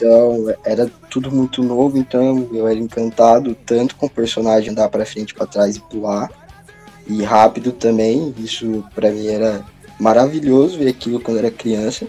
Então, 0.00 0.46
era 0.64 0.90
tudo 1.10 1.30
muito 1.30 1.62
novo, 1.62 1.98
então 1.98 2.48
eu 2.54 2.66
era 2.66 2.78
encantado 2.78 3.54
tanto 3.66 3.94
com 3.96 4.06
o 4.06 4.10
personagem 4.10 4.70
andar 4.70 4.88
pra 4.88 5.04
frente, 5.04 5.34
pra 5.34 5.44
trás 5.46 5.76
e 5.76 5.80
pular. 5.80 6.30
E 7.06 7.22
rápido 7.22 7.70
também, 7.72 8.34
isso 8.38 8.82
pra 8.94 9.10
mim 9.10 9.26
era 9.26 9.62
maravilhoso 9.98 10.78
ver 10.78 10.88
aquilo 10.88 11.20
quando 11.20 11.36
era 11.36 11.50
criança. 11.50 12.06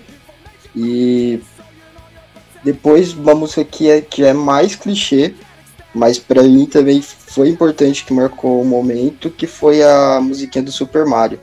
E 0.73 1.41
depois 2.63 3.13
uma 3.13 3.35
música 3.35 3.65
que 3.65 3.89
é, 3.89 3.99
que 3.99 4.23
é 4.23 4.31
mais 4.31 4.73
clichê, 4.73 5.33
mas 5.93 6.17
pra 6.17 6.43
mim 6.43 6.65
também 6.65 7.01
foi 7.01 7.49
importante 7.49 8.05
que 8.05 8.13
marcou 8.13 8.61
o 8.61 8.65
momento, 8.65 9.29
que 9.29 9.47
foi 9.47 9.83
a 9.83 10.21
musiquinha 10.21 10.63
do 10.63 10.71
Super 10.71 11.05
Mario. 11.05 11.39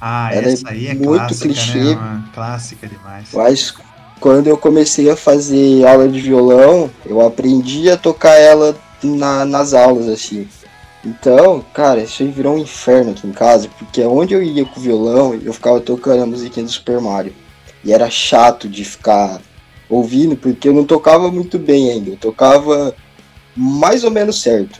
Ah, 0.00 0.30
Ela 0.34 0.48
é 0.48 0.52
essa 0.52 0.68
aí 0.68 0.88
é 0.88 0.94
muito 0.94 1.18
clássica, 1.18 1.44
clichê. 1.44 1.94
né? 1.94 2.24
Clássica 2.34 2.88
demais. 2.88 3.28
Mas 3.32 3.72
quando 4.22 4.46
eu 4.46 4.56
comecei 4.56 5.10
a 5.10 5.16
fazer 5.16 5.84
aula 5.84 6.08
de 6.08 6.20
violão, 6.20 6.88
eu 7.04 7.20
aprendi 7.20 7.90
a 7.90 7.96
tocar 7.96 8.36
ela 8.38 8.76
na- 9.02 9.44
nas 9.44 9.74
aulas, 9.74 10.08
assim. 10.08 10.46
Então, 11.04 11.64
cara, 11.74 12.00
isso 12.00 12.22
aí 12.22 12.30
virou 12.30 12.54
um 12.54 12.58
inferno 12.58 13.10
aqui 13.10 13.26
em 13.26 13.32
casa, 13.32 13.68
porque 13.76 14.00
onde 14.04 14.32
eu 14.32 14.40
ia 14.40 14.64
com 14.64 14.78
o 14.78 14.82
violão, 14.82 15.34
eu 15.34 15.52
ficava 15.52 15.80
tocando 15.80 16.22
a 16.22 16.26
musiquinha 16.26 16.64
do 16.64 16.70
Super 16.70 17.00
Mario. 17.00 17.34
E 17.84 17.92
era 17.92 18.08
chato 18.08 18.68
de 18.68 18.84
ficar 18.84 19.40
ouvindo, 19.90 20.36
porque 20.36 20.68
eu 20.68 20.72
não 20.72 20.84
tocava 20.84 21.28
muito 21.28 21.58
bem 21.58 21.90
ainda. 21.90 22.10
Eu 22.10 22.16
tocava 22.16 22.94
mais 23.56 24.04
ou 24.04 24.10
menos 24.12 24.40
certo. 24.40 24.78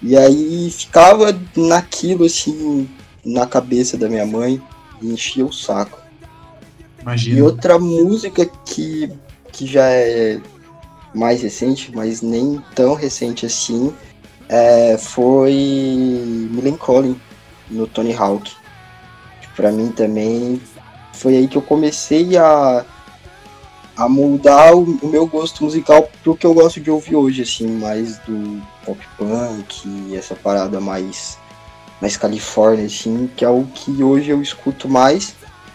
E 0.00 0.16
aí 0.16 0.70
ficava 0.70 1.36
naquilo, 1.56 2.24
assim, 2.24 2.88
na 3.24 3.46
cabeça 3.46 3.96
da 3.96 4.08
minha 4.08 4.24
mãe, 4.24 4.62
e 5.02 5.08
enchia 5.08 5.44
o 5.44 5.52
saco. 5.52 6.03
E 7.04 7.06
Imagina. 7.06 7.44
outra 7.44 7.78
música 7.78 8.46
que, 8.64 9.10
que 9.52 9.66
já 9.66 9.84
é 9.84 10.40
mais 11.14 11.42
recente, 11.42 11.92
mas 11.94 12.22
nem 12.22 12.62
tão 12.74 12.94
recente 12.94 13.46
assim, 13.46 13.94
é, 14.48 14.96
foi 14.98 16.48
Melancholy, 16.50 17.16
no 17.70 17.86
Tony 17.86 18.14
Hawk. 18.14 18.52
Pra 19.54 19.70
mim 19.70 19.92
também 19.92 20.60
foi 21.12 21.36
aí 21.36 21.46
que 21.46 21.56
eu 21.56 21.62
comecei 21.62 22.36
a, 22.36 22.84
a 23.96 24.08
moldar 24.08 24.74
o, 24.74 24.82
o 24.82 25.06
meu 25.06 25.26
gosto 25.26 25.62
musical 25.64 26.08
pro 26.22 26.36
que 26.36 26.44
eu 26.44 26.52
gosto 26.52 26.80
de 26.80 26.90
ouvir 26.90 27.14
hoje, 27.14 27.42
assim, 27.42 27.68
mais 27.68 28.18
do 28.18 28.60
pop 28.84 28.98
punk, 29.16 30.16
essa 30.16 30.34
parada 30.34 30.80
mais, 30.80 31.38
mais 32.00 32.16
Califórnia, 32.16 32.86
assim, 32.86 33.30
que 33.36 33.44
é 33.44 33.48
o 33.48 33.64
que 33.64 34.02
hoje 34.02 34.30
eu 34.30 34.42
escuto 34.42 34.88
mais. 34.88 35.34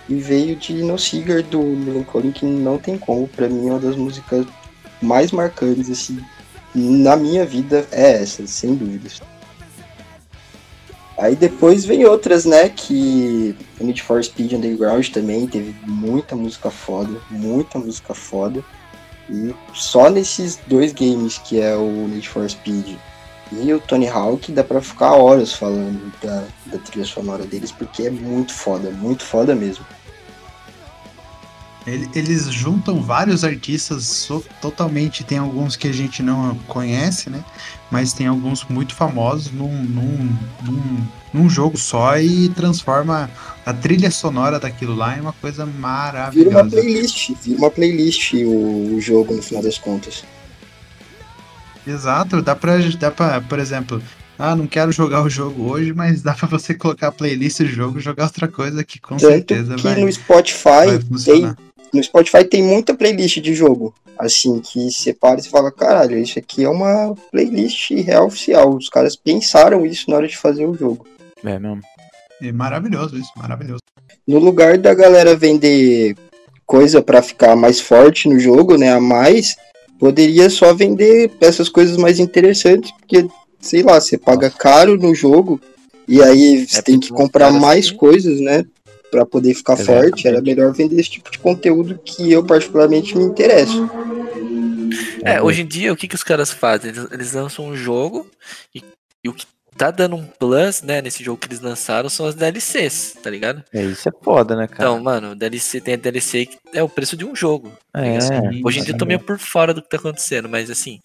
E 0.10 0.16
veio 0.16 0.56
de 0.56 0.74
No 0.82 0.98
Cigar 0.98 1.44
do 1.44 1.62
Melancholy, 1.62 2.32
que 2.32 2.46
não 2.46 2.78
tem 2.78 2.98
como, 2.98 3.28
pra 3.28 3.48
mim 3.48 3.68
é 3.68 3.72
uma 3.72 3.80
das 3.80 3.96
músicas 3.96 4.46
mais 5.02 5.32
marcantes, 5.32 5.90
assim, 5.90 6.20
na 6.74 7.16
minha 7.16 7.46
vida 7.46 7.88
é 7.92 8.22
essa, 8.22 8.46
sem 8.48 8.76
dúvidas. 8.76 9.22
Aí 11.18 11.36
depois 11.36 11.86
vem 11.86 12.06
outras, 12.06 12.46
né, 12.46 12.70
que 12.70 13.56
Need 13.80 14.02
for 14.02 14.24
Speed 14.24 14.54
Underground 14.54 15.10
também 15.10 15.46
teve 15.48 15.76
muita 15.86 16.36
música 16.36 16.72
foda, 16.72 17.20
muita 17.30 17.78
música 17.78 18.14
foda. 18.14 18.64
E 19.30 19.54
só 19.74 20.10
nesses 20.10 20.58
dois 20.66 20.92
games, 20.92 21.38
que 21.38 21.60
é 21.62 21.76
o 21.76 22.08
Need 22.08 22.28
for 22.28 22.50
Speed 22.50 22.96
e 23.52 23.74
o 23.74 23.80
Tony 23.80 24.08
Hawk, 24.08 24.52
dá 24.52 24.64
pra 24.64 24.82
ficar 24.82 25.14
horas 25.14 25.54
falando 25.54 26.12
da, 26.22 26.44
da 26.68 26.78
trilha 26.78 27.06
sonora 27.06 27.46
deles, 27.46 27.72
porque 27.72 28.04
é 28.04 28.10
muito 28.10 28.54
foda, 28.54 28.90
muito 28.92 29.24
foda 29.24 29.54
mesmo. 29.54 29.86
Ele- 31.88 32.10
Eles 32.14 32.52
juntam 32.52 33.02
vários 33.02 33.44
artistas 33.44 34.04
so- 34.06 34.44
totalmente. 34.62 35.24
Tem 35.24 35.38
alguns 35.38 35.76
que 35.76 35.88
a 35.88 35.94
gente 35.94 36.22
não 36.22 36.56
conhece, 36.68 37.30
né? 37.30 37.44
Mas 37.90 38.14
tem 38.14 38.28
alguns 38.28 38.64
muito 38.66 38.94
famosos 38.94 39.52
num, 39.52 39.84
num, 39.84 40.38
num, 40.64 41.08
num 41.34 41.50
jogo 41.50 41.78
só 41.78 42.20
e 42.20 42.50
transforma 42.50 43.30
a 43.66 43.74
trilha 43.74 44.12
sonora 44.12 44.60
daquilo 44.60 44.94
lá 44.96 45.18
em 45.18 45.22
uma 45.22 45.34
coisa 45.34 45.66
Vira 45.66 45.78
uma 45.78 45.88
maravilhosa. 45.88 46.70
playlist, 46.70 47.32
vira 47.44 47.58
uma 47.58 47.72
playlist 47.72 48.34
o, 48.34 48.96
o 48.96 49.02
jogo 49.02 49.34
no 49.36 49.42
final 49.42 49.64
das 49.64 49.78
contas. 49.78 50.24
Exato, 51.88 52.42
dá 52.42 52.56
pra, 52.56 52.78
dá 53.00 53.10
pra, 53.10 53.42
por 53.42 53.58
exemplo, 53.58 54.02
ah, 54.38 54.56
não 54.56 54.68
quero 54.68 54.92
jogar 54.92 55.24
o 55.24 55.30
jogo 55.30 55.64
hoje, 55.72 55.94
mas 55.94 56.22
dá 56.22 56.34
pra 56.34 56.48
você 56.48 56.74
colocar 56.76 57.08
a 57.08 57.12
playlist 57.12 57.60
do 57.60 57.68
jogo 57.68 57.98
e 57.98 58.02
jogar 58.02 58.26
outra 58.26 58.48
coisa 58.48 58.84
que 58.84 59.00
com 59.00 59.18
Tanto 59.18 59.32
certeza 59.32 59.76
que 59.76 59.84
vai, 59.84 59.96
no 59.96 60.02
vai 60.04 60.12
Spotify 60.12 60.86
tem, 60.88 61.02
funcionar. 61.02 61.58
No 61.94 62.04
Spotify 62.04 62.44
tem 62.44 62.62
muita 62.64 62.94
playlist 62.94 63.40
de 63.40 63.54
jogo. 63.54 63.94
Assim, 64.18 64.60
que 64.60 64.92
você 64.92 65.14
para 65.14 65.40
e 65.40 65.44
você 65.44 65.50
fala, 65.50 65.72
caralho, 65.72 66.18
isso 66.18 66.38
aqui 66.38 66.64
é 66.66 66.70
uma 66.70 67.16
playlist 67.32 67.92
real 67.92 68.28
oficial. 68.28 68.76
Os 68.76 68.90
caras 68.90 69.16
pensaram 69.16 69.86
isso 69.86 70.10
na 70.10 70.18
hora 70.18 70.28
de 70.28 70.38
fazer 70.38 70.66
o 70.66 70.74
jogo. 70.76 71.06
É 71.44 71.58
mesmo. 71.58 71.80
É 72.42 72.52
maravilhoso 72.52 73.18
isso, 73.18 73.32
maravilhoso. 73.38 73.80
No 74.28 74.40
lugar 74.40 74.78
da 74.78 74.94
galera 74.94 75.36
vender 75.36 76.16
coisa 76.66 77.02
pra 77.02 77.22
ficar 77.22 77.56
mais 77.56 77.80
forte 77.80 78.28
no 78.30 78.38
jogo, 78.40 78.78
né, 78.78 78.92
a 78.94 79.00
mais, 79.00 79.56
poderia 79.98 80.50
só 80.50 80.74
vender 80.74 81.32
essas 81.42 81.68
coisas 81.68 81.98
mais 81.98 82.20
interessantes, 82.20 82.92
porque, 83.00 83.26
sei 83.60 83.82
lá, 83.84 84.00
você 84.00 84.18
paga 84.18 84.50
caro 84.50 84.98
no 84.98 85.16
jogo 85.16 85.60
e 86.08 86.22
aí 86.22 86.66
você 86.68 86.80
É, 86.80 86.82
tem 86.82 87.00
que 87.00 87.10
comprar 87.10 87.52
mais 87.52 87.88
têm- 87.88 87.98
coisas, 87.98 88.40
né, 88.40 88.66
Pra 89.12 89.26
poder 89.26 89.54
ficar 89.54 89.74
Exatamente. 89.74 90.10
forte. 90.12 90.28
Era 90.28 90.42
melhor 90.42 90.72
vender 90.74 91.00
esse 91.00 91.10
tipo 91.12 91.32
de 91.32 91.40
conteúdo 91.40 92.00
que 92.04 92.32
eu 92.32 92.44
particularmente 92.46 93.18
me 93.18 93.24
interesso. 93.24 93.90
É, 95.24 95.42
hoje 95.42 95.62
em 95.62 95.66
dia, 95.68 95.92
o 95.92 95.96
que, 95.96 96.08
que 96.08 96.16
os 96.16 96.24
caras 96.24 96.52
fazem? 96.52 96.92
Eles, 96.92 97.08
eles 97.12 97.34
lançam 97.34 97.66
um 97.66 97.76
jogo 97.76 98.30
e, 98.74 98.84
e 99.24 99.30
o 99.30 99.34
que 99.34 99.46
tá 99.78 99.92
dando 99.92 100.16
um 100.16 100.26
plus, 100.26 100.82
né, 100.82 101.02
nesse 101.02 101.24
jogo 101.24 101.38
que 101.40 101.48
eles 101.48 101.60
lançaram 101.62 102.10
são 102.10 102.26
as 102.26 102.36
DLCs, 102.36 103.16
tá 103.22 103.30
ligado? 103.30 103.64
É, 103.74 103.82
isso 103.84 104.10
é 104.10 104.12
foda, 104.24 104.56
né, 104.56 104.68
cara? 104.68 104.76
Então, 104.90 105.00
mano, 105.02 105.36
DLC 105.36 105.80
tem 105.80 105.94
a 105.94 105.98
DLC 105.98 106.48
que 106.48 106.58
é 106.74 106.84
o 106.84 106.90
preço 106.90 107.16
de 107.16 107.24
um 107.26 107.36
jogo. 107.36 107.72
é, 107.96 108.18
assim, 108.18 108.62
Hoje 108.64 108.80
em 108.80 108.84
dia 108.84 108.94
eu 108.94 108.98
tô 108.98 109.06
meio 109.06 109.20
por 109.20 109.38
fora 109.40 109.74
do 109.74 109.82
que 109.82 109.90
tá 109.90 109.98
acontecendo, 109.98 110.50
mas 110.50 110.70
assim, 110.70 111.00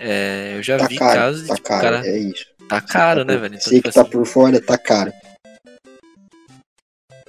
é, 0.00 0.54
eu 0.56 0.62
já 0.62 0.78
Tá 0.78 0.86
vi 0.86 0.96
caro, 0.98 1.14
casos 1.20 1.42
de 1.42 1.48
tá 1.48 1.54
tipo, 1.56 1.66
o 1.66 1.70
caro, 1.70 1.82
cara 1.82 2.06
é 2.06 2.18
isso. 2.18 2.46
tá 2.68 2.80
caro, 2.80 3.20
Tá 3.20 3.26
né, 3.26 3.34
por- 3.34 3.40
velho? 3.42 3.54
Então, 3.56 3.68
Sei 3.68 3.78
tipo 3.78 3.88
que 3.88 3.94
tá 3.94 4.00
assim, 4.02 4.10
por 4.10 4.26
fora, 4.26 4.60
tá 4.60 4.78
caro. 4.78 5.12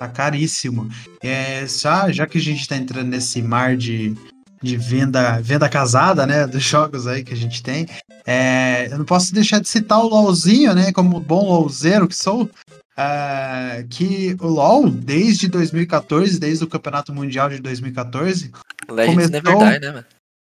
Tá 0.07 0.13
caríssimo. 0.13 0.89
É, 1.23 1.65
já, 1.67 2.11
já 2.11 2.25
que 2.27 2.37
a 2.37 2.41
gente 2.41 2.67
tá 2.67 2.75
entrando 2.75 3.07
nesse 3.07 3.41
mar 3.41 3.75
de, 3.75 4.15
de 4.61 4.77
venda, 4.77 5.39
venda 5.41 5.67
casada, 5.69 6.25
né? 6.25 6.45
Dos 6.47 6.63
jogos 6.63 7.07
aí 7.07 7.23
que 7.23 7.33
a 7.33 7.37
gente 7.37 7.61
tem. 7.63 7.87
é, 8.25 8.87
eu 8.91 8.97
não 8.97 9.05
posso 9.05 9.33
deixar 9.33 9.59
de 9.59 9.67
citar 9.67 9.99
o 9.99 10.07
LOLzinho, 10.07 10.73
né? 10.73 10.91
Como 10.91 11.19
bom 11.19 11.43
LOLzeiro 11.45 12.07
que 12.07 12.15
sou. 12.15 12.49
é, 12.97 13.85
que 13.89 14.35
o 14.39 14.47
LoL, 14.47 14.89
desde 14.89 15.47
2014, 15.49 16.39
desde 16.39 16.63
o 16.63 16.67
Campeonato 16.67 17.13
Mundial 17.13 17.49
de 17.49 17.59
2014, 17.59 18.51
Legends 18.89 19.29
começou- 19.29 19.59
Never 19.59 19.73
Die, 19.73 19.79
né, 19.85 19.91
mano? 19.91 20.05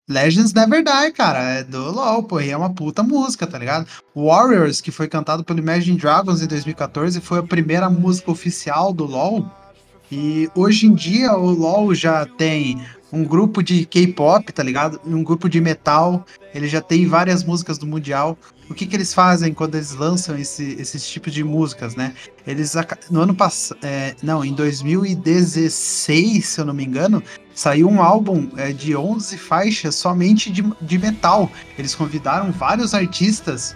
Legends 0.09 0.53
Never 0.53 0.83
Die, 0.83 1.11
cara, 1.11 1.39
é 1.59 1.63
do 1.63 1.91
LoL, 1.91 2.23
pô, 2.23 2.41
e 2.41 2.49
é 2.49 2.57
uma 2.57 2.73
puta 2.73 3.03
música, 3.03 3.45
tá 3.45 3.59
ligado? 3.59 3.85
Warriors, 4.15 4.81
que 4.81 4.89
foi 4.89 5.07
cantado 5.07 5.43
pelo 5.43 5.59
Imagine 5.59 5.97
Dragons 5.97 6.41
em 6.41 6.47
2014, 6.47 7.21
foi 7.21 7.37
a 7.37 7.43
primeira 7.43 7.91
música 7.91 8.31
oficial 8.31 8.91
do 8.91 9.05
LoL. 9.05 9.45
E 10.11 10.49
hoje 10.55 10.87
em 10.87 10.93
dia 10.95 11.33
o 11.33 11.51
LoL 11.51 11.93
já 11.93 12.25
tem 12.25 12.81
um 13.11 13.23
grupo 13.23 13.63
de 13.63 13.85
K-pop, 13.85 14.51
tá 14.51 14.61
ligado? 14.63 14.99
Um 15.05 15.23
grupo 15.23 15.49
de 15.49 15.59
metal. 15.59 16.25
Ele 16.53 16.67
já 16.67 16.81
tem 16.81 17.07
várias 17.07 17.43
músicas 17.43 17.77
do 17.77 17.87
Mundial. 17.87 18.37
O 18.69 18.73
que, 18.73 18.85
que 18.85 18.95
eles 18.95 19.13
fazem 19.13 19.53
quando 19.53 19.75
eles 19.75 19.93
lançam 19.93 20.37
esse, 20.37 20.75
esses 20.79 21.07
tipos 21.07 21.33
de 21.33 21.43
músicas, 21.43 21.95
né? 21.95 22.13
Eles 22.45 22.75
no 23.09 23.21
ano 23.21 23.33
passado, 23.33 23.79
é, 23.81 24.15
não, 24.21 24.45
em 24.45 24.53
2016, 24.53 26.45
se 26.45 26.61
eu 26.61 26.65
não 26.65 26.73
me 26.73 26.85
engano, 26.85 27.23
saiu 27.53 27.89
um 27.89 28.01
álbum 28.01 28.47
é, 28.57 28.71
de 28.71 28.95
11 28.95 29.37
faixas 29.37 29.95
somente 29.95 30.51
de, 30.51 30.63
de 30.81 30.97
metal. 30.99 31.51
Eles 31.77 31.95
convidaram 31.95 32.51
vários 32.51 32.93
artistas 32.93 33.75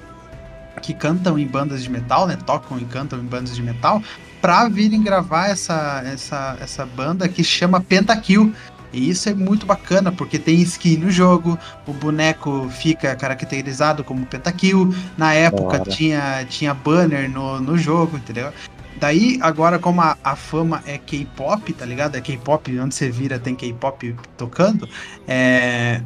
que 0.81 0.93
cantam 0.93 1.39
em 1.39 1.47
bandas 1.47 1.81
de 1.81 1.89
metal, 1.89 2.27
né? 2.27 2.37
Tocam 2.45 2.77
e 2.77 2.85
cantam 2.85 3.19
em 3.19 3.25
bandas 3.25 3.55
de 3.55 3.63
metal, 3.63 4.03
pra 4.41 4.67
virem 4.67 5.01
gravar 5.01 5.47
essa, 5.47 6.03
essa, 6.05 6.57
essa 6.59 6.85
banda 6.85 7.27
que 7.29 7.43
chama 7.43 7.79
Pentakill. 7.79 8.53
E 8.93 9.09
isso 9.09 9.27
é 9.27 9.33
muito 9.33 9.65
bacana, 9.65 10.11
porque 10.11 10.37
tem 10.37 10.61
skin 10.61 10.97
no 10.97 11.09
jogo, 11.09 11.57
o 11.87 11.91
boneco 11.91 12.69
fica 12.69 13.15
caracterizado 13.15 14.03
como 14.03 14.25
Pentakill. 14.25 14.93
Na 15.17 15.33
época 15.33 15.79
tinha, 15.79 16.45
tinha 16.47 16.73
banner 16.73 17.29
no, 17.29 17.59
no 17.59 17.77
jogo, 17.77 18.17
entendeu? 18.17 18.53
Daí, 18.99 19.39
agora, 19.41 19.79
como 19.79 19.99
a, 19.99 20.15
a 20.23 20.35
fama 20.35 20.81
é 20.85 20.97
K-pop, 20.97 21.73
tá 21.73 21.85
ligado? 21.85 22.15
É 22.15 22.21
K-pop, 22.21 22.79
onde 22.79 22.93
você 22.95 23.09
vira 23.09 23.39
tem 23.39 23.55
K-pop 23.55 24.15
tocando. 24.37 24.87
É, 25.27 25.99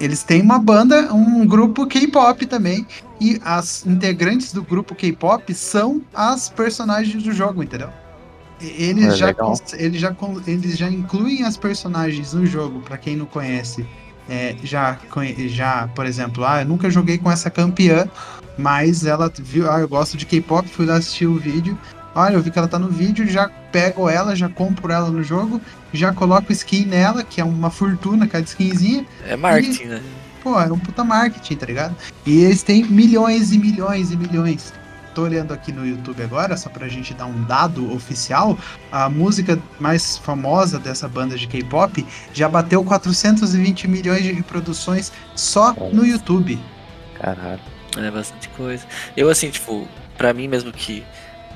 eles 0.00 0.24
têm 0.24 0.42
uma 0.42 0.58
banda, 0.58 1.14
um 1.14 1.46
grupo 1.46 1.86
K-pop 1.86 2.44
também. 2.46 2.86
E 3.20 3.40
as 3.44 3.86
integrantes 3.86 4.52
do 4.52 4.62
grupo 4.62 4.96
K-pop 4.96 5.54
são 5.54 6.02
as 6.12 6.48
personagens 6.48 7.22
do 7.22 7.32
jogo, 7.32 7.62
entendeu? 7.62 7.88
Eles, 8.62 9.14
É 9.14 9.16
já, 9.16 9.26
legal. 9.26 9.54
eles, 9.76 10.00
já, 10.00 10.12
eles 10.48 10.78
já 10.78 10.88
incluem 10.88 11.44
as 11.44 11.56
personagens 11.56 12.32
no 12.32 12.46
jogo, 12.46 12.80
pra 12.80 12.96
quem 12.96 13.16
não 13.16 13.26
conhece. 13.26 13.84
É, 14.28 14.54
já, 14.62 14.98
já, 15.48 15.88
por 15.94 16.06
exemplo, 16.06 16.44
ah, 16.44 16.62
eu 16.62 16.66
nunca 16.66 16.88
joguei 16.88 17.18
com 17.18 17.30
essa 17.30 17.50
campeã, 17.50 18.08
mas 18.56 19.04
ela 19.04 19.30
viu, 19.36 19.70
ah, 19.70 19.80
eu 19.80 19.88
gosto 19.88 20.16
de 20.16 20.24
K-pop, 20.24 20.68
fui 20.68 20.86
lá 20.86 20.94
assistir 20.94 21.26
o 21.26 21.38
vídeo. 21.38 21.76
Olha, 22.14 22.34
eu 22.34 22.42
vi 22.42 22.50
que 22.50 22.58
ela 22.58 22.68
tá 22.68 22.78
no 22.78 22.88
vídeo, 22.88 23.26
já 23.26 23.48
pego 23.48 24.08
ela, 24.08 24.36
já 24.36 24.48
compro 24.48 24.92
ela 24.92 25.10
no 25.10 25.22
jogo, 25.22 25.60
já 25.92 26.12
coloco 26.12 26.52
skin 26.52 26.84
nela, 26.84 27.22
que 27.24 27.40
é 27.40 27.44
uma 27.44 27.70
fortuna 27.70 28.26
cada 28.28 28.44
skinzinha. 28.44 29.06
É 29.26 29.34
marketing, 29.34 29.84
né? 29.86 30.02
Pô, 30.42 30.60
é 30.60 30.70
um 30.70 30.78
puta 30.78 31.02
marketing, 31.04 31.56
tá 31.56 31.66
ligado? 31.66 31.96
E 32.26 32.44
eles 32.44 32.62
têm 32.62 32.84
milhões 32.84 33.52
e 33.52 33.58
milhões 33.58 34.12
e 34.12 34.16
milhões. 34.16 34.72
Tô 35.14 35.22
olhando 35.22 35.52
aqui 35.52 35.72
no 35.72 35.86
YouTube 35.86 36.22
agora, 36.22 36.56
só 36.56 36.70
pra 36.70 36.88
gente 36.88 37.12
dar 37.14 37.26
um 37.26 37.44
dado 37.44 37.92
oficial. 37.92 38.58
A 38.90 39.08
música 39.08 39.58
mais 39.78 40.16
famosa 40.18 40.78
dessa 40.78 41.08
banda 41.08 41.36
de 41.36 41.46
K-pop 41.46 42.06
já 42.32 42.48
bateu 42.48 42.82
420 42.82 43.88
milhões 43.88 44.22
de 44.22 44.32
reproduções 44.32 45.12
só 45.34 45.74
no 45.92 46.04
YouTube. 46.06 46.58
Caralho. 47.18 47.60
É 47.96 48.10
bastante 48.10 48.48
coisa. 48.50 48.86
Eu, 49.16 49.28
assim, 49.28 49.50
tipo, 49.50 49.86
pra 50.16 50.32
mim 50.32 50.48
mesmo 50.48 50.72
que 50.72 51.04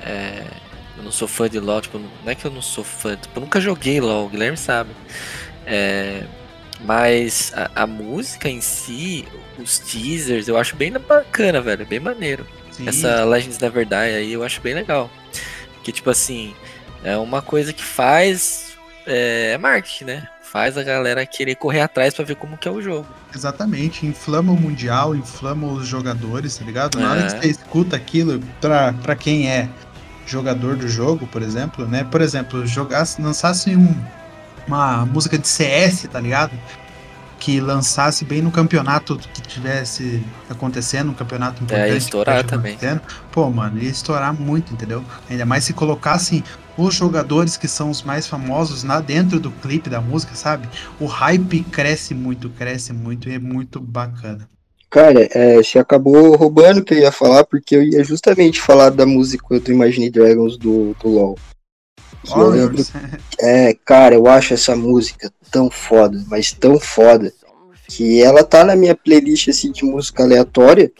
é, 0.01 0.45
eu 0.97 1.03
não 1.03 1.11
sou 1.11 1.27
fã 1.27 1.49
de 1.49 1.59
LoL, 1.59 1.81
tipo, 1.81 1.99
não 1.99 2.09
é 2.25 2.35
que 2.35 2.45
eu 2.45 2.51
não 2.51 2.61
sou 2.61 2.83
fã, 2.83 3.15
tipo, 3.15 3.37
eu 3.37 3.41
nunca 3.41 3.59
joguei 3.59 3.99
LoL, 3.99 4.25
o 4.25 4.29
Guilherme 4.29 4.57
sabe. 4.57 4.91
É, 5.65 6.23
mas 6.81 7.51
a, 7.55 7.83
a 7.83 7.87
música 7.87 8.49
em 8.49 8.61
si, 8.61 9.27
os 9.57 9.79
teasers, 9.79 10.47
eu 10.47 10.57
acho 10.57 10.75
bem 10.75 10.91
bacana, 10.91 11.61
velho, 11.61 11.85
bem 11.85 11.99
maneiro. 11.99 12.45
Sim. 12.77 12.87
Essa 12.87 13.25
Legends 13.25 13.57
da 13.57 13.69
Verdade 13.69 14.13
aí 14.13 14.31
eu 14.33 14.43
acho 14.43 14.61
bem 14.61 14.73
legal. 14.73 15.09
Que, 15.83 15.91
tipo 15.91 16.09
assim, 16.09 16.53
é 17.03 17.17
uma 17.17 17.41
coisa 17.41 17.73
que 17.73 17.83
faz 17.83 18.77
é, 19.05 19.51
é 19.53 19.57
marketing, 19.57 20.03
né? 20.05 20.27
Faz 20.41 20.77
a 20.77 20.83
galera 20.83 21.25
querer 21.25 21.55
correr 21.55 21.81
atrás 21.81 22.13
pra 22.13 22.23
ver 22.23 22.35
como 22.35 22.57
que 22.57 22.67
é 22.67 22.71
o 22.71 22.81
jogo. 22.81 23.05
Exatamente, 23.35 24.05
inflama 24.05 24.51
o 24.53 24.55
mundial, 24.55 25.13
inflama 25.13 25.67
os 25.67 25.85
jogadores, 25.87 26.57
tá 26.57 26.63
ligado? 26.65 26.97
Na 26.99 27.11
hora 27.11 27.19
É. 27.21 27.25
que 27.25 27.31
você 27.41 27.47
escuta 27.49 27.95
aquilo, 27.95 28.39
pra, 28.61 28.93
pra 28.93 29.15
quem 29.15 29.49
é 29.49 29.67
jogador 30.25 30.75
do 30.77 30.87
jogo, 30.87 31.27
por 31.27 31.41
exemplo, 31.41 31.85
né? 31.87 32.05
Por 32.09 32.21
exemplo, 32.21 32.65
jogasse, 32.65 33.21
lançasse 33.21 33.75
um, 33.75 33.93
uma 34.67 35.05
música 35.05 35.37
de 35.37 35.47
CS, 35.47 36.07
tá 36.11 36.19
ligado? 36.19 36.51
Que 37.39 37.59
lançasse 37.59 38.25
bem 38.25 38.41
no 38.41 38.51
campeonato 38.51 39.17
que 39.17 39.41
tivesse 39.41 40.23
acontecendo, 40.49 41.11
um 41.11 41.13
campeonato 41.13 41.63
importante. 41.63 41.89
É, 41.89 41.93
ia 41.93 41.97
que 41.97 42.03
estourar 42.03 42.43
também. 42.43 42.73
acontecendo. 42.73 43.01
Pô, 43.31 43.49
mano, 43.49 43.81
ia 43.81 43.89
estourar 43.89 44.33
muito, 44.33 44.73
entendeu? 44.73 45.03
Ainda 45.29 45.45
mais 45.45 45.63
se 45.63 45.73
colocassem 45.73 46.43
os 46.77 46.93
jogadores 46.93 47.57
que 47.57 47.67
são 47.67 47.89
os 47.89 48.03
mais 48.03 48.27
famosos 48.27 48.83
lá 48.83 48.99
dentro 48.99 49.39
do 49.39 49.51
clipe 49.51 49.89
da 49.89 49.99
música, 49.99 50.35
sabe? 50.35 50.67
O 50.99 51.05
hype 51.05 51.63
cresce 51.63 52.13
muito, 52.13 52.49
cresce 52.49 52.93
muito 52.93 53.29
e 53.29 53.33
é 53.33 53.39
muito 53.39 53.79
bacana. 53.79 54.47
Cara, 54.89 55.27
é, 55.31 55.57
você 55.57 55.79
acabou 55.79 56.35
roubando 56.35 56.79
o 56.79 56.83
que 56.83 56.93
eu 56.93 56.99
ia 56.99 57.11
falar, 57.11 57.43
porque 57.43 57.75
eu 57.75 57.83
ia 57.83 58.03
justamente 58.03 58.61
falar 58.61 58.89
da 58.89 59.05
música 59.05 59.59
do 59.59 59.71
Imagine 59.71 60.09
Dragons 60.09 60.57
do, 60.57 60.95
do 61.01 61.09
LoL. 61.09 61.37
Eu 62.25 62.49
lembro, 62.49 62.83
Warriors, 62.83 62.91
é, 63.39 63.75
cara, 63.85 64.15
eu 64.15 64.27
acho 64.27 64.53
essa 64.53 64.75
música 64.75 65.31
tão 65.51 65.69
foda, 65.69 66.23
mas 66.27 66.51
tão 66.51 66.79
foda, 66.79 67.31
que 67.87 68.21
ela 68.21 68.43
tá 68.43 68.63
na 68.63 68.75
minha 68.75 68.95
playlist 68.95 69.47
assim, 69.47 69.71
de 69.71 69.85
música 69.85 70.23
aleatória. 70.23 70.91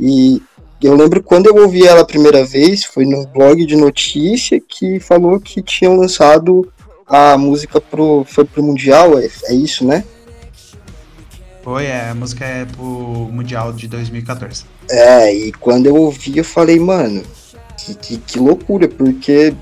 E 0.00 0.42
eu 0.82 0.96
lembro 0.96 1.22
quando 1.22 1.46
eu 1.46 1.56
ouvi 1.56 1.86
ela 1.86 2.00
a 2.00 2.06
primeira 2.06 2.44
vez, 2.44 2.84
foi 2.84 3.04
num 3.04 3.24
blog 3.26 3.64
de 3.64 3.76
notícia 3.76 4.60
que 4.60 4.98
falou 4.98 5.38
que 5.38 5.62
tinham 5.62 5.96
lançado 5.96 6.70
a 7.06 7.36
música 7.36 7.80
pro, 7.80 8.24
foi 8.26 8.44
pro 8.44 8.62
Mundial, 8.62 9.18
é, 9.18 9.28
é 9.44 9.54
isso, 9.54 9.86
né? 9.86 10.04
Foi, 11.62 11.84
é, 11.84 12.10
a 12.10 12.14
música 12.14 12.44
é 12.44 12.64
pro 12.64 12.84
Mundial 12.84 13.72
de 13.72 13.86
2014. 13.86 14.64
É, 14.90 15.32
e 15.32 15.52
quando 15.52 15.86
eu 15.86 15.94
ouvi, 15.94 16.38
eu 16.38 16.44
falei, 16.44 16.80
mano, 16.80 17.22
que, 17.78 17.94
que, 17.94 18.16
que 18.16 18.38
loucura, 18.38 18.88
porque 18.88 19.54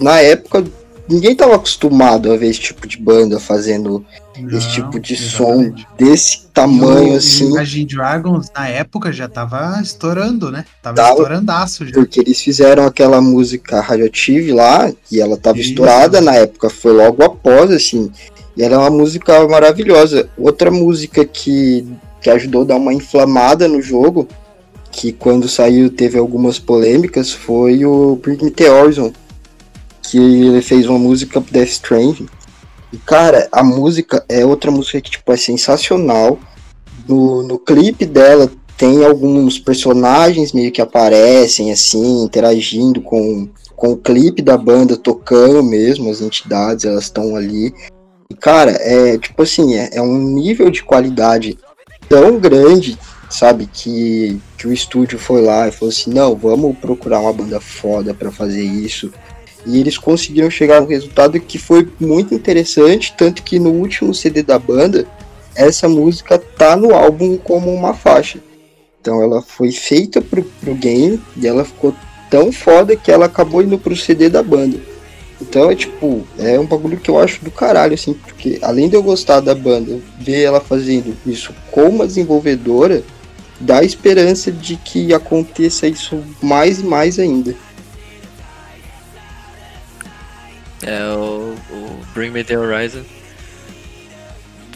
na 0.00 0.20
época 0.20 0.64
ninguém 1.08 1.34
tava 1.34 1.56
acostumado 1.56 2.32
a 2.32 2.36
ver 2.36 2.48
esse 2.48 2.60
tipo 2.60 2.86
de 2.86 2.96
banda 2.96 3.40
fazendo 3.40 4.04
esse 4.36 4.66
Não, 4.66 4.70
tipo 4.70 5.00
de 5.00 5.14
exatamente. 5.14 5.82
som 5.82 5.84
desse 5.98 6.46
tamanho 6.54 7.14
E 7.14 7.16
assim, 7.16 7.50
Imagine 7.50 7.84
Dragons, 7.86 8.46
na 8.54 8.68
época, 8.68 9.12
já 9.12 9.28
tava 9.28 9.80
estourando, 9.82 10.50
né? 10.50 10.64
Tava 10.80 10.96
Tava. 10.96 11.10
estourandaço 11.10 11.84
já. 11.84 11.92
porque 11.92 12.20
eles 12.20 12.40
fizeram 12.40 12.86
aquela 12.86 13.20
música 13.20 13.80
Radioactive 13.80 14.52
lá, 14.52 14.90
e 15.10 15.20
ela 15.20 15.36
tava 15.36 15.58
Isso. 15.58 15.70
estourada 15.70 16.20
na 16.20 16.34
época, 16.36 16.70
foi 16.70 16.92
logo 16.92 17.22
após, 17.22 17.70
assim, 17.70 18.10
e 18.56 18.62
era 18.62 18.78
uma 18.78 18.88
música 18.90 19.46
maravilhosa. 19.48 20.28
Outra 20.38 20.70
música 20.70 21.24
que, 21.24 21.84
que 22.22 22.30
ajudou 22.30 22.62
a 22.62 22.66
dar 22.66 22.76
uma 22.76 22.94
inflamada 22.94 23.66
no 23.68 23.82
jogo, 23.82 24.26
que 24.90 25.12
quando 25.12 25.48
saiu 25.48 25.90
teve 25.90 26.18
algumas 26.18 26.58
polêmicas, 26.58 27.30
foi 27.32 27.84
o 27.84 28.16
Bring 28.22 28.42
Me 28.42 28.50
The 28.50 28.70
Horizon, 28.70 29.12
que 30.10 30.18
ele 30.18 30.60
fez 30.60 30.86
uma 30.86 30.98
música 30.98 31.40
Death 31.40 31.68
Stranding. 31.68 32.28
E 32.92 32.98
cara, 32.98 33.48
a 33.52 33.62
música 33.62 34.24
é 34.28 34.44
outra 34.44 34.70
música 34.70 35.00
que 35.00 35.10
tipo, 35.12 35.32
é 35.32 35.36
sensacional. 35.36 36.38
No, 37.08 37.42
no 37.42 37.58
clipe 37.58 38.04
dela 38.04 38.50
tem 38.76 39.04
alguns 39.04 39.58
personagens 39.58 40.52
meio 40.52 40.72
que 40.72 40.80
aparecem 40.80 41.70
assim, 41.70 42.24
interagindo 42.24 43.00
com, 43.00 43.48
com 43.76 43.92
o 43.92 43.96
clipe 43.96 44.42
da 44.42 44.56
banda, 44.56 44.96
tocando 44.96 45.62
mesmo, 45.62 46.10
as 46.10 46.20
entidades, 46.20 46.84
elas 46.84 47.04
estão 47.04 47.36
ali. 47.36 47.72
E 48.28 48.34
cara, 48.34 48.72
é 48.80 49.16
tipo 49.18 49.42
assim, 49.42 49.74
é, 49.74 49.90
é 49.92 50.02
um 50.02 50.18
nível 50.18 50.70
de 50.70 50.82
qualidade 50.82 51.56
tão 52.08 52.40
grande, 52.40 52.98
sabe, 53.28 53.68
que, 53.72 54.40
que 54.58 54.66
o 54.66 54.72
estúdio 54.72 55.18
foi 55.18 55.42
lá 55.42 55.68
e 55.68 55.72
falou 55.72 55.90
assim, 55.90 56.12
não, 56.12 56.34
vamos 56.34 56.76
procurar 56.78 57.20
uma 57.20 57.32
banda 57.32 57.60
foda 57.60 58.12
pra 58.12 58.32
fazer 58.32 58.64
isso. 58.64 59.12
E 59.66 59.78
eles 59.78 59.98
conseguiram 59.98 60.50
chegar 60.50 60.80
no 60.80 60.86
resultado 60.86 61.38
que 61.38 61.58
foi 61.58 61.88
muito 61.98 62.34
interessante, 62.34 63.14
tanto 63.16 63.42
que 63.42 63.58
no 63.58 63.70
último 63.70 64.14
CD 64.14 64.42
da 64.42 64.58
banda, 64.58 65.06
essa 65.54 65.88
música 65.88 66.38
tá 66.38 66.76
no 66.76 66.94
álbum 66.94 67.36
como 67.36 67.72
uma 67.72 67.94
faixa. 67.94 68.38
Então 69.00 69.22
ela 69.22 69.42
foi 69.42 69.72
feita 69.72 70.20
pro, 70.20 70.42
pro 70.42 70.74
game 70.74 71.20
e 71.36 71.46
ela 71.46 71.64
ficou 71.64 71.94
tão 72.30 72.52
foda 72.52 72.94
que 72.96 73.10
ela 73.10 73.26
acabou 73.26 73.62
indo 73.62 73.78
pro 73.78 73.96
CD 73.96 74.28
da 74.28 74.42
banda. 74.42 74.78
Então 75.40 75.70
é 75.70 75.74
tipo, 75.74 76.26
é 76.38 76.58
um 76.58 76.66
bagulho 76.66 76.98
que 76.98 77.10
eu 77.10 77.18
acho 77.18 77.42
do 77.42 77.50
caralho, 77.50 77.94
assim, 77.94 78.12
porque 78.12 78.58
além 78.60 78.88
de 78.88 78.94
eu 78.94 79.02
gostar 79.02 79.40
da 79.40 79.54
banda, 79.54 79.98
ver 80.18 80.42
ela 80.42 80.60
fazendo 80.60 81.16
isso 81.26 81.54
com 81.70 81.88
uma 81.88 82.06
desenvolvedora, 82.06 83.02
dá 83.58 83.82
esperança 83.82 84.52
de 84.52 84.76
que 84.76 85.14
aconteça 85.14 85.86
isso 85.86 86.22
mais 86.42 86.80
e 86.80 86.84
mais 86.84 87.18
ainda. 87.18 87.54
É, 90.82 91.02
o, 91.14 91.54
o 91.70 92.00
Bring 92.14 92.30
Me 92.30 92.42
The 92.42 92.56
Horizon 92.58 93.02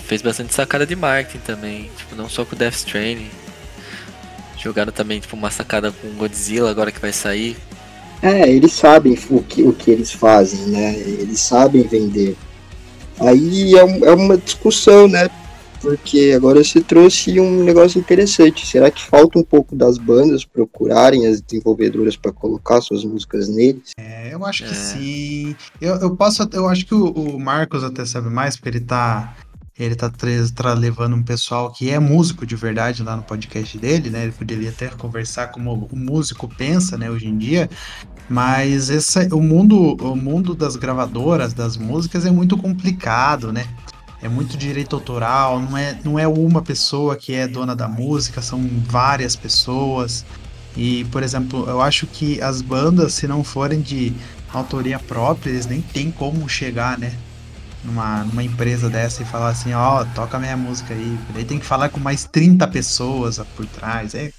fez 0.06 0.20
bastante 0.22 0.52
sacada 0.54 0.86
de 0.86 0.94
marketing 0.94 1.38
também. 1.44 1.90
Tipo, 1.96 2.14
não 2.14 2.28
só 2.28 2.44
com 2.44 2.54
o 2.54 2.58
Death 2.58 2.74
Stranding. 2.74 3.30
Jogaram 4.58 4.92
também, 4.92 5.20
tipo, 5.20 5.36
uma 5.36 5.50
sacada 5.50 5.92
com 5.92 6.08
Godzilla 6.14 6.70
agora 6.70 6.92
que 6.92 7.00
vai 7.00 7.12
sair. 7.12 7.56
É, 8.22 8.48
eles 8.48 8.72
sabem 8.72 9.18
o 9.30 9.42
que, 9.42 9.62
o 9.62 9.72
que 9.72 9.90
eles 9.90 10.12
fazem, 10.12 10.60
né? 10.68 10.94
Eles 10.96 11.40
sabem 11.40 11.82
vender. 11.82 12.36
Aí 13.20 13.74
é, 13.76 13.84
um- 13.84 14.04
é 14.04 14.10
uma 14.14 14.36
discussão, 14.38 15.06
né? 15.06 15.28
Porque 15.84 16.32
agora 16.34 16.64
você 16.64 16.80
trouxe 16.80 17.38
um 17.38 17.62
negócio 17.62 18.00
interessante. 18.00 18.66
Será 18.66 18.90
que 18.90 19.04
falta 19.04 19.38
um 19.38 19.42
pouco 19.44 19.76
das 19.76 19.98
bandas 19.98 20.42
procurarem 20.42 21.26
as 21.26 21.42
desenvolvedoras 21.42 22.16
para 22.16 22.32
colocar 22.32 22.80
suas 22.80 23.04
músicas 23.04 23.48
neles? 23.48 23.90
É, 23.98 24.32
eu 24.32 24.44
acho 24.46 24.64
que 24.64 24.70
É. 24.70 24.74
sim. 24.74 25.56
Eu, 25.80 25.96
eu 25.96 26.16
posso, 26.16 26.48
eu 26.52 26.66
acho 26.68 26.86
que 26.86 26.94
o, 26.94 27.10
o 27.10 27.38
Marcos 27.38 27.84
até 27.84 28.04
sabe 28.06 28.30
mais, 28.30 28.56
porque 28.56 28.70
ele 28.70 28.80
tá, 28.80 29.36
ele 29.78 29.94
tá, 29.94 30.10
tá 30.10 30.72
levando 30.72 31.16
um 31.16 31.22
pessoal 31.22 31.70
que 31.70 31.90
é 31.90 31.98
músico 31.98 32.46
de 32.46 32.56
verdade 32.56 33.02
lá 33.02 33.14
no 33.14 33.22
podcast 33.22 33.76
dele, 33.76 34.08
né? 34.08 34.22
Ele 34.22 34.32
poderia 34.32 34.70
até 34.70 34.88
conversar 34.88 35.48
como 35.48 35.86
o 35.92 35.96
músico 35.96 36.48
pensa, 36.48 36.96
né, 36.96 37.10
hoje 37.10 37.26
em 37.28 37.36
dia. 37.36 37.68
Mas 38.26 38.88
esse, 38.88 39.28
o 39.34 39.40
mundo, 39.42 39.96
o 40.00 40.16
mundo 40.16 40.54
das 40.54 40.76
gravadoras, 40.76 41.52
das 41.52 41.76
músicas 41.76 42.24
é 42.24 42.30
muito 42.30 42.56
complicado, 42.56 43.52
né? 43.52 43.66
É 44.24 44.28
muito 44.28 44.56
direito 44.56 44.96
autoral, 44.96 45.60
não 45.60 45.76
é, 45.76 45.98
não 46.02 46.18
é 46.18 46.26
uma 46.26 46.62
pessoa 46.62 47.14
que 47.14 47.34
é 47.34 47.46
dona 47.46 47.76
da 47.76 47.86
música, 47.86 48.40
são 48.40 48.66
várias 48.86 49.36
pessoas. 49.36 50.24
E, 50.74 51.04
por 51.12 51.22
exemplo, 51.22 51.68
eu 51.68 51.82
acho 51.82 52.06
que 52.06 52.40
as 52.40 52.62
bandas, 52.62 53.12
se 53.12 53.28
não 53.28 53.44
forem 53.44 53.82
de 53.82 54.14
autoria 54.50 54.98
própria, 54.98 55.50
eles 55.50 55.66
nem 55.66 55.82
tem 55.82 56.10
como 56.10 56.48
chegar, 56.48 56.98
né? 56.98 57.12
Numa, 57.84 58.24
numa 58.24 58.42
empresa 58.42 58.88
dessa 58.88 59.22
e 59.22 59.26
falar 59.26 59.50
assim, 59.50 59.74
ó, 59.74 60.06
toca 60.14 60.38
minha 60.38 60.56
música 60.56 60.94
aí. 60.94 61.18
Daí 61.34 61.44
tem 61.44 61.58
que 61.58 61.66
falar 61.66 61.90
com 61.90 62.00
mais 62.00 62.24
30 62.24 62.66
pessoas 62.68 63.38
por 63.54 63.66
trás. 63.66 64.14
É, 64.14 64.32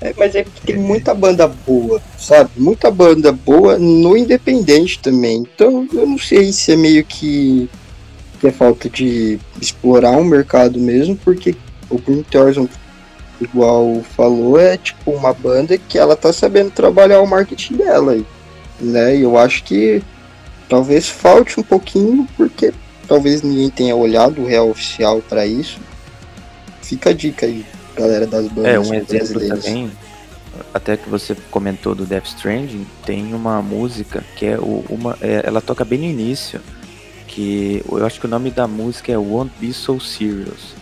É, 0.00 0.14
mas 0.16 0.34
é 0.34 0.44
que 0.44 0.60
tem 0.60 0.76
muita 0.76 1.12
banda 1.14 1.48
boa, 1.48 2.00
sabe? 2.16 2.50
Muita 2.56 2.90
banda 2.90 3.32
boa 3.32 3.78
no 3.78 4.16
independente 4.16 5.00
também. 5.00 5.38
Então 5.38 5.88
eu 5.92 6.06
não 6.06 6.18
sei 6.18 6.52
se 6.52 6.72
é 6.72 6.76
meio 6.76 7.02
que, 7.04 7.68
que 8.36 8.46
é 8.46 8.52
falta 8.52 8.88
de 8.88 9.38
explorar 9.60 10.12
um 10.12 10.24
mercado 10.24 10.78
mesmo, 10.78 11.16
porque 11.16 11.54
o 11.90 11.98
Green 11.98 12.22
Thousand, 12.22 12.68
igual 13.40 14.02
falou, 14.16 14.58
é 14.58 14.76
tipo 14.76 15.10
uma 15.10 15.32
banda 15.32 15.76
que 15.78 15.98
ela 15.98 16.16
tá 16.16 16.32
sabendo 16.32 16.70
trabalhar 16.70 17.20
o 17.20 17.26
marketing 17.26 17.76
dela. 17.76 18.12
aí, 18.12 18.26
Né? 18.80 19.16
E 19.16 19.22
eu 19.22 19.36
acho 19.38 19.64
que 19.64 20.02
talvez 20.68 21.08
falte 21.08 21.58
um 21.58 21.62
pouquinho, 21.62 22.26
porque 22.36 22.72
talvez 23.08 23.42
ninguém 23.42 23.70
tenha 23.70 23.94
olhado 23.96 24.42
o 24.42 24.46
real 24.46 24.68
oficial 24.70 25.20
para 25.28 25.46
isso. 25.46 25.78
Fica 26.82 27.10
a 27.10 27.12
dica 27.12 27.46
aí, 27.46 27.64
galera 27.96 28.26
das 28.26 28.46
bandas 28.48 28.72
É, 28.72 28.78
um 28.78 28.94
exemplo 28.94 29.08
brasileiras. 29.18 29.64
também, 29.64 29.90
até 30.72 30.96
que 30.96 31.08
você 31.08 31.36
comentou 31.50 31.94
do 31.94 32.04
Death 32.04 32.26
Stranding, 32.26 32.86
tem 33.04 33.32
uma 33.34 33.60
música 33.62 34.22
que 34.36 34.46
é 34.46 34.58
o- 34.58 34.84
uma. 34.88 35.16
é, 35.20 35.42
ela 35.44 35.60
toca 35.60 35.84
bem 35.84 35.98
no 35.98 36.04
início, 36.04 36.60
que 37.36 37.84
eu 37.86 38.06
acho 38.06 38.18
que 38.18 38.24
o 38.24 38.30
nome 38.30 38.50
da 38.50 38.66
música 38.66 39.12
é 39.12 39.18
Won't 39.18 39.52
Be 39.60 39.70
So 39.70 40.00
Serious. 40.00 40.74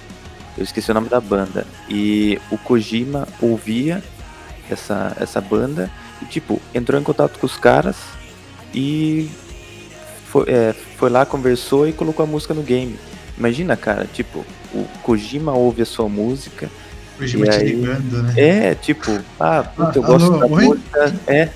Eu 0.56 0.62
esqueci 0.62 0.88
o 0.92 0.94
nome 0.94 1.08
da 1.08 1.20
banda. 1.20 1.66
E 1.88 2.38
o 2.48 2.56
Kojima 2.56 3.26
ouvia 3.42 4.00
essa, 4.70 5.16
essa 5.18 5.40
banda 5.40 5.90
e, 6.22 6.26
tipo, 6.26 6.62
entrou 6.72 6.98
em 7.00 7.02
contato 7.02 7.40
com 7.40 7.46
os 7.46 7.56
caras 7.56 7.96
e 8.72 9.28
foi, 10.28 10.44
é, 10.46 10.72
foi 10.96 11.10
lá, 11.10 11.26
conversou 11.26 11.88
e 11.88 11.92
colocou 11.92 12.22
a 12.22 12.26
música 12.26 12.54
no 12.54 12.62
game. 12.62 12.96
Imagina, 13.36 13.76
cara, 13.76 14.06
tipo, 14.12 14.44
o 14.72 14.84
Kojima 15.02 15.52
ouve 15.52 15.82
a 15.82 15.86
sua 15.86 16.08
música 16.08 16.70
eu 17.20 17.26
te 17.26 17.50
aí? 17.50 17.68
ligando, 17.74 18.22
né? 18.22 18.32
é, 18.36 18.74
tipo, 18.76 19.10
ah, 19.40 19.64
puta, 19.64 19.98
eu 19.98 20.04
Ah, 20.04 20.06
gosto 20.06 20.32
alô, 20.32 20.38
da 20.38 20.46
oi? 20.54 20.64
música. 20.66 21.14
É, 21.26 21.48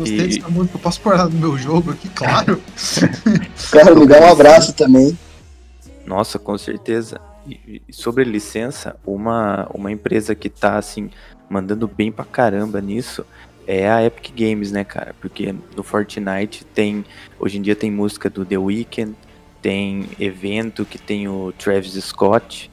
Gostei 0.00 0.18
e- 0.20 0.28
dessa 0.38 0.48
música, 0.48 0.76
eu 0.76 0.80
posso 0.80 1.00
pôr 1.00 1.14
ela 1.14 1.28
no 1.28 1.38
meu 1.38 1.58
jogo 1.58 1.90
aqui, 1.92 2.08
claro. 2.08 2.60
Cara, 3.70 3.94
me 3.94 4.06
dá 4.06 4.20
um 4.20 4.32
abraço 4.32 4.72
também. 4.72 5.16
nossa, 6.06 6.38
com 6.38 6.56
certeza. 6.56 7.20
E, 7.46 7.82
e 7.88 7.92
sobre 7.92 8.24
licença, 8.24 8.96
uma, 9.06 9.68
uma 9.74 9.90
empresa 9.92 10.34
que 10.34 10.48
tá, 10.48 10.78
assim, 10.78 11.10
mandando 11.48 11.86
bem 11.86 12.10
pra 12.10 12.24
caramba 12.24 12.80
nisso 12.80 13.24
é 13.66 13.88
a 13.90 14.04
Epic 14.04 14.32
Games, 14.34 14.72
né, 14.72 14.82
cara? 14.84 15.14
Porque 15.20 15.54
no 15.76 15.82
Fortnite 15.82 16.64
tem, 16.64 17.04
hoje 17.38 17.58
em 17.58 17.62
dia 17.62 17.76
tem 17.76 17.90
música 17.90 18.28
do 18.28 18.44
The 18.44 18.58
Weeknd, 18.58 19.14
tem 19.62 20.08
evento 20.18 20.84
que 20.84 20.98
tem 20.98 21.28
o 21.28 21.52
Travis 21.56 21.92
Scott, 22.04 22.70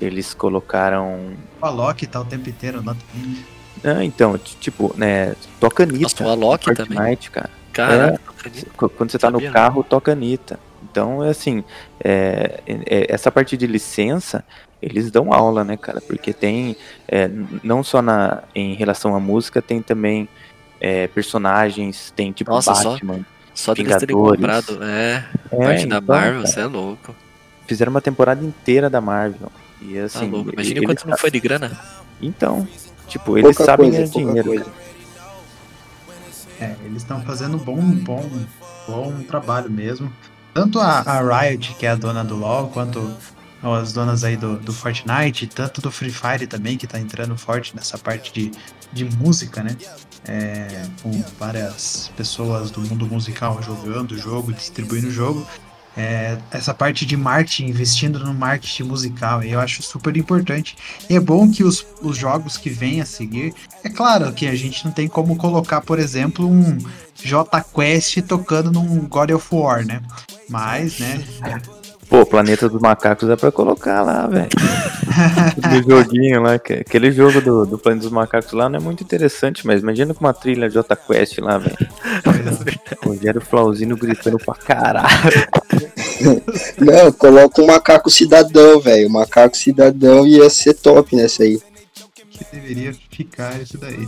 eles 0.00 0.32
colocaram 0.34 1.34
O 1.60 1.66
Alok 1.66 2.06
tá 2.06 2.20
o 2.20 2.24
tempo 2.24 2.48
inteiro 2.48 2.82
lá 2.84 2.96
também. 2.96 3.44
Ah, 3.82 4.04
então, 4.04 4.36
tipo, 4.38 4.94
né, 4.96 5.34
toca 5.58 5.82
Anitta. 5.84 6.02
Nossa, 6.02 6.24
Alok 6.24 6.68
no 6.68 6.74
também. 6.74 6.96
Fortnite, 6.98 7.30
cara. 7.30 7.50
Caraca, 7.72 8.20
É. 8.46 8.50
Quando 8.76 9.10
você 9.10 9.18
tá 9.18 9.30
Sabia, 9.30 9.48
no 9.48 9.52
carro, 9.54 9.82
toca 9.84 10.12
Anitta. 10.12 10.58
Então, 10.82 11.22
é 11.24 11.30
assim, 11.30 11.62
é, 12.02 12.60
é- 12.66 13.06
essa 13.12 13.30
parte 13.30 13.56
de 13.56 13.66
licença, 13.66 14.44
eles 14.82 15.10
dão 15.10 15.32
aula, 15.32 15.62
né, 15.62 15.76
cara? 15.76 16.00
Porque 16.00 16.32
tem, 16.32 16.76
é, 17.06 17.30
não 17.62 17.82
só 17.84 18.02
na, 18.02 18.42
em 18.54 18.74
relação 18.74 19.14
à 19.14 19.20
música, 19.20 19.60
tem 19.62 19.80
também 19.82 20.28
é, 20.80 21.06
personagens, 21.08 22.12
tem 22.16 22.32
tipo 22.32 22.50
Nossa, 22.50 22.74
só- 22.74 22.92
Batman. 22.92 23.20
Só 23.54 23.74
terem 23.74 23.92
Vingadores. 23.92 24.14
comprado, 24.40 24.82
é, 24.82 25.24
É, 25.52 25.56
parte 25.64 25.86
da 25.86 25.98
então, 25.98 26.16
Marvel, 26.16 26.40
você 26.40 26.60
é 26.60 26.66
louco. 26.66 27.14
Fizeram 27.66 27.90
uma 27.90 28.00
temporada 28.00 28.42
inteira 28.44 28.88
da 28.88 29.00
Marvel. 29.00 29.52
E 29.82 29.94
Tá 29.98 30.04
assim, 30.04 30.30
louco. 30.30 30.50
Imagina 30.52 30.80
quanto 30.82 31.06
não 31.08 31.16
foi 31.16 31.30
de 31.30 31.40
grana. 31.40 31.78
Então, 32.22 32.66
tipo, 33.10 33.36
eles 33.36 33.56
Pouca 33.56 33.72
sabem 33.72 33.90
coisa, 33.90 34.12
ganhar 34.12 34.42
dinheiro. 34.42 34.72
É, 36.60 36.76
eles 36.84 37.02
estão 37.02 37.20
fazendo 37.22 37.58
bom, 37.58 37.80
bom, 37.80 38.30
bom 38.86 39.22
trabalho 39.22 39.70
mesmo. 39.70 40.12
Tanto 40.54 40.78
a, 40.78 41.00
a 41.00 41.42
Riot, 41.42 41.74
que 41.74 41.86
é 41.86 41.90
a 41.90 41.94
dona 41.94 42.24
do 42.24 42.36
LoL, 42.36 42.68
quanto 42.68 43.14
as 43.62 43.92
donas 43.92 44.24
aí 44.24 44.36
do, 44.36 44.58
do 44.58 44.72
Fortnite, 44.72 45.46
tanto 45.46 45.80
do 45.80 45.90
Free 45.90 46.10
Fire 46.10 46.46
também, 46.46 46.76
que 46.76 46.86
tá 46.86 46.98
entrando 46.98 47.36
forte 47.36 47.74
nessa 47.76 47.98
parte 47.98 48.32
de, 48.32 48.50
de 48.92 49.04
música, 49.04 49.62
né? 49.62 49.76
É, 50.26 50.86
com 51.02 51.10
várias 51.38 52.10
pessoas 52.16 52.70
do 52.70 52.80
mundo 52.82 53.06
musical 53.06 53.60
jogando 53.62 54.12
o 54.12 54.18
jogo, 54.18 54.52
distribuindo 54.52 55.08
o 55.08 55.10
jogo. 55.10 55.46
É, 56.00 56.38
essa 56.50 56.72
parte 56.72 57.04
de 57.04 57.14
marketing, 57.14 57.66
investindo 57.66 58.18
no 58.20 58.32
marketing 58.32 58.84
musical, 58.84 59.42
eu 59.42 59.60
acho 59.60 59.82
super 59.82 60.16
importante. 60.16 60.74
E 61.10 61.14
é 61.14 61.20
bom 61.20 61.50
que 61.50 61.62
os, 61.62 61.86
os 62.00 62.16
jogos 62.16 62.56
que 62.56 62.70
vêm 62.70 63.02
a 63.02 63.04
seguir 63.04 63.52
é 63.84 63.90
claro 63.90 64.32
que 64.32 64.46
a 64.46 64.54
gente 64.54 64.82
não 64.82 64.92
tem 64.92 65.06
como 65.06 65.36
colocar, 65.36 65.82
por 65.82 65.98
exemplo, 65.98 66.48
um 66.48 66.78
J 67.22 67.64
Quest 67.74 68.22
tocando 68.22 68.72
num 68.72 69.06
God 69.06 69.32
of 69.32 69.46
War, 69.54 69.84
né? 69.84 70.00
Mas, 70.48 70.98
né? 70.98 71.22
Pô, 72.08 72.24
Planeta 72.24 72.66
dos 72.66 72.80
Macacos 72.80 73.28
dá 73.28 73.36
pra 73.36 73.52
colocar 73.52 74.00
lá, 74.00 74.26
velho. 74.26 74.48
Aquele 75.62 75.82
joguinho 75.82 76.42
lá, 76.42 76.58
que- 76.58 76.72
aquele 76.74 77.10
jogo 77.10 77.40
do, 77.40 77.66
do 77.66 77.78
Planeta 77.78 78.04
dos 78.04 78.12
Macacos 78.12 78.52
lá 78.52 78.68
não 78.68 78.78
é 78.78 78.82
muito 78.82 79.02
interessante, 79.02 79.66
mas 79.66 79.82
imagina 79.82 80.14
com 80.14 80.24
uma 80.24 80.32
trilha 80.34 80.68
J 80.70 80.94
Quest 80.96 81.38
lá, 81.38 81.58
velho. 81.58 81.76
Rogério 83.04 83.40
Flauzino 83.40 83.96
gritando 83.96 84.38
pra 84.38 84.54
caralho. 84.54 85.08
Não, 86.78 87.10
coloca 87.12 87.62
um 87.62 87.66
macaco 87.66 88.10
cidadão, 88.10 88.78
velho. 88.80 89.08
O 89.08 89.12
macaco 89.12 89.56
cidadão 89.56 90.26
ia 90.26 90.48
ser 90.50 90.74
top 90.74 91.16
nessa 91.16 91.42
aí. 91.42 91.58
que 92.30 92.44
deveria 92.52 92.94
ficar 93.10 93.60
isso 93.60 93.78
daí. 93.78 94.06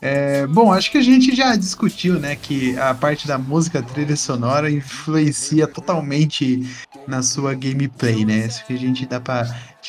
É, 0.00 0.46
bom, 0.46 0.72
acho 0.72 0.90
que 0.92 0.98
a 0.98 1.02
gente 1.02 1.34
já 1.34 1.56
discutiu, 1.56 2.20
né, 2.20 2.36
que 2.36 2.78
a 2.78 2.94
parte 2.94 3.26
da 3.26 3.36
música 3.36 3.82
trilha 3.82 4.16
sonora 4.16 4.70
influencia 4.70 5.66
totalmente 5.66 6.64
na 7.06 7.22
sua 7.22 7.52
gameplay, 7.54 8.24
né? 8.24 8.46
Isso 8.46 8.64
que 8.66 8.74
a 8.74 8.78
gente 8.78 9.06
dá 9.06 9.18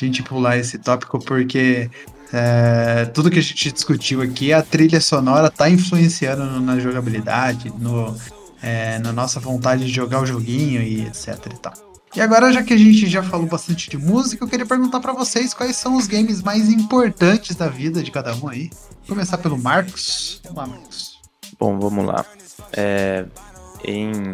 pra 0.00 0.06
gente 0.06 0.22
pular 0.22 0.56
esse 0.56 0.78
tópico 0.78 1.18
porque 1.18 1.90
é, 2.32 3.04
tudo 3.06 3.30
que 3.30 3.38
a 3.38 3.42
gente 3.42 3.72
discutiu 3.72 4.22
aqui, 4.22 4.52
a 4.52 4.62
trilha 4.62 5.00
sonora 5.00 5.50
tá 5.50 5.68
influenciando 5.68 6.44
no- 6.44 6.60
na 6.60 6.78
jogabilidade, 6.78 7.72
no, 7.78 8.16
é, 8.62 8.98
na 9.00 9.12
nossa 9.12 9.38
vontade 9.40 9.84
de 9.84 9.92
jogar 9.92 10.22
o 10.22 10.26
joguinho 10.26 10.80
e 10.82 11.06
etc 11.06 11.36
e 11.52 11.58
tal. 11.58 11.72
E 12.14 12.20
agora, 12.20 12.52
já 12.52 12.62
que 12.62 12.72
a 12.72 12.76
gente 12.76 13.06
já 13.08 13.22
falou 13.22 13.46
bastante 13.46 13.88
de 13.88 13.96
música, 13.96 14.42
eu 14.44 14.48
queria 14.48 14.66
perguntar 14.66 14.98
pra 14.98 15.12
vocês 15.12 15.54
quais 15.54 15.76
são 15.76 15.96
os 15.96 16.08
games 16.08 16.42
mais 16.42 16.68
importantes 16.68 17.54
da 17.54 17.68
vida 17.68 18.02
de 18.02 18.10
cada 18.10 18.34
um 18.34 18.48
aí. 18.48 18.68
Vou 19.06 19.14
começar 19.14 19.38
pelo 19.38 19.56
Marcos. 19.56 20.40
Vamos 20.44 20.58
lá, 20.58 20.66
Marcos. 20.66 21.20
Bom, 21.58 21.78
vamos 21.78 22.04
lá. 22.04 22.24
É, 22.72 23.26
em, 23.84 24.32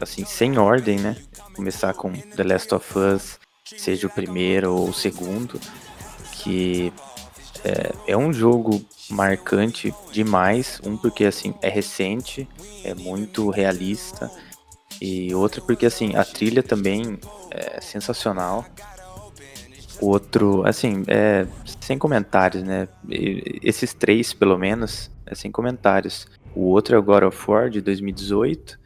assim, 0.00 0.26
sem 0.26 0.58
ordem, 0.58 0.98
né? 0.98 1.16
Começar 1.54 1.94
com 1.94 2.12
The 2.12 2.44
Last 2.44 2.74
of 2.74 2.98
Us, 2.98 3.38
seja 3.76 4.06
o 4.06 4.10
primeiro 4.10 4.74
ou 4.74 4.88
o 4.88 4.94
segundo, 4.94 5.60
que 6.32 6.92
é, 7.64 7.92
é 8.08 8.16
um 8.16 8.32
jogo 8.32 8.84
marcante 9.10 9.94
demais. 10.12 10.80
Um 10.84 10.96
porque 10.96 11.24
assim 11.24 11.54
é 11.62 11.68
recente, 11.68 12.48
é 12.84 12.94
muito 12.94 13.50
realista 13.50 14.30
e 15.00 15.34
outro 15.34 15.62
porque 15.62 15.86
assim 15.86 16.14
a 16.16 16.24
trilha 16.24 16.62
também 16.62 17.18
é 17.50 17.80
sensacional. 17.80 18.64
O 20.00 20.06
outro, 20.06 20.66
assim, 20.66 21.04
é 21.08 21.46
sem 21.78 21.98
comentários, 21.98 22.62
né? 22.62 22.88
Esses 23.62 23.92
três, 23.92 24.32
pelo 24.32 24.56
menos, 24.56 25.10
é 25.26 25.34
sem 25.34 25.52
comentários. 25.52 26.26
O 26.54 26.62
outro 26.68 26.96
é 26.96 26.98
o 26.98 27.02
God 27.02 27.24
of 27.24 27.50
War 27.50 27.68
de 27.68 27.82
2018. 27.82 28.78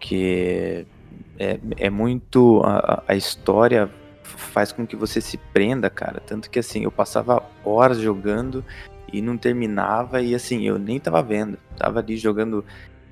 que 0.00 0.84
é, 1.38 1.58
é 1.76 1.90
muito. 1.90 2.62
A, 2.64 3.02
a 3.08 3.14
história 3.14 3.90
faz 4.22 4.72
com 4.72 4.86
que 4.86 4.96
você 4.96 5.20
se 5.20 5.36
prenda, 5.36 5.88
cara. 5.88 6.20
Tanto 6.20 6.50
que 6.50 6.58
assim, 6.58 6.84
eu 6.84 6.90
passava 6.90 7.42
horas 7.64 7.98
jogando 7.98 8.64
e 9.12 9.22
não 9.22 9.36
terminava, 9.36 10.20
e 10.20 10.34
assim, 10.34 10.66
eu 10.66 10.78
nem 10.78 10.98
tava 10.98 11.22
vendo. 11.22 11.58
Tava 11.76 12.00
ali 12.00 12.16
jogando 12.16 12.64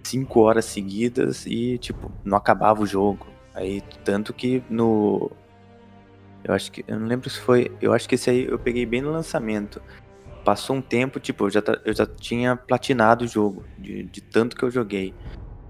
cinco 0.02 0.40
horas 0.40 0.64
seguidas 0.64 1.46
e, 1.46 1.78
tipo, 1.78 2.10
não 2.24 2.36
acabava 2.36 2.82
o 2.82 2.86
jogo. 2.86 3.26
Aí, 3.54 3.82
tanto 4.04 4.32
que 4.32 4.62
no. 4.68 5.30
Eu 6.42 6.54
acho 6.54 6.72
que. 6.72 6.84
Eu 6.86 6.98
não 6.98 7.06
lembro 7.06 7.30
se 7.30 7.40
foi. 7.40 7.70
Eu 7.80 7.92
acho 7.92 8.08
que 8.08 8.16
esse 8.16 8.30
aí 8.30 8.46
eu 8.46 8.58
peguei 8.58 8.84
bem 8.84 9.00
no 9.00 9.10
lançamento. 9.10 9.80
Passou 10.44 10.76
um 10.76 10.82
tempo, 10.82 11.18
tipo, 11.18 11.46
eu 11.46 11.50
já, 11.50 11.62
eu 11.86 11.94
já 11.94 12.04
tinha 12.04 12.54
platinado 12.54 13.24
o 13.24 13.28
jogo, 13.28 13.64
de, 13.78 14.02
de 14.02 14.20
tanto 14.20 14.54
que 14.54 14.62
eu 14.62 14.70
joguei. 14.70 15.14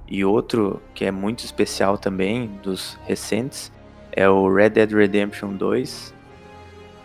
E 0.07 0.25
outro 0.25 0.83
que 0.95 1.05
é 1.05 1.11
muito 1.11 1.45
especial 1.45 1.97
também, 1.97 2.47
dos 2.63 2.99
recentes, 3.07 3.73
é 4.13 4.29
o 4.29 4.53
Red 4.53 4.71
Dead 4.71 4.93
Redemption 4.93 5.55
2. 5.55 6.15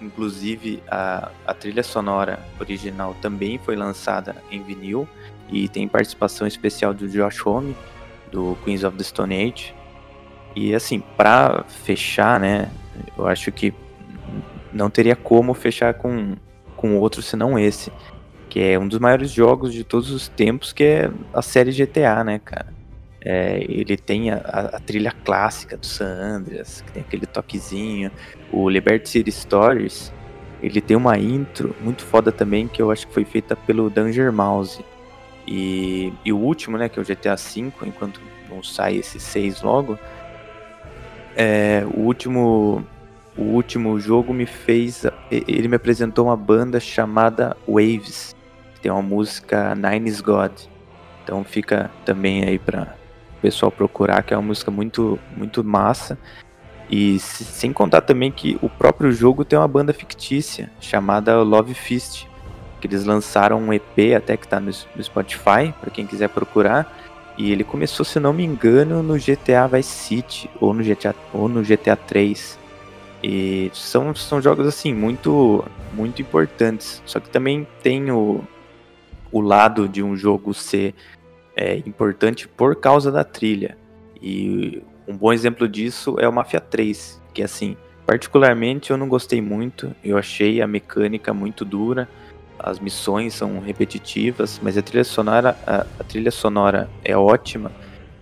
Inclusive, 0.02 0.82
a, 0.90 1.32
a 1.46 1.54
trilha 1.54 1.84
sonora 1.84 2.40
original 2.60 3.16
também 3.22 3.58
foi 3.58 3.76
lançada 3.76 4.36
em 4.52 4.62
vinil 4.62 5.08
e 5.50 5.68
tem 5.68 5.88
participação 5.88 6.48
especial 6.48 6.94
do 6.94 7.08
Josh 7.08 7.46
Homme, 7.46 7.76
do 8.32 8.58
Queens 8.64 8.84
of 8.84 8.98
the 8.98 9.04
Stone 9.04 9.36
Age. 9.36 9.74
E 10.56 10.74
assim, 10.74 11.00
para 11.18 11.64
fechar, 11.64 12.40
né, 12.40 12.72
eu 13.18 13.28
acho 13.28 13.52
que 13.52 13.74
não 14.72 14.90
teria 14.90 15.16
como 15.16 15.54
fechar 15.54 15.94
com, 15.96 16.36
com 16.76 16.98
outro 16.98 17.22
senão 17.22 17.58
esse, 17.58 17.92
que 18.50 18.60
é 18.60 18.80
um 18.80 18.88
dos 18.88 19.00
maiores 19.00 19.32
jogos 19.32 19.74
de 19.74 19.84
todos 19.84 20.12
os 20.12 20.28
tempos, 20.28 20.72
que 20.72 20.84
é 20.84 21.12
a 21.34 21.42
série 21.42 21.72
GTA, 21.72 22.24
né, 22.24 22.40
cara? 22.40 22.79
É, 23.22 23.64
ele 23.68 23.98
tem 23.98 24.32
a, 24.32 24.38
a, 24.38 24.80
trilha 24.80 25.12
clássica 25.12 25.76
do 25.76 25.86
San 25.86 26.06
Andreas, 26.06 26.82
que 26.82 26.92
tem 26.94 27.02
aquele 27.02 27.26
toquezinho. 27.26 28.12
O 28.52 28.70
Liberty 28.70 29.10
City 29.10 29.32
Stories, 29.32 30.14
ele 30.62 30.80
tem 30.80 30.96
uma 30.96 31.18
intro 31.18 31.76
muito 31.82 32.04
foda 32.06 32.32
também, 32.32 32.68
que 32.68 32.82
eu 32.82 32.92
acho 32.92 33.08
que 33.08 33.14
foi 33.14 33.26
feita 33.26 33.56
pelo 33.56 33.90
Danger 33.90 34.32
Mouse. 34.32 34.84
E, 35.46 36.14
e 36.24 36.32
o 36.32 36.38
último, 36.38 36.78
né, 36.78 36.88
que 36.88 37.00
é 37.00 37.02
o 37.02 37.06
GTA 37.06 37.36
V, 37.36 37.72
enquanto 37.86 38.22
não 38.50 38.64
sai 38.64 38.98
esse 38.98 39.20
6 39.20 39.62
logo, 39.62 39.98
é, 41.36 41.86
o 41.94 42.02
último 42.02 42.86
o 43.38 43.44
último 43.44 43.98
jogo 44.00 44.34
me 44.34 44.46
fez 44.46 45.06
ele 45.32 45.70
me 45.70 45.76
apresentou 45.78 46.26
uma 46.26 46.36
banda 46.36 46.78
chamada 46.80 47.56
Waves 47.66 48.36
que 48.74 48.82
tem 48.82 48.92
uma 48.92 49.02
música 49.02 49.74
Nine 49.76 50.10
is 50.10 50.20
God 50.20 50.52
então 51.24 51.44
fica 51.46 51.90
também 52.04 52.44
aí 52.44 52.60
para 52.60 52.99
pessoal 53.42 53.72
procurar 53.72 54.24
que 54.24 54.34
é 54.34 54.38
uma 54.38 54.48
música 54.48 54.70
muito 54.70 55.20
muito 55.36 55.64
massa 55.64 56.18
e 56.90 57.20
sem 57.20 57.72
contar 57.72 58.02
também 58.02 58.32
que 58.32 58.58
o 58.62 58.70
próprio 58.70 59.12
jogo 59.12 59.46
tem 59.46 59.58
uma 59.58 59.68
banda 59.68 59.94
fictícia 59.94 60.72
chamada 60.80 61.42
Love 61.42 61.74
Fist 61.74 62.30
que 62.80 62.88
eles 62.88 63.04
lançaram 63.06 63.60
um 63.60 63.74
EP 63.74 64.16
até 64.16 64.38
que 64.38 64.46
está 64.46 64.60
no, 64.60 64.72
no 64.96 65.04
Spotify, 65.04 65.74
para 65.80 65.92
quem 65.92 66.08
quiser 66.08 66.30
procurar. 66.30 66.98
E 67.38 67.52
ele 67.52 67.64
começou, 67.64 68.06
se 68.06 68.20
não 68.20 68.34
me 68.34 68.44
engano, 68.44 69.02
no 69.02 69.16
GTA 69.16 69.68
Vice 69.72 69.90
City 69.90 70.50
ou 70.60 70.74
no 70.74 70.84
GTA 70.84 71.16
ou 71.34 71.48
no 71.48 71.62
GTA 71.62 71.96
3. 71.96 72.58
E 73.24 73.70
são, 73.74 74.14
são 74.16 74.42
jogos 74.42 74.68
assim 74.68 74.94
muito 74.94 75.64
muito 75.94 76.22
importantes. 76.22 77.02
Só 77.06 77.20
que 77.20 77.30
também 77.30 77.68
tem 77.82 78.12
o, 78.12 78.42
o 79.32 79.42
lado 79.42 79.88
de 79.88 80.04
um 80.04 80.16
jogo 80.16 80.54
ser 80.54 80.94
é, 81.60 81.78
importante 81.78 82.48
por 82.48 82.76
causa 82.76 83.12
da 83.12 83.24
trilha. 83.24 83.78
E 84.22 84.82
um 85.08 85.16
bom 85.16 85.34
exemplo 85.34 85.68
disso 85.68 86.16
é 86.20 86.28
o 86.28 86.34
Mafia 86.34 86.60
3, 86.60 87.22
que 87.34 87.44
assim, 87.44 87.76
particularmente 88.06 88.92
eu 88.92 88.98
não 88.98 89.08
gostei 89.08 89.42
muito, 89.42 89.94
eu 90.04 90.18
achei 90.18 90.62
a 90.62 90.68
mecânica 90.68 91.34
muito 91.34 91.66
dura 91.66 92.08
as 92.60 92.78
missões 92.78 93.34
são 93.34 93.60
repetitivas, 93.60 94.60
mas 94.62 94.78
a 94.78 94.82
trilha 94.82 95.06
sonora, 95.06 95.58
a, 95.66 95.86
a, 95.98 96.04
trilha 96.04 96.30
sonora 96.30 96.90
é 97.06 97.16
ótima 97.16 97.72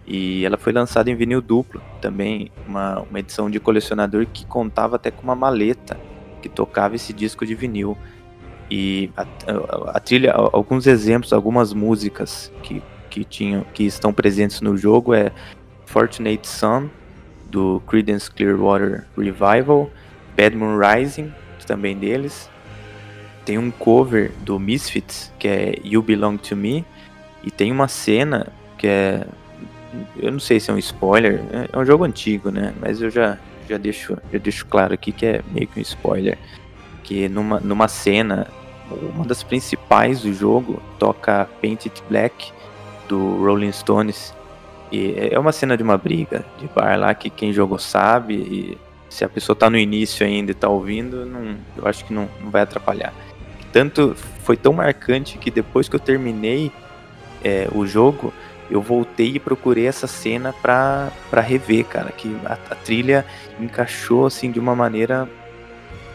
e 0.06 0.46
ela 0.46 0.58
foi 0.58 0.72
lançada 0.72 1.10
em 1.10 1.16
vinil 1.16 1.42
duplo, 1.42 1.82
também 2.00 2.52
uma, 2.68 3.02
uma 3.02 3.20
edição 3.20 3.50
de 3.50 3.60
colecionador 3.60 4.28
que 4.32 4.46
contava 4.46 4.96
até 4.96 5.10
com 5.10 5.24
uma 5.24 5.36
maleta 5.36 6.00
que 6.42 6.48
tocava 6.48 6.96
esse 6.96 7.12
disco 7.12 7.46
de 7.46 7.56
vinil. 7.56 7.98
E 8.70 9.10
a, 9.18 9.24
a, 9.24 9.98
a 9.98 10.00
trilha, 10.00 10.34
alguns 10.34 10.86
exemplos, 10.86 11.34
algumas 11.34 11.74
músicas 11.74 12.52
que, 12.62 12.82
que 13.18 13.24
tinham, 13.24 13.66
que 13.74 13.84
estão 13.84 14.14
presentes 14.14 14.62
no 14.62 14.78
jogo 14.78 15.14
é 15.14 15.32
Fortunate 15.88 16.48
Son 16.48 16.88
do 17.50 17.82
Creedence 17.88 18.30
Clearwater 18.30 19.08
Revival, 19.18 19.90
Bad 20.36 20.56
Moon 20.56 20.78
Rising 20.78 21.34
também 21.66 21.98
deles, 21.98 22.50
tem 23.44 23.58
um 23.58 23.72
cover 23.72 24.32
do 24.42 24.60
Misfits, 24.60 25.34
que 25.40 25.48
é 25.48 25.76
You 25.84 26.02
Belong 26.02 26.38
to 26.38 26.56
Me, 26.56 26.86
e 27.44 27.52
tem 27.52 27.72
uma 27.72 27.88
cena 27.88 28.48
que 28.78 28.88
é. 28.88 29.26
Eu 30.18 30.32
não 30.32 30.40
sei 30.40 30.60
se 30.60 30.70
é 30.70 30.74
um 30.74 30.78
spoiler, 30.78 31.42
é 31.74 31.78
um 31.78 31.84
jogo 31.84 32.04
antigo, 32.04 32.52
né? 32.52 32.74
Mas 32.80 33.02
eu 33.02 33.10
já, 33.10 33.38
já, 33.68 33.78
deixo, 33.78 34.18
já 34.32 34.38
deixo 34.38 34.66
claro 34.66 34.94
aqui 34.94 35.12
que 35.12 35.26
é 35.26 35.42
meio 35.52 35.68
que 35.68 35.80
um 35.80 35.82
spoiler. 35.82 36.38
Que 37.04 37.28
numa, 37.28 37.60
numa 37.60 37.88
cena, 37.88 38.48
uma 39.14 39.26
das 39.26 39.44
principais 39.44 40.22
do 40.22 40.34
jogo 40.34 40.82
toca 41.00 41.50
Painted 41.62 42.02
Black 42.10 42.52
do 43.08 43.44
Rolling 43.44 43.72
Stones. 43.72 44.34
E 44.92 45.16
é 45.32 45.38
uma 45.38 45.52
cena 45.52 45.76
de 45.76 45.84
uma 45.84 45.98
briga 45.98 46.46
de 46.58 46.68
bar 46.68 46.98
lá 46.98 47.14
que 47.14 47.30
quem 47.30 47.52
jogou 47.52 47.78
sabe. 47.78 48.36
E 48.36 48.78
se 49.10 49.26
a 49.26 49.30
pessoa 49.30 49.56
tá 49.56 49.70
no 49.70 49.78
início 49.78 50.26
ainda 50.26 50.52
e 50.52 50.56
tá 50.56 50.70
ouvindo, 50.70 51.26
não, 51.26 51.56
eu 51.76 51.88
acho 51.88 52.06
que 52.06 52.14
não, 52.14 52.30
não 52.42 52.50
vai 52.50 52.62
atrapalhar 52.62 53.14
tanto 53.78 54.16
foi 54.44 54.58
tão 54.58 54.74
marcante 54.74 55.38
que 55.38 55.52
depois 55.52 55.88
que 55.88 55.96
eu 55.96 56.00
terminei 56.00 56.72
é, 57.44 57.68
o 57.74 57.86
jogo, 57.86 58.34
eu 58.72 58.82
voltei 58.82 59.36
e 59.36 59.40
procurei 59.40 59.86
essa 59.86 60.08
cena 60.08 60.52
pra, 60.52 61.12
pra 61.30 61.42
rever, 61.42 61.86
cara. 61.86 62.12
Que 62.12 62.36
a, 62.44 62.54
a 62.54 62.76
trilha 62.76 63.24
encaixou 63.60 64.26
assim 64.26 64.52
de 64.52 64.60
uma 64.60 64.76
maneira 64.76 65.30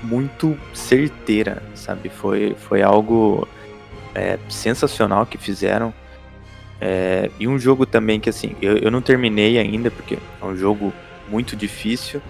muito 0.03 0.59
certeira, 0.75 1.63
sabe? 1.75 2.09
Foi, 2.09 2.57
foi 2.59 2.83
algo 2.83 3.47
é, 4.13 4.41
sensacional 4.49 5.25
que 5.25 5.39
fizeram. 5.39 5.95
É, 6.85 7.31
e 7.39 7.47
um 7.47 7.59
jogo 7.59 7.87
também 7.87 8.19
que 8.19 8.29
assim, 8.29 8.57
eu, 8.61 8.77
eu 8.79 8.91
não 8.91 9.01
terminei 9.01 9.59
ainda, 9.59 9.91
porque 9.91 10.19
é 10.41 10.45
um 10.45 10.57
jogo 10.57 10.93
muito 11.29 11.55
difícil, 11.55 12.21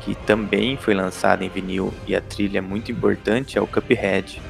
que 0.00 0.14
também 0.26 0.76
foi 0.76 0.94
lançado 0.94 1.42
em 1.42 1.48
vinil 1.48 1.94
e 2.06 2.16
a 2.16 2.20
trilha 2.20 2.58
é 2.58 2.60
muito 2.60 2.90
importante, 2.90 3.56
é 3.56 3.60
o 3.60 3.66
Cuphead 3.66 4.42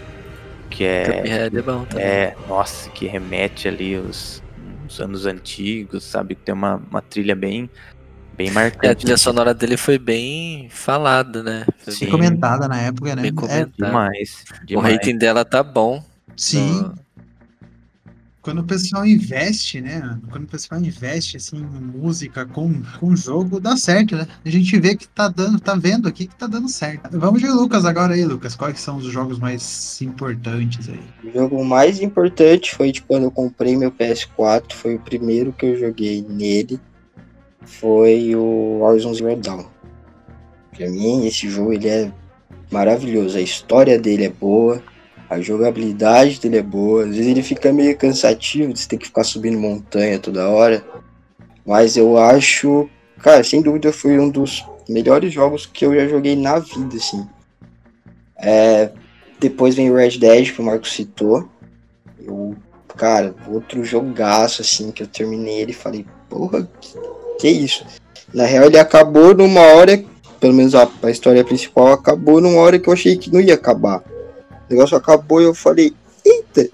que 0.75 0.85
é. 0.85 1.05
Cuphead 1.05 1.59
é 1.59 1.63
bom 1.63 1.85
também. 1.85 2.05
É, 2.05 2.37
nossa, 2.49 2.91
que 2.91 3.07
remete 3.07 3.69
ali 3.69 3.97
os, 3.97 4.43
os 4.89 5.01
anos 5.01 5.25
antigos, 5.25 6.03
sabe? 6.05 6.35
Que 6.35 6.43
tem 6.43 6.55
uma, 6.55 6.77
uma 6.91 7.01
trilha 7.01 7.37
bem. 7.37 7.71
Bem 8.37 8.51
marcante. 8.51 8.87
É, 8.87 8.91
a 8.91 8.95
trilha 8.97 9.17
sonora 9.17 9.55
dele 9.55 9.77
foi 9.77 9.97
bem 9.97 10.69
falada, 10.69 11.43
né? 11.43 11.65
Foi 11.79 11.93
Sim. 11.93 12.11
comentada 12.11 12.67
na 12.67 12.81
época, 12.81 13.15
né? 13.15 13.23
Bem 13.23 13.33
comentada. 13.33 13.71
É, 13.79 13.87
demais, 13.87 14.45
demais. 14.65 14.93
O 14.93 14.97
rating 14.97 15.17
dela 15.17 15.45
tá 15.45 15.63
bom. 15.63 16.05
Sim. 16.37 16.81
No 16.81 17.04
quando 18.45 18.59
o 18.59 18.65
pessoal 18.65 19.07
investe, 19.07 19.81
né? 19.81 20.19
Quando 20.31 20.45
o 20.45 20.47
pessoal 20.47 20.79
investe 20.79 21.39
assim 21.39 21.57
em 21.57 21.81
música 21.81 22.45
com, 22.45 22.83
com 23.01 23.17
jogo, 23.17 23.59
dá 23.59 23.75
certo, 23.75 24.15
né? 24.17 24.29
A 24.45 24.51
gente 24.51 24.79
vê 24.79 24.95
que 24.95 25.09
tá 25.09 25.29
dando, 25.29 25.59
tá 25.59 25.75
vendo 25.75 26.07
aqui 26.07 26.27
que 26.27 26.37
tá 26.37 26.47
dando 26.47 26.69
certo. 26.69 27.19
Vamos 27.19 27.41
de 27.41 27.49
Lucas 27.49 27.87
agora 27.87 28.13
aí, 28.13 28.23
Lucas. 28.23 28.55
Quais 28.55 28.79
são 28.79 28.99
os 28.99 29.07
jogos 29.07 29.39
mais 29.39 30.01
importantes 30.03 30.91
aí? 30.91 31.01
O 31.25 31.33
jogo 31.33 31.65
mais 31.65 32.03
importante 32.03 32.75
foi 32.75 32.93
de 32.93 33.01
quando 33.01 33.23
eu 33.23 33.31
comprei 33.31 33.79
meu 33.79 33.91
PS4, 33.91 34.75
foi 34.75 34.97
o 34.97 35.01
primeiro 35.01 35.51
que 35.51 35.65
eu 35.65 35.79
joguei 35.79 36.21
nele. 36.29 36.79
Foi 37.63 38.37
o 38.37 38.81
Horizon 38.83 39.15
Zero 39.15 39.41
Dawn. 39.41 39.65
Pra 40.77 40.91
mim, 40.91 41.27
esse 41.27 41.49
jogo 41.49 41.73
ele 41.73 41.89
é 41.89 42.13
maravilhoso. 42.71 43.39
A 43.39 43.41
história 43.41 43.99
dele 43.99 44.25
é 44.25 44.29
boa 44.29 44.83
a 45.35 45.41
jogabilidade 45.41 46.41
dele 46.41 46.59
é 46.59 46.63
boa. 46.63 47.03
Às 47.03 47.11
vezes 47.11 47.27
ele 47.27 47.43
fica 47.43 47.73
meio 47.73 47.97
cansativo, 47.97 48.75
você 48.75 48.89
tem 48.89 48.99
que 48.99 49.07
ficar 49.07 49.25
subindo 49.25 49.59
montanha 49.59 50.19
toda 50.19 50.49
hora. 50.49 50.85
Mas 51.67 51.97
eu 51.97 52.17
acho, 52.17 52.89
cara, 53.21 53.43
sem 53.43 53.61
dúvida 53.61 53.93
foi 53.93 54.19
um 54.19 54.29
dos 54.29 54.65
melhores 54.89 55.33
jogos 55.33 55.67
que 55.67 55.85
eu 55.85 55.95
já 55.95 56.07
joguei 56.07 56.37
na 56.37 56.59
vida, 56.59 56.97
assim. 56.97 57.27
É, 58.37 58.91
depois 59.41 59.75
vem 59.75 59.91
o 59.91 59.97
Red 59.97 60.19
Dead, 60.19 60.53
que 60.53 60.61
o 60.61 60.65
Marco 60.65 60.87
citou. 60.87 61.49
Eu, 62.21 62.55
cara, 62.97 63.35
outro 63.49 63.83
jogaço, 63.83 64.63
assim, 64.63 64.91
que 64.93 65.03
eu 65.03 65.07
terminei 65.07 65.61
ele 65.61 65.73
e 65.73 65.75
falei, 65.75 66.07
porra, 66.29 66.69
que, 66.81 66.95
que 67.41 67.49
isso? 67.49 67.85
Na 68.33 68.45
real, 68.45 68.67
ele 68.67 68.79
acabou 68.79 69.35
numa 69.35 69.61
hora, 69.61 70.03
pelo 70.39 70.55
menos 70.55 70.75
a, 70.75 70.89
a 71.03 71.11
história 71.11 71.45
principal 71.45 71.93
acabou 71.93 72.41
numa 72.41 72.61
hora 72.61 72.79
que 72.79 72.89
eu 72.89 72.93
achei 72.93 73.17
que 73.17 73.33
não 73.33 73.41
ia 73.41 73.55
acabar. 73.55 74.03
O 74.69 74.73
negócio 74.73 74.97
acabou 74.97 75.41
e 75.41 75.45
eu 75.45 75.55
falei, 75.55 75.95
eita! 76.25 76.69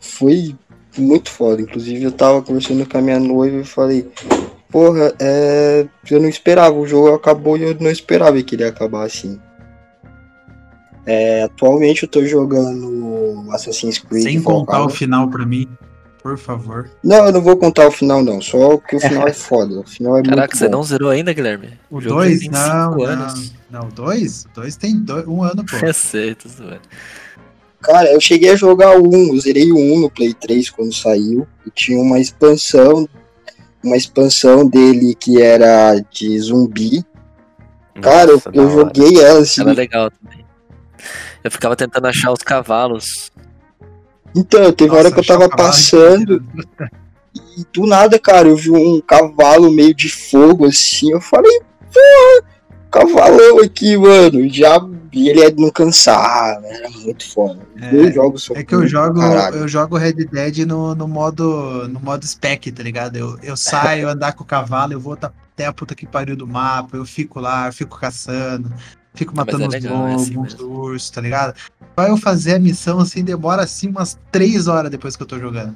Foi 0.00 0.54
muito 0.96 1.30
foda. 1.30 1.62
Inclusive 1.62 2.02
eu 2.02 2.12
tava 2.12 2.42
conversando 2.42 2.88
com 2.88 2.98
a 2.98 3.02
minha 3.02 3.18
noiva 3.18 3.58
e 3.58 3.64
falei, 3.64 4.08
porra, 4.70 5.14
é, 5.18 5.86
eu 6.10 6.20
não 6.20 6.28
esperava. 6.28 6.76
O 6.76 6.86
jogo 6.86 7.14
acabou 7.14 7.56
e 7.56 7.62
eu 7.62 7.76
não 7.78 7.90
esperava 7.90 8.42
que 8.42 8.54
ele 8.54 8.62
ia 8.62 8.68
acabar 8.68 9.04
assim. 9.04 9.38
É, 11.06 11.44
atualmente 11.44 12.02
eu 12.02 12.08
tô 12.08 12.24
jogando 12.24 13.46
Assassin's 13.50 13.98
Creed. 13.98 14.24
Sem 14.24 14.42
contar 14.42 14.84
o 14.84 14.90
final 14.90 15.28
pra 15.28 15.46
mim, 15.46 15.66
por 16.22 16.36
favor. 16.38 16.90
Não, 17.02 17.26
eu 17.26 17.32
não 17.32 17.40
vou 17.40 17.56
contar 17.56 17.86
o 17.86 17.90
final, 17.92 18.22
não. 18.22 18.40
Só 18.40 18.76
que 18.78 18.96
o 18.96 19.00
final 19.00 19.26
é 19.28 19.32
foda. 19.32 19.80
O 19.80 19.84
final 19.84 20.18
é 20.18 20.22
Caraca, 20.22 20.40
muito 20.42 20.56
você 20.58 20.64
bom. 20.66 20.72
não 20.72 20.82
zerou 20.82 21.10
ainda, 21.10 21.32
Guilherme? 21.32 21.78
O 21.90 22.00
jogo 22.00 22.20
já 22.22 22.28
2? 22.28 22.40
tem 22.40 22.50
Não, 22.50 22.90
não. 22.96 23.02
anos. 23.04 23.52
Não, 23.70 23.88
o 23.88 23.92
2? 23.92 24.44
O 24.44 24.48
2 24.54 24.76
tem 24.76 24.96
dois- 24.98 25.26
um 25.26 25.42
ano, 25.42 25.64
pô. 25.64 25.76
Eu 25.84 25.94
sei, 25.94 26.34
tô 26.34 26.48
zoando. 26.48 26.80
Cara, 27.80 28.12
eu 28.12 28.20
cheguei 28.20 28.50
a 28.50 28.56
jogar 28.56 28.98
o 28.98 29.06
1, 29.08 29.34
eu 29.34 29.40
zerei 29.40 29.70
o 29.70 29.76
1 29.78 30.00
no 30.00 30.10
Play 30.10 30.34
3 30.34 30.68
quando 30.68 30.92
saiu. 30.92 31.46
E 31.64 31.70
tinha 31.70 32.00
uma 32.00 32.18
expansão, 32.18 33.08
uma 33.84 33.96
expansão 33.96 34.66
dele 34.68 35.14
que 35.14 35.40
era 35.40 35.94
de 36.10 36.38
zumbi. 36.40 37.04
Cara, 38.02 38.30
eu, 38.30 38.34
Nossa, 38.34 38.50
da 38.50 38.56
eu 38.60 38.64
hora. 38.64 38.72
joguei 38.72 39.20
ela 39.22 39.40
assim. 39.40 39.60
Era 39.60 39.72
legal 39.72 40.10
também. 40.10 40.44
Eu 41.44 41.50
ficava 41.52 41.76
tentando 41.76 42.06
achar 42.06 42.32
os 42.32 42.42
cavalos. 42.42 43.30
Então, 44.34 44.72
teve 44.72 44.90
hora 44.90 45.04
Nossa, 45.04 45.14
que 45.14 45.20
eu 45.20 45.24
tava 45.24 45.48
passando 45.48 46.44
e 47.56 47.66
do 47.72 47.86
nada, 47.86 48.18
cara, 48.18 48.48
eu 48.48 48.56
vi 48.56 48.70
um 48.70 49.00
cavalo 49.00 49.70
meio 49.70 49.94
de 49.94 50.08
fogo 50.08 50.66
assim. 50.66 51.10
Eu 51.12 51.20
falei, 51.20 51.60
porra, 51.92 52.48
cavalão 52.90 53.60
aqui, 53.60 53.96
mano. 53.96 54.48
Já 54.48 54.80
e 55.12 55.28
ele 55.28 55.42
é 55.42 55.50
não 55.50 55.70
cansar, 55.70 56.62
era 56.64 56.90
muito 56.90 57.28
foda. 57.28 57.58
É, 57.80 57.90
dois 57.90 58.14
jogos 58.14 58.44
são 58.44 58.56
É 58.56 58.62
que 58.62 58.74
eu 58.74 58.86
jogo, 58.86 59.18
caralho. 59.18 59.56
eu 59.56 59.68
jogo 59.68 59.96
Red 59.96 60.12
Dead 60.12 60.58
no, 60.58 60.94
no 60.94 61.08
modo 61.08 61.88
no 61.88 61.98
modo 61.98 62.26
spec, 62.26 62.70
tá 62.70 62.82
ligado? 62.82 63.16
Eu, 63.16 63.38
eu 63.42 63.56
saio 63.56 64.08
andar 64.08 64.32
com 64.34 64.44
o 64.44 64.46
cavalo, 64.46 64.92
eu 64.92 65.00
vou 65.00 65.14
até 65.14 65.66
a 65.66 65.72
puta 65.72 65.94
que 65.94 66.06
pariu 66.06 66.36
do 66.36 66.46
mapa, 66.46 66.96
eu 66.96 67.04
fico 67.04 67.40
lá, 67.40 67.66
eu 67.66 67.72
fico 67.72 67.98
caçando, 67.98 68.72
fico 69.18 69.34
Mas 69.34 69.46
matando 69.46 69.64
é 69.64 69.66
os 69.66 69.74
legal, 69.74 70.08
é 70.08 70.10
lobos, 70.12 70.22
assim 70.22 70.38
os 70.38 70.54
ursos, 70.60 71.10
tá 71.10 71.20
ligado? 71.20 71.54
Pra 71.94 72.08
eu 72.08 72.16
fazer 72.16 72.54
a 72.54 72.58
missão 72.58 73.00
assim, 73.00 73.24
demora 73.24 73.62
assim 73.62 73.88
umas 73.88 74.18
três 74.30 74.68
horas 74.68 74.90
depois 74.90 75.16
que 75.16 75.22
eu 75.22 75.26
tô 75.26 75.38
jogando. 75.38 75.74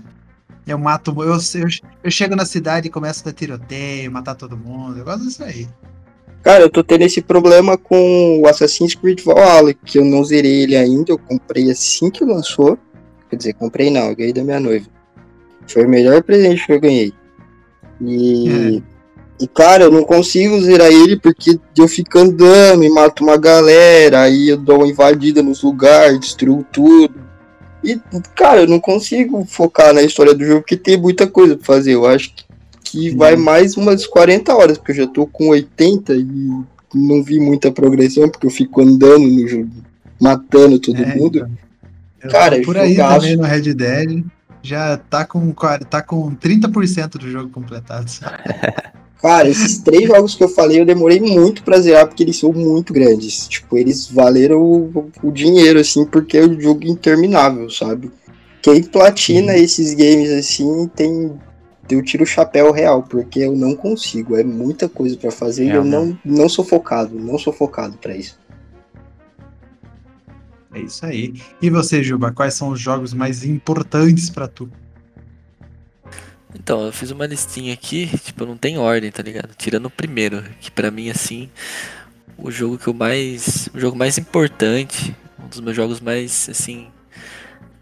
Eu 0.66 0.78
mato, 0.78 1.10
eu, 1.22 1.32
eu, 1.32 1.68
eu 2.04 2.10
chego 2.10 2.36
na 2.36 2.46
cidade 2.46 2.86
e 2.86 2.90
começo 2.90 3.22
a 3.22 3.24
dar 3.26 3.32
tiroteio, 3.32 4.12
matar 4.12 4.36
todo 4.36 4.56
mundo, 4.56 4.98
eu 4.98 5.04
gosto 5.04 5.24
disso 5.24 5.42
aí. 5.42 5.68
Cara, 6.42 6.62
eu 6.62 6.70
tô 6.70 6.82
tendo 6.82 7.02
esse 7.02 7.20
problema 7.20 7.76
com 7.76 8.40
o 8.40 8.48
Assassin's 8.48 8.94
Creed 8.94 9.20
Valhalla, 9.22 9.72
que 9.74 9.98
eu 9.98 10.04
não 10.04 10.24
zerei 10.24 10.62
ele 10.62 10.76
ainda, 10.76 11.12
eu 11.12 11.18
comprei 11.18 11.70
assim 11.70 12.10
que 12.10 12.24
lançou. 12.24 12.78
Quer 13.28 13.36
dizer, 13.36 13.54
comprei 13.54 13.90
não, 13.90 14.08
eu 14.08 14.16
ganhei 14.16 14.32
da 14.32 14.44
minha 14.44 14.60
noiva. 14.60 14.86
Foi 15.66 15.84
o 15.84 15.88
melhor 15.88 16.22
presente 16.22 16.66
que 16.66 16.72
eu 16.72 16.80
ganhei. 16.80 17.12
E, 18.00 18.82
e 19.40 19.46
cara, 19.48 19.84
eu 19.84 19.90
não 19.90 20.04
consigo 20.04 20.60
zerar 20.60 20.90
ele 20.90 21.16
porque 21.16 21.58
eu 21.76 21.88
fico 21.88 22.18
andando 22.18 22.84
e 22.84 22.88
mato 22.88 23.24
uma 23.24 23.36
galera, 23.36 24.20
aí 24.22 24.48
eu 24.50 24.56
dou 24.56 24.78
uma 24.78 24.86
invadida 24.88 25.42
nos 25.42 25.62
lugares, 25.62 26.20
destruo 26.20 26.64
tudo. 26.72 27.14
E, 27.82 28.00
cara, 28.36 28.60
eu 28.60 28.68
não 28.68 28.78
consigo 28.78 29.44
focar 29.44 29.92
na 29.92 30.02
história 30.02 30.32
do 30.34 30.44
jogo 30.44 30.60
porque 30.60 30.76
tem 30.76 30.96
muita 30.96 31.26
coisa 31.26 31.56
pra 31.56 31.64
fazer. 31.66 31.94
Eu 31.94 32.06
acho 32.06 32.32
que, 32.32 32.44
que 32.84 33.16
vai 33.16 33.34
mais 33.34 33.76
umas 33.76 34.06
40 34.06 34.54
horas, 34.54 34.78
porque 34.78 34.92
eu 34.92 34.96
já 34.96 35.06
tô 35.08 35.26
com 35.26 35.48
80 35.48 36.14
e 36.14 36.24
não 36.94 37.22
vi 37.24 37.40
muita 37.40 37.72
progressão, 37.72 38.28
porque 38.28 38.46
eu 38.46 38.50
fico 38.50 38.80
andando 38.82 39.26
no 39.26 39.48
jogo, 39.48 39.70
matando 40.20 40.78
todo 40.78 41.02
É, 41.02 41.16
mundo. 41.16 41.48
então. 42.18 42.30
Cara, 42.30 42.62
por 42.62 42.76
aí 42.76 42.92
jogaço. 42.94 43.20
também 43.20 43.36
no 43.36 43.42
Red 43.42 43.74
Dead. 43.74 44.24
Já 44.62 44.96
tá 44.96 45.24
com, 45.24 45.52
tá 45.90 46.00
com 46.02 46.36
30% 46.36 47.18
do 47.18 47.28
jogo 47.28 47.50
completado. 47.50 48.06
Cara, 49.22 49.48
esses 49.48 49.78
três 49.78 50.08
jogos 50.08 50.34
que 50.34 50.42
eu 50.42 50.48
falei, 50.48 50.80
eu 50.80 50.84
demorei 50.84 51.20
muito 51.20 51.62
pra 51.62 51.78
zerar, 51.80 52.08
porque 52.08 52.24
eles 52.24 52.36
são 52.36 52.52
muito 52.52 52.92
grandes. 52.92 53.46
Tipo, 53.46 53.78
eles 53.78 54.08
valeram 54.08 54.60
o, 54.60 55.10
o 55.22 55.30
dinheiro, 55.30 55.78
assim, 55.78 56.04
porque 56.04 56.38
é 56.38 56.44
um 56.44 56.60
jogo 56.60 56.84
interminável, 56.84 57.70
sabe? 57.70 58.10
Quem 58.60 58.82
platina 58.82 59.56
esses 59.56 59.94
games, 59.94 60.30
assim, 60.30 60.88
tem... 60.88 61.32
Eu 61.88 62.02
tiro 62.02 62.24
o 62.24 62.26
chapéu 62.26 62.72
real, 62.72 63.02
porque 63.02 63.40
eu 63.40 63.54
não 63.54 63.76
consigo. 63.76 64.34
É 64.36 64.42
muita 64.42 64.88
coisa 64.88 65.16
pra 65.16 65.30
fazer 65.30 65.66
e 65.66 65.70
É, 65.70 65.76
eu 65.76 65.84
mano. 65.84 66.18
não, 66.24 66.38
não 66.38 66.48
sou 66.48 66.64
focado. 66.64 67.14
Não 67.18 67.38
sou 67.38 67.52
focado 67.52 67.96
pra 67.98 68.16
isso. 68.16 68.38
É 70.74 70.80
isso 70.80 71.04
aí. 71.04 71.34
E 71.60 71.68
você, 71.68 72.02
Juba, 72.02 72.32
quais 72.32 72.54
são 72.54 72.70
os 72.70 72.80
jogos 72.80 73.12
mais 73.12 73.44
importantes 73.44 74.30
pra 74.30 74.48
tu? 74.48 74.70
Então, 76.54 76.86
eu 76.86 76.92
fiz 76.92 77.10
uma 77.10 77.26
listinha 77.26 77.72
aqui, 77.74 78.06
tipo, 78.18 78.44
não 78.46 78.56
tem 78.56 78.78
ordem, 78.78 79.10
tá 79.10 79.22
ligado? 79.22 79.54
Tirando 79.56 79.86
o 79.86 79.90
primeiro, 79.90 80.42
que 80.60 80.70
pra 80.70 80.90
mim, 80.90 81.10
assim, 81.10 81.50
o 82.36 82.50
jogo 82.50 82.78
que 82.78 82.88
eu 82.88 82.94
mais. 82.94 83.68
O 83.74 83.80
jogo 83.80 83.96
mais 83.96 84.18
importante, 84.18 85.14
um 85.42 85.48
dos 85.48 85.60
meus 85.60 85.76
jogos 85.76 86.00
mais, 86.00 86.48
assim. 86.50 86.88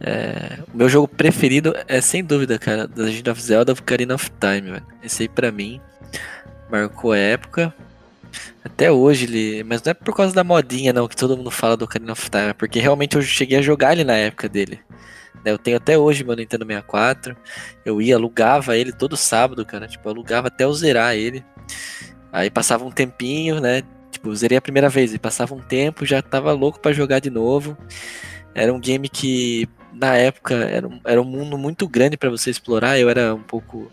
é, 0.00 0.58
o 0.72 0.76
meu 0.76 0.88
jogo 0.88 1.06
preferido 1.08 1.74
é 1.86 2.00
sem 2.00 2.24
dúvida, 2.24 2.58
cara, 2.58 2.88
The 2.88 3.02
Legend 3.02 3.30
of 3.30 3.42
Zelda 3.42 3.72
Ocarina 3.72 4.14
of 4.14 4.30
Time, 4.40 4.72
velho. 4.72 4.86
Esse 5.02 5.24
aí 5.24 5.28
pra 5.28 5.52
mim 5.52 5.80
marcou 6.70 7.12
a 7.12 7.18
época. 7.18 7.74
Até 8.64 8.90
hoje 8.90 9.26
ele. 9.26 9.64
Mas 9.64 9.82
não 9.82 9.90
é 9.90 9.94
por 9.94 10.14
causa 10.14 10.34
da 10.34 10.44
modinha, 10.44 10.92
não, 10.92 11.08
que 11.08 11.16
todo 11.16 11.36
mundo 11.36 11.50
fala 11.50 11.76
do 11.76 11.84
Ocarina 11.84 12.12
of 12.12 12.30
Time, 12.30 12.50
é 12.50 12.52
porque 12.54 12.78
realmente 12.80 13.16
eu 13.16 13.22
cheguei 13.22 13.58
a 13.58 13.62
jogar 13.62 13.92
ele 13.92 14.04
na 14.04 14.14
época 14.16 14.48
dele. 14.48 14.80
Né? 15.44 15.52
Eu 15.52 15.58
tenho 15.58 15.76
até 15.76 15.98
hoje 15.98 16.24
meu 16.24 16.36
Nintendo 16.36 16.64
64. 16.64 17.36
Eu 17.84 18.00
ia, 18.00 18.16
alugava 18.16 18.76
ele 18.76 18.92
todo 18.92 19.16
sábado, 19.16 19.64
cara. 19.64 19.86
Tipo, 19.86 20.08
alugava 20.08 20.48
até 20.48 20.64
eu 20.64 20.72
zerar 20.72 21.14
ele. 21.14 21.44
Aí 22.32 22.50
passava 22.50 22.84
um 22.84 22.90
tempinho, 22.90 23.60
né? 23.60 23.82
Tipo, 24.10 24.34
zerei 24.34 24.58
a 24.58 24.62
primeira 24.62 24.88
vez 24.88 25.14
e 25.14 25.18
passava 25.18 25.54
um 25.54 25.60
tempo, 25.60 26.04
já 26.04 26.20
tava 26.20 26.52
louco 26.52 26.80
pra 26.80 26.92
jogar 26.92 27.20
de 27.20 27.30
novo. 27.30 27.76
Era 28.54 28.72
um 28.72 28.80
game 28.80 29.08
que, 29.08 29.68
na 29.92 30.16
época, 30.16 30.54
era 30.54 30.86
um, 30.86 31.00
era 31.04 31.20
um 31.20 31.24
mundo 31.24 31.56
muito 31.56 31.88
grande 31.88 32.16
pra 32.16 32.30
você 32.30 32.50
explorar. 32.50 32.98
Eu 32.98 33.08
era 33.08 33.34
um 33.34 33.42
pouco. 33.42 33.90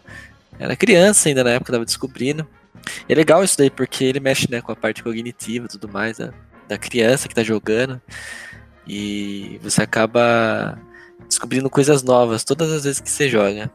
Era 0.59 0.75
criança 0.75 1.29
ainda 1.29 1.43
na 1.43 1.51
época, 1.51 1.71
tava 1.71 1.85
descobrindo. 1.85 2.47
E 3.07 3.13
é 3.13 3.15
legal 3.15 3.43
isso 3.43 3.57
daí, 3.57 3.69
porque 3.69 4.03
ele 4.03 4.19
mexe 4.19 4.49
né, 4.49 4.61
com 4.61 4.71
a 4.71 4.75
parte 4.75 5.03
cognitiva 5.03 5.65
e 5.65 5.69
tudo 5.69 5.87
mais 5.87 6.17
da, 6.17 6.33
da 6.67 6.77
criança 6.77 7.27
que 7.27 7.35
tá 7.35 7.43
jogando. 7.43 8.01
E 8.87 9.59
você 9.61 9.83
acaba 9.83 10.79
descobrindo 11.27 11.69
coisas 11.69 12.03
novas 12.03 12.43
todas 12.43 12.71
as 12.71 12.83
vezes 12.83 12.99
que 12.99 13.09
você 13.09 13.29
joga. 13.29 13.71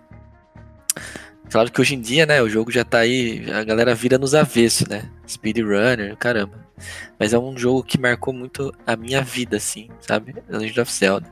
Claro 1.50 1.70
que 1.70 1.80
hoje 1.80 1.94
em 1.94 2.00
dia, 2.00 2.24
né, 2.24 2.40
o 2.40 2.48
jogo 2.48 2.70
já 2.70 2.84
tá 2.84 2.98
aí, 2.98 3.44
a 3.52 3.62
galera 3.62 3.94
vira 3.94 4.16
nos 4.16 4.34
avessos, 4.34 4.88
né? 4.88 5.10
Speedrunner, 5.28 6.16
caramba. 6.16 6.66
Mas 7.18 7.34
é 7.34 7.38
um 7.38 7.56
jogo 7.56 7.82
que 7.82 8.00
marcou 8.00 8.32
muito 8.32 8.72
a 8.86 8.96
minha 8.96 9.20
vida, 9.20 9.58
assim, 9.58 9.88
sabe? 10.00 10.34
Legend 10.48 10.80
of 10.80 10.92
Zelda. 10.92 11.28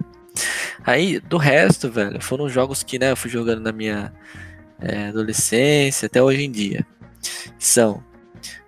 Aí, 0.84 1.18
do 1.20 1.38
resto, 1.38 1.90
velho, 1.90 2.20
foram 2.22 2.48
jogos 2.48 2.82
que, 2.82 2.98
né, 2.98 3.12
eu 3.12 3.16
fui 3.16 3.30
jogando 3.30 3.62
na 3.62 3.72
minha 3.72 4.12
é, 4.78 5.08
adolescência 5.08 6.06
até 6.06 6.22
hoje 6.22 6.42
em 6.42 6.50
dia. 6.50 6.86
São 7.58 8.04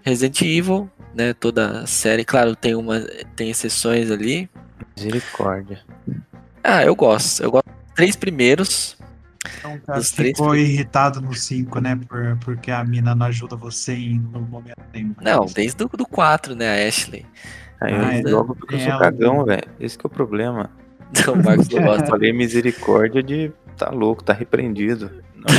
Resident 0.03 0.41
Evil, 0.41 0.91
né, 1.15 1.35
toda 1.35 1.83
a 1.83 1.87
série. 1.87 2.25
Claro, 2.25 2.57
tem, 2.57 2.75
uma, 2.75 3.01
tem 3.37 3.51
exceções 3.51 4.11
ali, 4.11 4.49
Misericórdia. 4.97 5.81
Ah, 6.65 6.85
eu 6.85 6.95
gosto. 6.95 7.43
Eu 7.43 7.51
gosto 7.51 7.67
dos 7.67 7.95
três 7.95 8.17
primeiros. 8.17 8.97
Então, 9.59 9.79
cara, 9.81 9.99
Dos 9.99 10.11
três 10.13 10.37
ficou 10.37 10.55
irritado 10.55 11.21
no 11.21 11.35
5, 11.35 11.81
né? 11.81 11.99
Por, 12.09 12.37
porque 12.45 12.71
a 12.71 12.85
mina 12.85 13.15
não 13.15 13.27
ajuda 13.27 13.57
você 13.57 13.93
em 13.95 14.19
no 14.19 14.41
momento 14.41 14.77
nenhum. 14.93 15.15
Não, 15.21 15.47
desde 15.47 15.83
o 15.85 15.89
do 15.89 16.07
4, 16.07 16.55
né? 16.55 16.85
A 16.85 16.89
Ashley. 16.89 17.27
Aí 17.81 17.93
Ah, 17.95 18.19
eu 18.21 18.29
é. 18.29 18.31
jogo 18.31 18.55
porque 18.55 18.75
eu 18.77 18.79
É, 18.79 18.85
sou 18.85 18.95
o- 18.95 18.99
cagão, 19.01 19.45
velho. 19.45 19.69
Esse 19.81 19.99
que 19.99 20.07
é 20.07 20.09
o 20.09 20.11
problema. 20.11 20.71
Não, 21.27 21.35
o 21.35 21.45
Marcos 21.45 21.69
não 21.69 21.79
Eu 21.81 21.85
gosta. 21.85 22.07
falei 22.07 22.33
misericórdia 22.33 23.23
de 23.23 23.53
tá 23.77 23.91
louco, 23.91 24.23
tá 24.25 24.33
repreendido. 24.33 25.11
Não, 25.43 25.53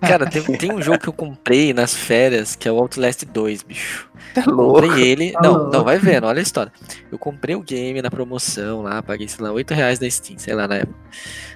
Cara, 0.00 0.26
tem, 0.28 0.42
tem 0.42 0.72
um 0.72 0.82
jogo 0.82 0.98
que 0.98 1.08
eu 1.08 1.12
comprei 1.12 1.72
nas 1.72 1.94
férias 1.94 2.54
que 2.56 2.68
é 2.68 2.72
o 2.72 2.78
Outlast 2.78 3.24
2, 3.24 3.62
bicho. 3.62 4.08
tá 4.34 4.44
louco. 4.46 4.80
comprei 4.82 5.02
ele. 5.02 5.32
Tá 5.32 5.40
não, 5.42 5.52
louco. 5.52 5.72
não, 5.72 5.84
vai 5.84 5.98
vendo, 5.98 6.26
olha 6.26 6.38
a 6.38 6.42
história. 6.42 6.72
Eu 7.10 7.18
comprei 7.18 7.54
o 7.54 7.62
game 7.62 8.00
na 8.00 8.10
promoção 8.10 8.82
lá, 8.82 9.02
paguei, 9.02 9.28
sei 9.28 9.44
lá, 9.44 9.52
8 9.52 9.74
reais 9.74 9.98
na 10.00 10.08
Steam, 10.10 10.38
sei 10.38 10.54
lá, 10.54 10.66
na 10.68 10.76
época. 10.76 10.98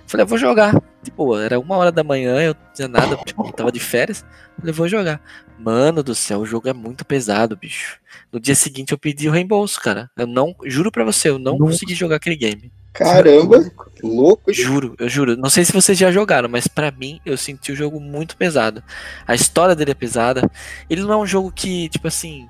Falei, 0.06 0.24
eu 0.24 0.28
vou 0.28 0.38
jogar. 0.38 0.80
Boa, 1.16 1.42
era 1.42 1.58
uma 1.58 1.76
hora 1.76 1.90
da 1.92 2.04
manhã, 2.04 2.40
eu 2.40 2.54
não 2.54 2.72
tinha 2.74 2.88
nada, 2.88 3.16
tipo, 3.24 3.50
tava 3.52 3.72
de 3.72 3.80
férias. 3.80 4.24
Falei, 4.58 4.72
vou 4.72 4.88
jogar. 4.88 5.20
Mano 5.58 6.02
do 6.02 6.14
céu, 6.14 6.40
o 6.40 6.46
jogo 6.46 6.68
é 6.68 6.72
muito 6.72 7.04
pesado, 7.04 7.56
bicho. 7.56 7.98
No 8.32 8.38
dia 8.40 8.54
seguinte 8.54 8.92
eu 8.92 8.98
pedi 8.98 9.28
o 9.28 9.32
reembolso, 9.32 9.80
cara. 9.80 10.10
Eu 10.16 10.26
não, 10.26 10.54
juro 10.64 10.90
pra 10.90 11.04
você, 11.04 11.28
eu 11.30 11.38
não 11.38 11.56
Nossa. 11.56 11.72
consegui 11.72 11.94
jogar 11.94 12.16
aquele 12.16 12.36
game. 12.36 12.72
Caramba, 12.94 13.72
louco. 14.04 14.52
Juro, 14.52 14.94
eu 15.00 15.08
juro. 15.08 15.36
Não 15.36 15.50
sei 15.50 15.64
se 15.64 15.72
vocês 15.72 15.98
já 15.98 16.12
jogaram, 16.12 16.48
mas 16.48 16.68
pra 16.68 16.92
mim 16.92 17.20
eu 17.26 17.36
senti 17.36 17.72
o 17.72 17.76
jogo 17.76 17.98
muito 17.98 18.36
pesado. 18.36 18.84
A 19.26 19.34
história 19.34 19.74
dele 19.74 19.90
é 19.90 19.94
pesada. 19.94 20.48
Ele 20.88 21.02
não 21.02 21.12
é 21.12 21.16
um 21.16 21.26
jogo 21.26 21.50
que, 21.50 21.88
tipo 21.88 22.06
assim. 22.06 22.48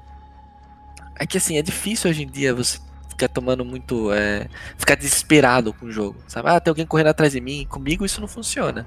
É 1.19 1.27
que 1.27 1.39
assim, 1.39 1.57
é 1.57 1.63
difícil 1.63 2.11
hoje 2.11 2.25
em 2.25 2.29
dia 2.29 2.55
você 2.55 2.79
ficar 3.09 3.29
tomando 3.29 3.65
muito. 3.65 4.13
é, 4.13 4.47
ficar 4.77 4.97
desesperado 4.97 5.73
com 5.73 5.87
o 5.87 5.91
jogo. 5.91 6.19
Sabe? 6.29 6.51
Ah, 6.51 6.61
tem 6.61 6.71
alguém 6.71 6.85
correndo 6.85 7.09
atrás 7.09 7.33
de 7.33 7.41
mim. 7.41 7.67
Comigo 7.67 8.05
isso 8.05 8.21
não 8.21 8.29
funciona. 8.29 8.87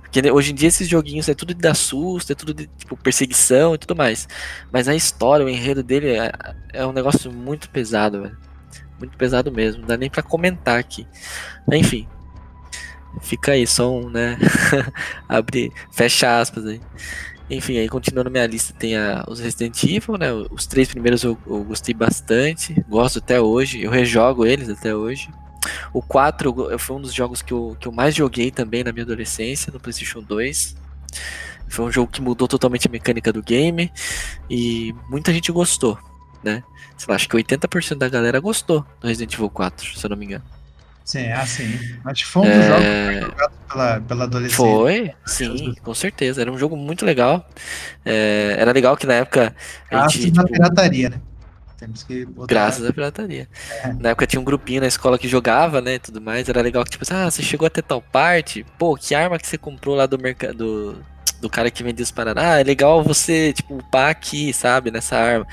Porque 0.00 0.30
hoje 0.30 0.52
em 0.52 0.54
dia 0.54 0.68
esses 0.68 0.88
joguinhos 0.88 1.28
é 1.28 1.34
tudo 1.34 1.52
de 1.52 1.60
dar 1.60 1.74
susto, 1.74 2.32
é 2.32 2.34
tudo 2.34 2.54
de 2.54 2.68
tipo, 2.68 2.96
perseguição 2.96 3.74
e 3.74 3.78
tudo 3.78 3.94
mais. 3.94 4.26
Mas 4.72 4.88
a 4.88 4.94
história, 4.94 5.44
o 5.44 5.48
enredo 5.48 5.82
dele 5.82 6.16
é, 6.16 6.32
é 6.72 6.86
um 6.86 6.92
negócio 6.92 7.30
muito 7.30 7.68
pesado, 7.68 8.22
velho. 8.22 8.45
Muito 8.98 9.16
pesado 9.16 9.50
mesmo. 9.52 9.80
Não 9.80 9.88
dá 9.88 9.96
nem 9.96 10.10
pra 10.10 10.22
comentar 10.22 10.78
aqui. 10.78 11.06
Enfim. 11.72 12.06
Fica 13.22 13.52
aí, 13.52 13.66
só 13.66 13.90
um, 13.90 14.10
né? 14.10 14.38
Abre, 15.28 15.72
fecha 15.90 16.38
aspas 16.38 16.66
aí. 16.66 16.80
Enfim, 17.48 17.78
aí 17.78 17.88
continuando 17.88 18.30
minha 18.30 18.46
lista 18.46 18.74
tem 18.76 18.96
a, 18.96 19.24
os 19.28 19.38
Resident 19.38 19.82
Evil, 19.84 20.18
né? 20.18 20.32
Os 20.50 20.66
três 20.66 20.88
primeiros 20.88 21.22
eu, 21.22 21.38
eu, 21.46 21.62
gostei 21.62 21.94
bastante, 21.94 22.74
gosto 22.88 23.20
até 23.20 23.40
hoje, 23.40 23.82
eu 23.82 23.90
rejogo 23.90 24.44
eles 24.44 24.68
até 24.68 24.94
hoje. 24.94 25.30
O 25.92 26.02
4 26.02 26.78
foi 26.78 26.96
um 26.96 27.00
dos 27.00 27.12
jogos 27.12 27.42
que 27.42 27.52
eu, 27.52 27.76
que 27.78 27.86
eu 27.86 27.92
mais 27.92 28.14
joguei 28.14 28.50
também 28.50 28.82
na 28.82 28.92
minha 28.92 29.04
adolescência, 29.04 29.72
no 29.72 29.78
PlayStation 29.78 30.22
2. 30.22 30.76
Foi 31.68 31.84
um 31.84 31.92
jogo 31.92 32.10
que 32.10 32.20
mudou 32.20 32.48
totalmente 32.48 32.88
a 32.88 32.90
mecânica 32.90 33.32
do 33.32 33.42
game 33.42 33.92
e 34.50 34.94
muita 35.08 35.32
gente 35.32 35.50
gostou, 35.52 35.98
né? 36.46 36.62
Sei 36.96 37.06
lá, 37.08 37.16
acho 37.16 37.28
que 37.28 37.36
80% 37.36 37.96
da 37.96 38.08
galera 38.08 38.40
gostou 38.40 38.86
do 39.00 39.06
Resident 39.06 39.34
Evil 39.34 39.50
4, 39.50 39.98
se 39.98 40.04
eu 40.04 40.10
não 40.10 40.16
me 40.16 40.24
engano. 40.24 40.44
Sim, 41.04 41.30
ah, 41.30 41.46
sim. 41.46 41.78
Acho 42.04 42.24
que 42.24 42.30
foi 42.30 42.42
um 42.42 42.44
dos 42.46 42.54
é... 42.54 42.68
jogos 42.68 42.84
que 42.84 43.04
foi 43.04 43.20
jogado 43.20 43.52
pela, 43.68 44.00
pela 44.00 44.24
adolescência. 44.24 44.56
Foi, 44.56 45.14
sim, 45.24 45.74
com 45.82 45.94
certeza. 45.94 46.40
Era 46.40 46.50
um 46.50 46.58
jogo 46.58 46.76
muito 46.76 47.04
legal. 47.04 47.48
É... 48.04 48.56
Era 48.58 48.72
legal 48.72 48.96
que 48.96 49.06
na 49.06 49.14
época. 49.14 49.54
A 49.88 50.08
gente, 50.08 50.32
tipo... 50.32 50.44
pirataria, 50.48 51.10
né? 51.10 51.20
Temos 51.78 52.02
que 52.02 52.24
botar... 52.24 52.46
Graças 52.52 52.84
à 52.84 52.92
pirataria. 52.92 53.48
É. 53.84 53.92
Na 53.92 54.08
época 54.10 54.26
tinha 54.26 54.40
um 54.40 54.44
grupinho 54.44 54.80
na 54.80 54.88
escola 54.88 55.16
que 55.16 55.28
jogava, 55.28 55.80
né? 55.80 55.98
Tudo 56.00 56.20
mais. 56.20 56.48
Era 56.48 56.60
legal 56.60 56.82
que, 56.82 56.90
tipo, 56.90 57.04
ah, 57.10 57.30
você 57.30 57.40
chegou 57.40 57.66
até 57.66 57.80
tal 57.80 58.02
parte. 58.02 58.66
Pô, 58.76 58.96
que 58.96 59.14
arma 59.14 59.38
que 59.38 59.46
você 59.46 59.56
comprou 59.56 59.94
lá 59.94 60.06
do 60.06 60.18
mercado. 60.18 61.04
Do, 61.40 61.50
cara 61.50 61.70
que 61.70 61.84
vendia 61.84 62.02
os 62.02 62.10
paradas. 62.10 62.42
Ah, 62.42 62.60
é 62.60 62.64
legal 62.64 63.04
você, 63.04 63.52
tipo, 63.52 63.76
upar 63.76 64.10
aqui, 64.10 64.52
sabe? 64.52 64.90
Nessa 64.90 65.16
arma. 65.16 65.46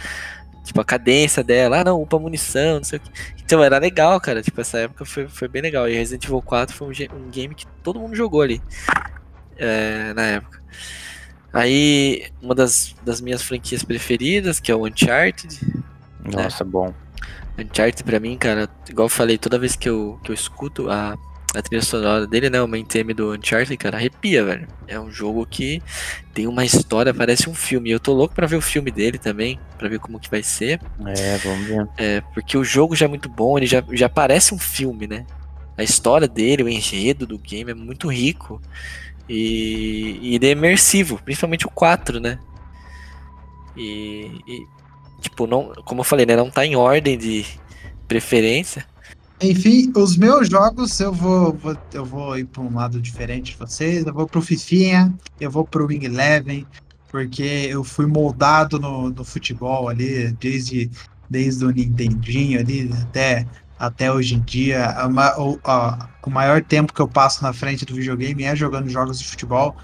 Tipo, 0.63 0.79
a 0.79 0.85
cadência 0.85 1.43
dela, 1.43 1.81
ah 1.81 1.83
não, 1.83 2.01
upa 2.01 2.17
munição, 2.17 2.77
não 2.77 2.83
sei 2.83 2.97
o 2.97 3.01
que. 3.01 3.11
Então 3.43 3.61
era 3.61 3.77
legal, 3.77 4.19
cara. 4.21 4.41
Tipo, 4.41 4.61
essa 4.61 4.79
época 4.79 5.03
foi, 5.03 5.27
foi 5.27 5.47
bem 5.47 5.61
legal. 5.61 5.89
E 5.89 5.93
Resident 5.93 6.23
Evil 6.23 6.41
4 6.41 6.75
foi 6.75 6.87
um, 6.87 7.17
um 7.17 7.29
game 7.29 7.53
que 7.53 7.67
todo 7.83 7.99
mundo 7.99 8.15
jogou 8.15 8.41
ali. 8.41 8.61
É, 9.57 10.13
na 10.13 10.23
época. 10.23 10.63
Aí, 11.51 12.31
uma 12.41 12.55
das, 12.55 12.95
das 13.03 13.21
minhas 13.21 13.43
franquias 13.43 13.83
preferidas, 13.83 14.59
que 14.59 14.71
é 14.71 14.75
o 14.75 14.87
Uncharted. 14.87 15.59
Né? 15.63 16.43
Nossa, 16.43 16.63
né? 16.63 16.69
bom. 16.71 16.93
Uncharted 17.59 18.03
pra 18.03 18.19
mim, 18.19 18.37
cara, 18.37 18.67
igual 18.89 19.05
eu 19.05 19.09
falei, 19.09 19.37
toda 19.37 19.59
vez 19.59 19.75
que 19.75 19.87
eu, 19.87 20.19
que 20.23 20.31
eu 20.31 20.33
escuto 20.33 20.89
a, 20.89 21.15
a 21.55 21.61
trilha 21.61 21.81
sonora 21.81 22.25
dele, 22.25 22.49
né? 22.49 22.61
O 22.61 22.67
main 22.67 22.83
theme 22.83 23.13
do 23.13 23.33
Uncharted, 23.33 23.77
cara, 23.77 23.97
arrepia, 23.97 24.43
velho. 24.43 24.67
É 24.87 24.99
um 24.99 25.11
jogo 25.11 25.45
que 25.45 25.81
tem 26.33 26.47
uma 26.47 26.65
história, 26.65 27.13
parece 27.13 27.49
um 27.49 27.53
filme. 27.53 27.91
Eu 27.91 27.99
tô 27.99 28.13
louco 28.13 28.33
para 28.33 28.47
ver 28.47 28.55
o 28.55 28.61
filme 28.61 28.89
dele 28.89 29.17
também, 29.17 29.59
para 29.77 29.87
ver 29.87 29.99
como 29.99 30.19
que 30.19 30.29
vai 30.29 30.41
ser. 30.41 30.81
É, 31.05 31.37
vamos 31.37 31.67
ver. 31.67 31.87
É, 31.97 32.21
porque 32.33 32.57
o 32.57 32.63
jogo 32.63 32.95
já 32.95 33.05
é 33.05 33.09
muito 33.09 33.29
bom, 33.29 33.57
ele 33.57 33.67
já, 33.67 33.83
já 33.91 34.09
parece 34.09 34.53
um 34.53 34.59
filme, 34.59 35.07
né? 35.07 35.25
A 35.77 35.83
história 35.83 36.27
dele, 36.27 36.63
o 36.63 36.69
enredo 36.69 37.25
do 37.25 37.37
game 37.37 37.71
é 37.71 37.75
muito 37.75 38.07
rico. 38.07 38.61
E, 39.29 40.19
e 40.21 40.35
ele 40.35 40.47
é 40.47 40.51
imersivo, 40.51 41.21
principalmente 41.23 41.65
o 41.65 41.69
4, 41.69 42.19
né? 42.19 42.39
E, 43.75 44.41
e, 44.47 44.67
tipo, 45.21 45.47
não, 45.47 45.71
como 45.85 46.01
eu 46.01 46.05
falei, 46.05 46.25
né? 46.25 46.35
Não 46.35 46.49
tá 46.49 46.65
em 46.65 46.75
ordem 46.75 47.17
de 47.17 47.45
preferência. 48.07 48.85
Enfim, 49.43 49.91
os 49.93 50.15
meus 50.15 50.47
jogos 50.47 50.97
eu 51.01 51.11
vou, 51.11 51.51
vou 51.51 51.75
eu 51.93 52.05
vou 52.05 52.39
ir 52.39 52.45
para 52.45 52.61
um 52.61 52.73
lado 52.73 53.01
diferente 53.01 53.51
de 53.51 53.57
vocês. 53.57 54.05
Eu 54.05 54.13
vou 54.13 54.25
pro 54.25 54.41
Fifinha, 54.41 55.13
eu 55.37 55.51
vou 55.51 55.65
pro 55.65 55.85
Wing 55.85 56.05
Eleven, 56.05 56.65
porque 57.11 57.67
eu 57.69 57.83
fui 57.83 58.05
moldado 58.05 58.79
no, 58.79 59.09
no 59.09 59.25
futebol 59.25 59.89
ali 59.89 60.31
desde, 60.39 60.89
desde 61.29 61.65
o 61.65 61.71
Nintendinho 61.71 62.57
ali 62.57 62.89
até, 63.01 63.45
até 63.77 64.09
hoje 64.09 64.35
em 64.35 64.39
dia. 64.39 64.85
A, 64.85 65.09
a, 65.65 66.09
o 66.25 66.29
maior 66.29 66.63
tempo 66.63 66.93
que 66.93 67.01
eu 67.01 67.07
passo 67.07 67.43
na 67.43 67.51
frente 67.51 67.83
do 67.83 67.95
videogame 67.95 68.45
é 68.45 68.55
jogando 68.55 68.87
jogos 68.87 69.19
de 69.19 69.27
futebol. 69.27 69.75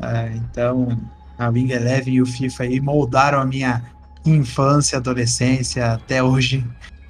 É, 0.00 0.36
então, 0.36 0.96
a 1.36 1.48
Wing 1.48 1.72
Eleven 1.72 2.14
e 2.14 2.22
o 2.22 2.26
FIFA 2.26 2.62
aí 2.62 2.80
moldaram 2.80 3.40
a 3.40 3.44
minha 3.44 3.82
infância, 4.24 4.98
adolescência 4.98 5.94
até 5.94 6.22
hoje 6.22 6.64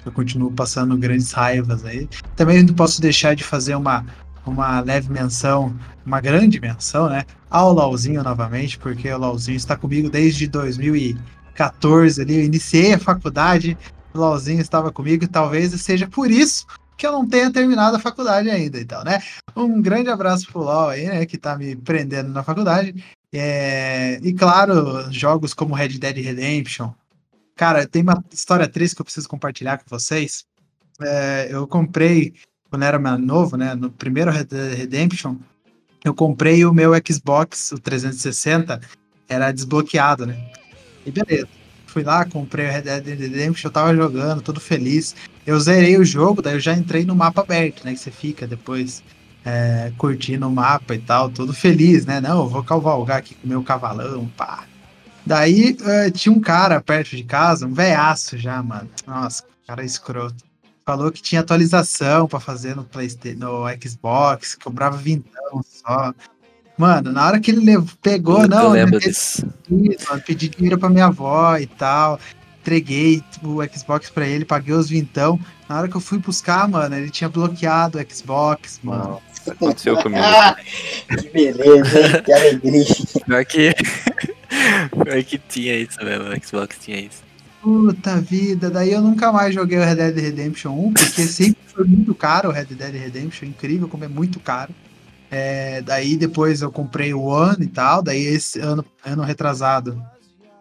eu 0.05 0.11
continuo 0.11 0.51
passando 0.51 0.97
grandes 0.97 1.31
raivas 1.31 1.85
aí. 1.85 2.07
Também 2.35 2.63
não 2.63 2.73
posso 2.73 3.01
deixar 3.01 3.35
de 3.35 3.43
fazer 3.43 3.75
uma, 3.75 4.05
uma 4.45 4.79
leve 4.81 5.11
menção, 5.11 5.75
uma 6.05 6.19
grande 6.19 6.59
menção, 6.59 7.09
né? 7.09 7.23
Ao 7.49 7.73
Lauzinho 7.73 8.23
novamente, 8.23 8.77
porque 8.77 9.11
o 9.11 9.17
Lauzinho 9.17 9.57
está 9.57 9.75
comigo 9.75 10.09
desde 10.09 10.47
2014 10.47 12.21
ali. 12.21 12.35
Eu 12.35 12.45
iniciei 12.45 12.93
a 12.93 12.99
faculdade, 12.99 13.77
o 14.13 14.19
Lauzinho 14.19 14.61
estava 14.61 14.91
comigo 14.91 15.23
e 15.23 15.27
talvez 15.27 15.71
seja 15.81 16.07
por 16.07 16.31
isso 16.31 16.65
que 17.01 17.07
eu 17.07 17.11
não 17.11 17.27
tenha 17.27 17.51
terminado 17.51 17.97
a 17.97 17.99
faculdade 17.99 18.47
ainda, 18.47 18.79
então, 18.79 19.03
né? 19.03 19.19
Um 19.55 19.81
grande 19.81 20.09
abraço 20.09 20.47
pro 20.51 20.61
Lau 20.61 20.89
aí, 20.89 21.07
né? 21.07 21.25
Que 21.25 21.35
tá 21.35 21.57
me 21.57 21.75
prendendo 21.75 22.29
na 22.29 22.43
faculdade. 22.43 23.03
É... 23.33 24.19
E 24.21 24.33
claro, 24.33 25.11
jogos 25.11 25.51
como 25.51 25.73
Red 25.73 25.97
Dead 25.97 26.17
Redemption, 26.17 26.91
Cara, 27.55 27.85
tem 27.87 28.01
uma 28.01 28.23
história 28.31 28.67
triste 28.67 28.95
que 28.95 29.01
eu 29.01 29.05
preciso 29.05 29.29
compartilhar 29.29 29.77
com 29.77 29.85
vocês. 29.87 30.45
É, 31.01 31.49
eu 31.51 31.67
comprei, 31.67 32.33
quando 32.69 32.83
era 32.83 32.99
mais 32.99 33.19
novo, 33.19 33.57
né? 33.57 33.75
No 33.75 33.89
primeiro 33.89 34.31
Red 34.31 34.47
Redemption, 34.75 35.35
eu 36.03 36.13
comprei 36.13 36.65
o 36.65 36.73
meu 36.73 36.91
Xbox, 37.05 37.71
o 37.71 37.79
360, 37.79 38.81
era 39.29 39.51
desbloqueado, 39.51 40.25
né? 40.25 40.51
E 41.05 41.11
beleza. 41.11 41.47
Fui 41.85 42.03
lá, 42.03 42.25
comprei 42.25 42.67
o 42.67 42.71
Red 42.71 42.83
Dead 42.83 43.19
Redemption, 43.19 43.67
eu 43.67 43.73
tava 43.73 43.95
jogando, 43.95 44.41
todo 44.41 44.59
feliz. 44.59 45.13
Eu 45.45 45.59
zerei 45.59 45.97
o 45.97 46.05
jogo, 46.05 46.41
daí 46.41 46.55
eu 46.55 46.59
já 46.59 46.73
entrei 46.73 47.05
no 47.05 47.15
mapa 47.15 47.41
aberto, 47.41 47.83
né? 47.83 47.93
Que 47.93 47.99
você 47.99 48.11
fica 48.11 48.47
depois 48.47 49.03
é, 49.43 49.91
curtindo 49.97 50.47
o 50.47 50.51
mapa 50.51 50.95
e 50.95 50.99
tal, 50.99 51.29
todo 51.29 51.53
feliz, 51.53 52.05
né? 52.05 52.21
Não, 52.21 52.43
eu 52.43 52.49
vou 52.49 52.63
cavalgar 52.63 53.17
aqui 53.17 53.35
com 53.35 53.45
o 53.45 53.49
meu 53.49 53.61
cavalão, 53.61 54.25
pá. 54.37 54.65
Daí 55.25 55.77
uh, 55.79 56.11
tinha 56.11 56.33
um 56.33 56.39
cara 56.39 56.81
perto 56.81 57.15
de 57.15 57.23
casa, 57.23 57.67
um 57.67 57.73
velhaço 57.73 58.37
já, 58.37 58.61
mano. 58.61 58.89
Nossa, 59.05 59.43
cara 59.67 59.83
escroto. 59.83 60.43
Falou 60.85 61.11
que 61.11 61.21
tinha 61.21 61.41
atualização 61.41 62.27
para 62.27 62.39
fazer 62.39 62.75
no 62.75 62.83
PlayStation, 62.83 63.39
no 63.39 63.65
Xbox, 63.81 64.55
cobrava 64.55 64.97
vintão 64.97 65.61
só. 65.63 66.13
Mano, 66.77 67.11
na 67.11 67.27
hora 67.27 67.39
que 67.39 67.51
ele 67.51 67.63
levou, 67.63 67.89
pegou, 68.01 68.47
não, 68.47 68.63
eu 68.63 68.69
lembro 68.71 68.99
disso. 68.99 69.47
Mano, 69.69 70.21
pedi 70.25 70.49
dinheiro 70.49 70.79
pra 70.79 70.89
minha 70.89 71.05
avó 71.05 71.55
e 71.57 71.67
tal. 71.67 72.19
Entreguei 72.59 73.23
o 73.43 73.59
Xbox 73.71 74.09
pra 74.09 74.27
ele, 74.27 74.43
paguei 74.43 74.73
os 74.73 74.89
vintão. 74.89 75.39
Na 75.69 75.77
hora 75.77 75.87
que 75.87 75.95
eu 75.95 76.01
fui 76.01 76.17
buscar, 76.17 76.67
mano, 76.67 76.95
ele 76.95 77.09
tinha 77.09 77.29
bloqueado 77.29 77.99
o 77.99 78.05
Xbox, 78.13 78.79
mano. 78.83 79.21
Nossa, 79.31 79.51
aconteceu 79.51 79.95
comigo. 79.97 80.23
que 81.21 81.29
beleza, 81.29 82.21
que 82.23 82.33
alegria. 82.33 82.85
Pior 83.25 83.45
que 83.45 83.75
Pior 85.03 85.23
que 85.23 85.37
tinha 85.37 85.75
isso 85.75 86.03
mesmo, 86.03 86.25
o 86.25 86.45
Xbox 86.45 86.77
tinha 86.79 86.99
isso. 86.99 87.23
Puta 87.61 88.19
vida, 88.19 88.69
daí 88.71 88.91
eu 88.91 89.01
nunca 89.01 89.31
mais 89.31 89.53
joguei 89.53 89.77
o 89.77 89.83
Red 89.83 89.95
Dead 89.95 90.17
Redemption 90.17 90.71
1, 90.71 90.93
porque 90.93 91.23
sempre 91.23 91.61
foi 91.67 91.85
muito 91.85 92.15
caro 92.15 92.49
o 92.49 92.51
Red 92.51 92.65
Dead 92.65 92.93
Redemption, 92.93 93.47
incrível 93.47 93.87
como 93.87 94.03
é 94.03 94.07
muito 94.07 94.39
caro. 94.39 94.73
É, 95.29 95.81
daí 95.81 96.17
depois 96.17 96.61
eu 96.61 96.71
comprei 96.71 97.13
o 97.13 97.21
One 97.21 97.65
e 97.65 97.67
tal, 97.67 98.01
daí 98.01 98.25
esse 98.25 98.59
ano, 98.59 98.83
ano 99.05 99.23
retrasado, 99.23 100.03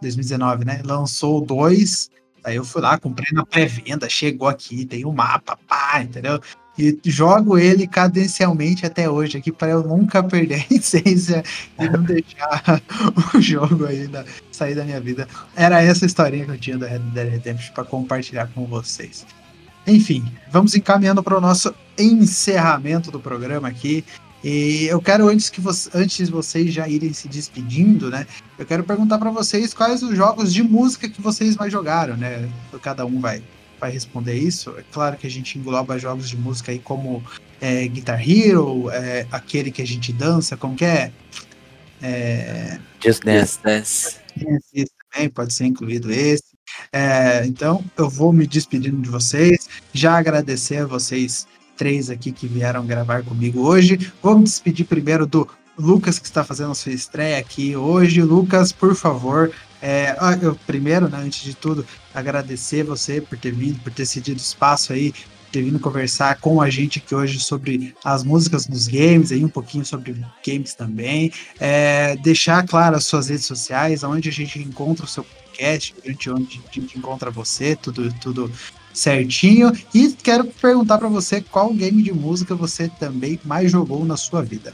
2019, 0.03 0.65
né? 0.65 0.83
Lançou 0.85 1.39
o 1.39 1.41
2, 1.41 2.11
daí 2.43 2.57
eu 2.57 2.65
fui 2.65 2.83
lá, 2.83 2.99
comprei 2.99 3.29
na 3.33 3.45
pré-venda, 3.45 4.09
chegou 4.09 4.47
aqui, 4.47 4.85
tem 4.85 5.05
o 5.05 5.09
um 5.09 5.13
mapa, 5.13 5.59
pá, 5.67 6.03
entendeu? 6.03 6.39
E 6.81 6.99
jogo 7.05 7.59
ele 7.59 7.87
cadencialmente 7.87 8.87
até 8.87 9.09
hoje 9.09 9.37
aqui 9.37 9.53
para 9.53 9.69
eu 9.69 9.83
nunca 9.83 10.23
perder 10.23 10.65
a 10.71 10.75
essência 10.75 11.45
e 11.79 11.87
não 11.91 12.03
deixar 12.03 12.81
o 13.37 13.41
jogo 13.41 13.85
aí 13.85 14.07
da, 14.07 14.25
sair 14.51 14.75
da 14.75 14.83
minha 14.83 14.99
vida. 14.99 15.29
Era 15.55 15.83
essa 15.83 16.07
historinha 16.07 16.47
que 16.47 16.53
eu 16.53 16.59
tinha 16.59 16.79
da 16.79 16.87
Red 16.87 17.01
Dead 17.01 17.33
Redemption 17.33 17.75
para 17.75 17.85
compartilhar 17.85 18.47
com 18.55 18.65
vocês. 18.65 19.27
Enfim, 19.87 20.25
vamos 20.51 20.75
encaminhando 20.75 21.23
para 21.23 21.37
o 21.37 21.41
nosso 21.41 21.75
encerramento 21.99 23.11
do 23.11 23.21
programa 23.21 23.69
aqui. 23.69 24.03
E 24.43 24.87
eu 24.87 25.03
quero, 25.03 25.29
antes 25.29 25.51
que 25.51 25.61
antes 25.93 26.31
vocês 26.31 26.73
já 26.73 26.89
irem 26.89 27.13
se 27.13 27.29
despedindo, 27.29 28.09
né? 28.09 28.27
Eu 28.59 28.65
quero 28.65 28.85
perguntar 28.85 29.19
para 29.19 29.31
vocês 29.31 29.75
quais 29.75 30.03
os 30.03 30.17
jogos 30.17 30.51
de 30.55 30.63
música 30.63 31.11
que 31.11 31.21
vocês 31.21 31.57
mais 31.57 31.71
jogaram, 31.71 32.17
né? 32.17 32.49
Cada 32.81 33.05
um 33.05 33.21
vai 33.21 33.43
vai 33.81 33.91
responder 33.91 34.35
isso. 34.35 34.75
É 34.79 34.85
claro 34.93 35.17
que 35.17 35.27
a 35.27 35.31
gente 35.31 35.59
engloba 35.59 35.99
jogos 35.99 36.29
de 36.29 36.37
música 36.37 36.71
aí 36.71 36.79
como 36.79 37.25
é, 37.61 37.89
Guitar 37.89 38.21
Hero, 38.21 38.91
é, 38.91 39.27
aquele 39.33 39.71
que 39.71 39.83
a 39.83 39.87
gente 39.87 40.13
dança, 40.13 40.57
como 40.57 40.77
que 40.77 40.85
é? 40.85 41.11
é 42.03 42.79
Just 43.03 43.25
Dance. 43.25 43.59
Dance. 43.65 44.17
Esse 44.75 44.93
também 45.11 45.29
pode 45.29 45.53
ser 45.53 45.67
incluído 45.67 46.13
esse. 46.13 46.51
É, 46.93 47.45
então, 47.47 47.85
eu 47.97 48.09
vou 48.09 48.33
me 48.33 48.47
despedindo 48.47 49.01
de 49.03 49.09
vocês, 49.09 49.69
já 49.93 50.17
agradecer 50.17 50.79
a 50.79 50.87
vocês 50.87 51.47
três 51.77 52.11
aqui 52.11 52.31
que 52.31 52.47
vieram 52.47 52.87
gravar 52.87 53.25
comigo 53.25 53.61
hoje. 53.63 54.13
Vou 54.23 54.37
me 54.39 54.45
despedir 54.45 54.87
primeiro 54.87 55.27
do 55.27 55.49
Lucas, 55.79 56.19
que 56.19 56.27
está 56.27 56.45
fazendo 56.45 56.73
a 56.73 56.75
sua 56.75 56.93
estreia 56.93 57.39
aqui 57.39 57.75
hoje. 57.75 58.23
Lucas, 58.23 58.71
por 58.71 58.95
favor, 58.95 59.51
é, 59.83 60.17
eu 60.43 60.55
primeiro, 60.67 61.09
né, 61.09 61.19
antes 61.19 61.43
de 61.43 61.55
tudo, 61.55 61.87
agradecer 62.15 62.83
você 62.85 63.21
por 63.21 63.39
ter 63.39 63.53
vindo, 63.53 63.81
por 63.81 63.93
ter 63.93 64.07
cedido 64.07 64.39
espaço 64.39 64.93
aí, 64.93 65.13
ter 65.51 65.63
vindo 65.63 65.81
conversar 65.81 66.39
com 66.41 66.61
a 66.63 66.71
gente 66.71 66.99
aqui 66.99 67.15
hoje 67.15 67.41
sobre 67.41 67.95
as 68.05 68.23
músicas 68.23 68.67
dos 68.67 68.87
games, 68.87 69.33
aí 69.33 69.45
um 69.45 69.49
pouquinho 69.49 69.85
sobre 69.85 70.17
games 70.47 70.75
também. 70.75 71.33
É, 71.59 72.17
deixar 72.17 72.67
claro 72.67 72.97
as 72.97 73.07
suas 73.07 73.29
redes 73.29 73.47
sociais, 73.47 74.05
onde 74.05 74.29
a 74.29 74.33
gente 74.33 74.59
encontra 74.59 75.05
o 75.05 75.09
seu 75.09 75.25
podcast, 75.25 75.95
onde 76.07 76.31
a 76.31 76.73
gente 76.73 76.99
encontra 76.99 77.31
você, 77.31 77.75
tudo, 77.75 78.13
tudo 78.21 78.51
certinho. 78.93 79.73
E 79.95 80.13
quero 80.13 80.45
perguntar 80.45 80.99
para 80.99 81.09
você 81.09 81.41
qual 81.41 81.73
game 81.73 82.03
de 82.03 82.13
música 82.13 82.55
você 82.55 82.89
também 82.89 83.41
mais 83.45 83.71
jogou 83.71 84.05
na 84.05 84.17
sua 84.17 84.43
vida. 84.43 84.73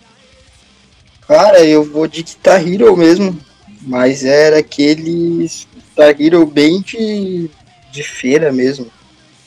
Cara, 1.27 1.65
eu 1.65 1.85
vou 1.85 2.07
de 2.07 2.23
Guitar 2.23 2.67
Hero 2.67 2.97
mesmo, 2.97 3.37
mas 3.83 4.25
era 4.25 4.59
aquele 4.59 5.49
Guitar 5.75 6.15
Hero 6.21 6.47
bem 6.47 6.81
de, 6.81 7.51
de 7.91 8.03
feira 8.03 8.53
mesmo, 8.53 8.91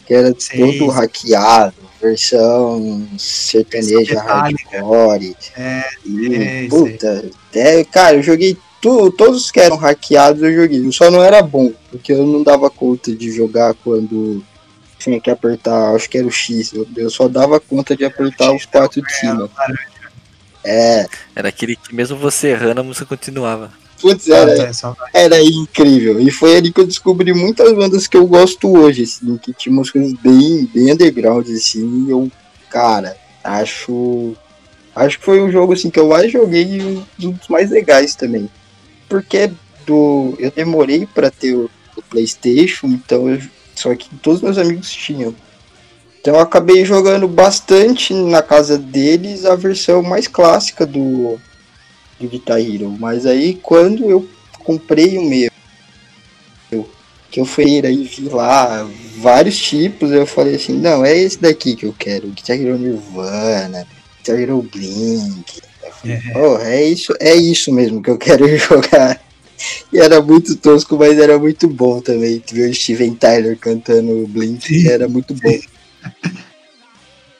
que 0.05 0.13
era 0.13 0.33
Sei. 0.37 0.59
todo 0.77 0.89
hackeado, 0.89 1.75
versão 2.01 3.07
sertaneja 3.17 4.21
hardcore. 4.21 5.35
É, 5.55 5.83
E, 6.05 6.27
sei, 6.29 6.69
puta, 6.69 7.29
é, 7.53 7.83
cara, 7.83 8.17
eu 8.17 8.23
joguei 8.23 8.57
tu, 8.81 9.11
todos 9.11 9.45
os 9.45 9.51
que 9.51 9.59
eram 9.59 9.77
hackeados 9.77 10.41
eu 10.41 10.53
joguei. 10.53 10.85
Eu 10.85 10.91
só 10.91 11.11
não 11.11 11.23
era 11.23 11.41
bom, 11.41 11.71
porque 11.91 12.13
eu 12.13 12.25
não 12.25 12.43
dava 12.43 12.69
conta 12.69 13.13
de 13.13 13.31
jogar 13.31 13.73
quando 13.75 14.43
tinha 14.97 15.19
que 15.19 15.29
apertar, 15.29 15.95
acho 15.95 16.09
que 16.09 16.17
era 16.17 16.27
o 16.27 16.31
X. 16.31 16.73
Eu, 16.73 16.87
eu 16.95 17.09
só 17.09 17.27
dava 17.27 17.59
conta 17.59 17.95
de 17.95 18.03
apertar 18.03 18.51
os 18.53 18.65
quatro 18.65 19.01
de 19.01 19.13
cima. 19.13 19.49
É, 20.63 21.07
Era 21.35 21.49
aquele 21.49 21.75
que 21.75 21.95
mesmo 21.95 22.17
você 22.17 22.49
errando, 22.49 22.81
a 22.81 22.83
música 22.83 23.05
continuava. 23.05 23.71
Putz, 23.99 24.27
era, 24.29 24.51
é, 24.53 24.73
só- 24.73 24.95
era 25.13 25.41
incrível. 25.41 26.19
E 26.19 26.31
foi 26.31 26.57
ali 26.57 26.71
que 26.71 26.79
eu 26.81 26.87
descobri 26.87 27.33
muitas 27.33 27.73
bandas 27.73 28.07
que 28.07 28.17
eu 28.17 28.25
gosto 28.25 28.67
hoje, 28.71 29.03
assim, 29.03 29.37
que 29.37 29.53
tinham 29.53 29.77
umas 29.77 29.89
coisas 29.91 30.13
bem, 30.13 30.69
bem 30.73 30.91
underground, 30.91 31.47
assim, 31.49 32.05
e 32.07 32.11
eu, 32.11 32.31
cara, 32.69 33.15
acho. 33.43 34.35
Acho 34.95 35.19
que 35.19 35.25
foi 35.25 35.41
um 35.41 35.51
jogo 35.51 35.73
assim 35.73 35.89
que 35.89 35.99
eu 35.99 36.09
mais 36.09 36.31
joguei 36.31 36.81
e 37.19 37.27
um 37.27 37.31
dos 37.31 37.47
mais 37.47 37.69
legais 37.69 38.15
também. 38.15 38.49
Porque 39.07 39.51
do. 39.85 40.35
Eu 40.39 40.51
demorei 40.51 41.05
pra 41.05 41.31
ter 41.31 41.53
o, 41.55 41.69
o 41.95 42.01
Playstation, 42.01 42.87
então 42.87 43.29
eu, 43.29 43.41
só 43.75 43.93
que 43.95 44.09
todos 44.17 44.41
meus 44.41 44.57
amigos 44.57 44.91
tinham. 44.91 45.33
Então 46.19 46.35
eu 46.35 46.41
acabei 46.41 46.83
jogando 46.83 47.27
bastante 47.27 48.13
na 48.13 48.41
casa 48.41 48.77
deles 48.77 49.45
a 49.45 49.55
versão 49.55 50.03
mais 50.03 50.27
clássica 50.27 50.85
do, 50.85 51.39
do 52.19 52.27
Guitar 52.27 52.59
Hero. 52.59 52.95
Mas 52.99 53.25
aí 53.25 53.59
quando 53.61 54.09
eu 54.09 54.27
comprei 54.63 55.17
o 55.17 55.23
meu, 55.23 55.49
que 57.31 57.39
eu 57.39 57.45
fui 57.45 57.85
aí 57.85 58.03
vi 58.03 58.27
lá 58.29 58.89
vários 59.17 59.57
tipos, 59.57 60.11
eu 60.11 60.25
falei 60.25 60.55
assim, 60.55 60.73
não, 60.73 61.05
é 61.05 61.15
esse 61.17 61.39
daqui 61.39 61.75
que 61.75 61.85
eu 61.85 61.93
quero, 61.97 62.27
Guitar 62.29 62.59
Hero 62.59 62.77
Nirvana, 62.77 63.85
Guitar 64.17 64.39
Hero 64.39 64.61
Blink. 64.61 65.61
Falei, 66.01 66.19
"Oh, 66.35 66.57
é 66.57 66.83
isso, 66.83 67.13
é 67.19 67.35
isso 67.35 67.71
mesmo 67.73 68.01
que 68.01 68.09
eu 68.09 68.17
quero 68.17 68.47
jogar. 68.57 69.19
E 69.91 69.99
era 69.99 70.21
muito 70.21 70.55
tosco, 70.55 70.97
mas 70.97 71.19
era 71.19 71.37
muito 71.37 71.67
bom 71.67 71.99
também. 71.99 72.41
Ver 72.51 72.69
o 72.69 72.73
Steven 72.73 73.13
Tyler 73.15 73.57
cantando 73.57 74.25
Blink, 74.27 74.87
era 74.87 75.07
muito 75.07 75.33
bom. 75.33 75.59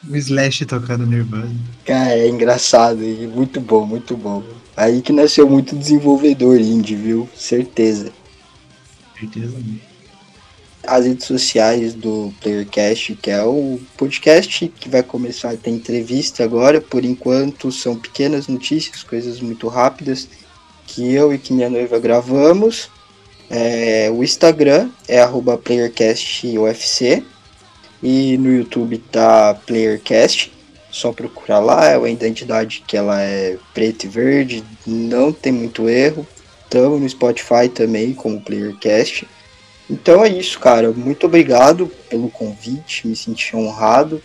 O 0.09 0.15
Slash 0.15 0.65
tocando 0.65 1.05
Nirvana. 1.05 1.51
Cara, 1.85 2.13
é 2.13 2.27
engraçado 2.27 3.03
e 3.03 3.27
muito 3.27 3.59
bom, 3.59 3.85
muito 3.85 4.15
bom. 4.15 4.41
Aí 4.79 5.01
que 5.01 5.11
nasceu 5.11 5.45
muito 5.45 5.75
desenvolvedor 5.75 6.57
indie, 6.57 6.95
viu? 6.95 7.27
Certeza. 7.35 8.13
Certeza. 9.19 9.57
As 10.87 11.05
redes 11.05 11.25
sociais 11.25 11.93
do 11.93 12.33
Playercast, 12.39 13.13
que 13.15 13.29
é 13.29 13.43
o 13.43 13.77
podcast 13.97 14.69
que 14.79 14.87
vai 14.87 15.03
começar 15.03 15.49
a 15.49 15.57
ter 15.57 15.71
entrevista 15.71 16.45
agora. 16.45 16.79
Por 16.79 17.03
enquanto 17.03 17.73
são 17.73 17.93
pequenas 17.97 18.47
notícias, 18.47 19.03
coisas 19.03 19.41
muito 19.41 19.67
rápidas 19.67 20.29
que 20.87 21.13
eu 21.13 21.33
e 21.33 21.37
que 21.37 21.51
minha 21.51 21.69
noiva 21.69 21.99
gravamos. 21.99 22.89
É, 23.49 24.09
o 24.09 24.23
Instagram 24.23 24.89
é 25.09 25.19
arroba 25.19 25.57
PlayerCastUFC 25.57 27.25
e 28.01 28.37
no 28.37 28.49
YouTube 28.49 28.97
tá 29.11 29.55
PlayerCast. 29.55 30.53
Só 30.91 31.11
procurar 31.11 31.59
lá, 31.59 31.85
é 31.85 31.97
uma 31.97 32.09
identidade 32.09 32.83
que 32.85 32.97
ela 32.97 33.21
é 33.21 33.57
preta 33.73 34.05
e 34.05 34.09
verde, 34.09 34.63
não 34.85 35.31
tem 35.31 35.51
muito 35.51 35.87
erro. 35.87 36.25
Estamos 36.63 37.01
no 37.01 37.09
Spotify 37.09 37.69
também 37.73 38.13
como 38.13 38.41
PlayerCast. 38.41 39.27
Então 39.89 40.23
é 40.23 40.29
isso, 40.29 40.59
cara. 40.59 40.91
Muito 40.91 41.25
obrigado 41.25 41.91
pelo 42.09 42.29
convite, 42.29 43.07
me 43.07 43.15
senti 43.15 43.55
honrado. 43.55 44.21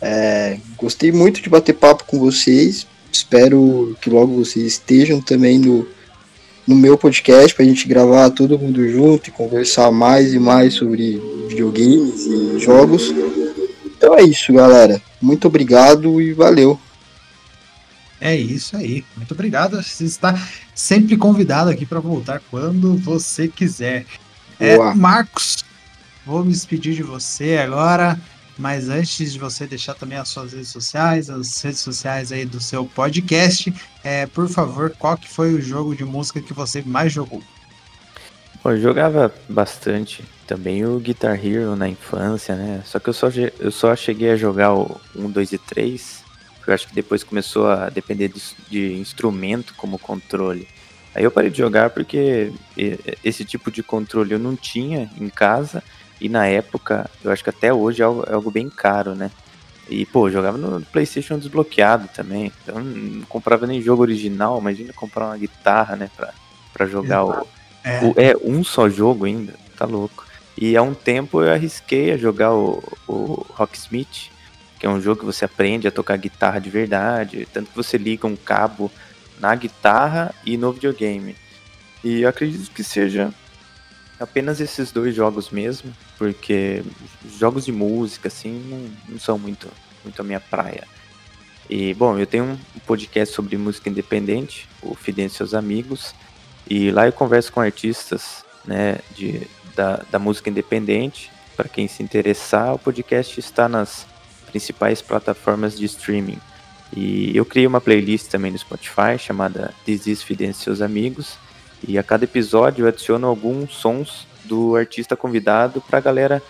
É, 0.00 0.56
gostei 0.76 1.12
muito 1.12 1.42
de 1.42 1.50
bater 1.50 1.74
papo 1.74 2.04
com 2.04 2.18
vocês. 2.18 2.86
Espero 3.12 3.96
que 4.00 4.08
logo 4.08 4.36
vocês 4.36 4.64
estejam 4.64 5.20
também 5.20 5.58
no, 5.58 5.86
no 6.66 6.76
meu 6.76 6.96
podcast 6.96 7.54
para 7.54 7.64
a 7.64 7.68
gente 7.68 7.88
gravar 7.88 8.30
todo 8.30 8.58
mundo 8.58 8.88
junto 8.88 9.28
e 9.28 9.32
conversar 9.32 9.90
mais 9.90 10.32
e 10.32 10.38
mais 10.38 10.74
sobre 10.74 11.20
videogames 11.48 12.26
e 12.26 12.58
jogos. 12.60 13.12
Então 14.00 14.14
é 14.14 14.22
isso, 14.22 14.50
galera. 14.50 14.98
Muito 15.20 15.46
obrigado 15.46 16.22
e 16.22 16.32
valeu. 16.32 16.80
É 18.18 18.34
isso 18.34 18.74
aí. 18.74 19.04
Muito 19.14 19.34
obrigado. 19.34 19.76
Você 19.76 20.04
está 20.04 20.34
sempre 20.74 21.18
convidado 21.18 21.68
aqui 21.68 21.84
para 21.84 22.00
voltar 22.00 22.40
quando 22.50 22.96
você 22.96 23.46
quiser. 23.46 24.06
É. 24.58 24.78
Marcos, 24.94 25.62
vou 26.24 26.42
me 26.42 26.50
despedir 26.50 26.94
de 26.94 27.02
você 27.02 27.58
agora, 27.58 28.18
mas 28.56 28.88
antes 28.88 29.34
de 29.34 29.38
você 29.38 29.66
deixar 29.66 29.92
também 29.92 30.16
as 30.16 30.30
suas 30.30 30.54
redes 30.54 30.70
sociais, 30.70 31.28
as 31.28 31.60
redes 31.60 31.80
sociais 31.80 32.32
aí 32.32 32.46
do 32.46 32.58
seu 32.58 32.86
podcast, 32.86 33.70
é, 34.02 34.24
por 34.24 34.48
favor, 34.48 34.94
qual 34.98 35.14
que 35.14 35.28
foi 35.28 35.52
o 35.52 35.60
jogo 35.60 35.94
de 35.94 36.06
música 36.06 36.40
que 36.40 36.54
você 36.54 36.80
mais 36.80 37.12
jogou? 37.12 37.42
Eu 38.64 38.80
jogava 38.80 39.30
bastante 39.46 40.24
também 40.50 40.84
o 40.84 40.98
Guitar 40.98 41.34
Hero 41.44 41.76
na 41.76 41.88
infância, 41.88 42.56
né? 42.56 42.82
Só 42.84 42.98
que 42.98 43.08
eu 43.08 43.12
só, 43.12 43.28
eu 43.60 43.70
só 43.70 43.94
cheguei 43.94 44.30
a 44.32 44.36
jogar 44.36 44.74
o 44.74 45.00
1, 45.14 45.30
2 45.30 45.52
e 45.52 45.58
3, 45.58 46.24
porque 46.56 46.70
eu 46.70 46.74
acho 46.74 46.88
que 46.88 46.94
depois 46.94 47.22
começou 47.24 47.68
a 47.68 47.88
depender 47.88 48.28
de, 48.28 48.42
de 48.68 48.94
instrumento 48.94 49.74
como 49.76 49.98
controle. 49.98 50.68
Aí 51.14 51.24
eu 51.24 51.30
parei 51.30 51.50
de 51.50 51.58
jogar 51.58 51.90
porque 51.90 52.52
esse 53.22 53.44
tipo 53.44 53.70
de 53.70 53.82
controle 53.82 54.32
eu 54.32 54.38
não 54.40 54.56
tinha 54.56 55.10
em 55.16 55.28
casa, 55.28 55.82
e 56.20 56.28
na 56.28 56.46
época, 56.46 57.08
eu 57.22 57.30
acho 57.32 57.44
que 57.44 57.50
até 57.50 57.72
hoje 57.72 58.02
é 58.02 58.04
algo, 58.04 58.24
é 58.28 58.32
algo 58.34 58.50
bem 58.50 58.68
caro, 58.70 59.14
né? 59.14 59.30
E, 59.88 60.06
pô, 60.06 60.30
jogava 60.30 60.58
no 60.58 60.84
PlayStation 60.86 61.38
desbloqueado 61.38 62.08
também, 62.08 62.52
então 62.62 62.78
eu 62.78 62.84
não 62.84 63.22
comprava 63.26 63.66
nem 63.66 63.82
jogo 63.82 64.02
original, 64.02 64.58
imagina 64.60 64.92
comprar 64.92 65.26
uma 65.26 65.38
guitarra, 65.38 65.96
né, 65.96 66.10
pra, 66.16 66.34
pra 66.72 66.86
jogar 66.86 67.24
o, 67.24 67.46
É, 67.84 67.98
o- 68.00 68.14
é 68.16 68.34
um 68.44 68.62
só 68.64 68.88
jogo 68.88 69.24
ainda, 69.24 69.54
tá 69.76 69.84
louco. 69.86 70.29
E 70.56 70.76
há 70.76 70.82
um 70.82 70.94
tempo 70.94 71.42
eu 71.42 71.52
arrisquei 71.52 72.12
a 72.12 72.16
jogar 72.16 72.52
o, 72.52 72.82
o 73.06 73.46
Rocksmith, 73.50 74.30
que 74.78 74.86
é 74.86 74.88
um 74.88 75.00
jogo 75.00 75.20
que 75.20 75.26
você 75.26 75.44
aprende 75.44 75.86
a 75.86 75.90
tocar 75.90 76.16
guitarra 76.16 76.58
de 76.58 76.70
verdade, 76.70 77.46
tanto 77.52 77.70
que 77.70 77.76
você 77.76 77.98
liga 77.98 78.26
um 78.26 78.36
cabo 78.36 78.90
na 79.38 79.54
guitarra 79.54 80.34
e 80.44 80.56
no 80.56 80.72
videogame. 80.72 81.36
E 82.02 82.22
eu 82.22 82.28
acredito 82.28 82.70
que 82.70 82.82
seja 82.82 83.32
apenas 84.18 84.60
esses 84.60 84.92
dois 84.92 85.14
jogos 85.14 85.50
mesmo, 85.50 85.94
porque 86.18 86.82
jogos 87.38 87.64
de 87.64 87.72
música 87.72 88.28
assim 88.28 88.62
não, 88.68 88.90
não 89.08 89.18
são 89.18 89.38
muito, 89.38 89.68
muito 90.04 90.20
a 90.20 90.24
minha 90.24 90.40
praia. 90.40 90.86
E 91.68 91.94
bom, 91.94 92.18
eu 92.18 92.26
tenho 92.26 92.44
um 92.44 92.78
podcast 92.86 93.34
sobre 93.34 93.56
música 93.56 93.88
independente, 93.88 94.68
o 94.82 94.96
e 95.16 95.28
seus 95.28 95.54
amigos, 95.54 96.14
e 96.68 96.90
lá 96.90 97.06
eu 97.06 97.12
converso 97.12 97.52
com 97.52 97.60
artistas 97.60 98.44
né, 98.64 98.98
de, 99.14 99.46
da, 99.80 100.04
da 100.10 100.18
música 100.18 100.50
independente. 100.50 101.32
Para 101.56 101.66
quem 101.66 101.88
se 101.88 102.02
interessar, 102.02 102.74
o 102.74 102.78
podcast 102.78 103.40
está 103.40 103.66
nas 103.66 104.06
principais 104.50 105.00
plataformas 105.00 105.78
de 105.78 105.86
streaming. 105.86 106.38
E 106.94 107.34
eu 107.34 107.46
criei 107.46 107.66
uma 107.66 107.80
playlist 107.80 108.28
também 108.28 108.50
no 108.52 108.58
Spotify 108.58 109.18
chamada 109.18 109.72
Fidência 109.86 110.60
e 110.60 110.64
seus 110.64 110.82
amigos. 110.82 111.38
E 111.86 111.96
a 111.98 112.02
cada 112.02 112.24
episódio 112.24 112.84
eu 112.84 112.88
adiciono 112.88 113.26
alguns 113.26 113.74
sons 113.74 114.26
do 114.44 114.76
artista 114.76 115.16
convidado 115.16 115.80
para 115.80 115.96
a 115.96 116.02
galera 116.02 116.42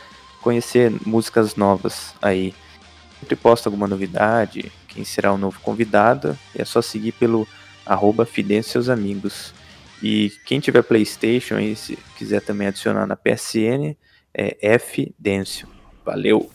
conhecer 0.42 0.92
músicas 1.06 1.54
novas 1.54 2.14
aí. 2.20 2.52
Sempre 3.20 3.36
posto 3.36 3.68
alguma 3.68 3.86
novidade, 3.86 4.72
quem 4.88 5.04
será 5.04 5.32
o 5.32 5.38
novo 5.38 5.60
convidado, 5.60 6.36
é 6.56 6.64
só 6.64 6.82
seguir 6.82 7.12
pelo 7.12 7.46
arroba 7.86 8.26
e 8.34 8.62
seus 8.62 8.88
amigos. 8.88 9.54
E 10.02 10.30
quem 10.46 10.60
tiver 10.60 10.82
PlayStation 10.82 11.58
e 11.58 11.76
se 11.76 11.98
quiser 12.16 12.40
também 12.40 12.68
adicionar 12.68 13.06
na 13.06 13.16
PSN, 13.16 13.96
é 14.32 14.56
F 14.74 15.14
Dêncio. 15.18 15.68
Valeu! 16.04 16.50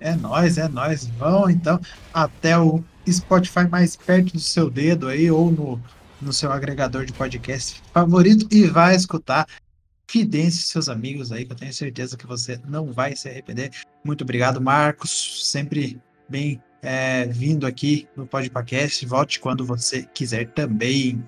é 0.00 0.16
nóis, 0.16 0.58
é 0.58 0.66
nóis. 0.66 1.06
Vão 1.06 1.48
então, 1.48 1.78
até 2.12 2.58
o 2.58 2.82
Spotify 3.08 3.68
mais 3.70 3.94
perto 3.94 4.32
do 4.32 4.40
seu 4.40 4.70
dedo 4.70 5.08
aí, 5.08 5.30
ou 5.30 5.52
no, 5.52 5.80
no 6.20 6.32
seu 6.32 6.50
agregador 6.50 7.04
de 7.04 7.12
podcast 7.12 7.80
favorito, 7.92 8.48
e 8.50 8.66
vai 8.66 8.96
escutar. 8.96 9.46
Fidense 10.08 10.62
seus 10.62 10.88
amigos 10.88 11.30
aí, 11.30 11.44
que 11.44 11.52
eu 11.52 11.56
tenho 11.56 11.72
certeza 11.72 12.16
que 12.16 12.26
você 12.26 12.60
não 12.66 12.92
vai 12.92 13.14
se 13.14 13.28
arrepender. 13.28 13.70
Muito 14.02 14.24
obrigado, 14.24 14.60
Marcos. 14.60 15.48
Sempre 15.48 16.00
bem 16.28 16.60
é, 16.82 17.26
vindo 17.26 17.64
aqui 17.64 18.08
no 18.16 18.26
Podcast. 18.26 19.06
Volte 19.06 19.38
quando 19.38 19.64
você 19.64 20.02
quiser 20.02 20.48
também. 20.48 21.22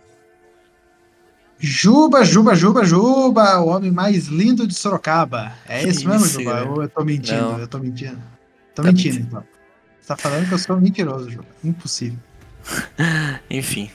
Juba, 1.64 2.24
Juba, 2.24 2.56
Juba, 2.56 2.84
Juba, 2.84 3.60
o 3.60 3.68
homem 3.68 3.92
mais 3.92 4.26
lindo 4.26 4.66
de 4.66 4.74
Sorocaba. 4.74 5.52
É 5.68 5.86
isso 5.86 6.08
mesmo, 6.08 6.26
Juba? 6.26 6.64
Ou 6.68 6.82
eu 6.82 6.88
tô 6.88 7.04
mentindo? 7.04 7.40
Não. 7.40 7.58
Eu 7.60 7.68
tô 7.68 7.78
mentindo. 7.78 8.20
Tô 8.74 8.82
Tá 8.82 8.88
mentindo, 8.88 9.14
mentindo. 9.14 9.28
então. 9.28 9.44
Você 10.00 10.08
tá 10.08 10.16
falando 10.16 10.48
que 10.48 10.54
eu 10.54 10.58
sou 10.58 10.80
mentiroso, 10.80 11.30
Juba. 11.30 11.46
Impossível. 11.62 12.18
Enfim. 13.48 13.88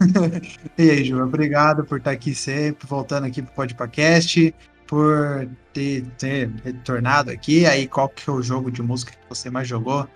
E 0.78 0.90
aí, 0.90 1.04
Juba, 1.04 1.24
obrigado 1.24 1.84
por 1.84 1.98
estar 1.98 2.10
aqui 2.12 2.34
sempre, 2.34 2.86
voltando 2.86 3.26
aqui 3.26 3.40
pro 3.42 3.52
Podcast, 3.54 4.54
por 4.86 5.48
ter, 5.72 6.04
ter 6.18 6.50
retornado 6.64 7.30
aqui. 7.30 7.64
Aí, 7.66 7.86
qual 7.86 8.08
que 8.08 8.28
é 8.28 8.32
o 8.32 8.42
jogo 8.42 8.70
de 8.70 8.82
música 8.82 9.12
que 9.12 9.18
você 9.28 9.48
mais 9.50 9.66
jogou? 9.68 10.06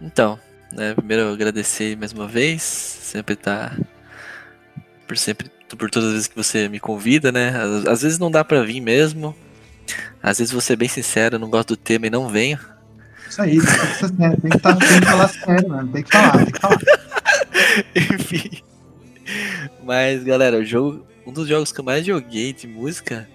Então, 0.00 0.38
né, 0.72 0.94
primeiro 0.94 1.22
eu 1.24 1.32
agradecer 1.32 1.96
mais 1.96 2.12
uma 2.12 2.26
vez, 2.28 2.62
sempre 2.62 3.34
tá 3.36 3.76
por 5.06 5.16
sempre 5.16 5.50
por 5.76 5.90
todas 5.90 6.08
as 6.08 6.12
vezes 6.14 6.28
que 6.28 6.36
você 6.36 6.68
me 6.68 6.78
convida, 6.78 7.32
né? 7.32 7.48
Às, 7.56 7.86
às 7.86 8.02
vezes 8.02 8.18
não 8.18 8.30
dá 8.30 8.44
pra 8.44 8.62
vir 8.62 8.80
mesmo. 8.80 9.34
Às 10.22 10.38
vezes 10.38 10.52
vou 10.52 10.60
ser 10.60 10.76
bem 10.76 10.88
sincero, 10.88 11.38
não 11.38 11.50
gosto 11.50 11.70
do 11.70 11.76
tema 11.76 12.06
e 12.06 12.10
não 12.10 12.28
venho. 12.28 12.58
Isso 13.28 13.42
aí, 13.42 13.58
tem 13.60 14.50
que, 14.50 14.58
tá, 14.60 14.76
tem 14.76 15.00
que 15.00 15.06
falar 15.06 15.28
sério, 15.28 15.68
mano. 15.68 15.92
Tem 15.92 16.02
que 16.02 16.10
falar, 16.12 16.44
tem 16.44 16.52
que 16.52 16.60
falar. 16.60 16.78
Enfim. 18.14 18.50
Mas, 19.82 20.22
galera, 20.22 20.58
o 20.58 20.64
jogo, 20.64 21.04
um 21.26 21.32
dos 21.32 21.48
jogos 21.48 21.72
que 21.72 21.80
eu 21.80 21.84
mais 21.84 22.04
joguei 22.06 22.52
de 22.52 22.66
música, 22.66 23.28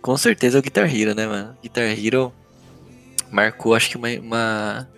com 0.00 0.16
certeza 0.16 0.58
é 0.58 0.60
o 0.60 0.62
Guitar 0.62 0.94
Hero, 0.94 1.14
né, 1.14 1.26
mano? 1.26 1.56
Guitar 1.62 1.84
Hero 1.84 2.32
marcou, 3.30 3.74
acho 3.74 3.90
que 3.90 3.96
uma, 3.96 4.08
uma- 4.20 4.88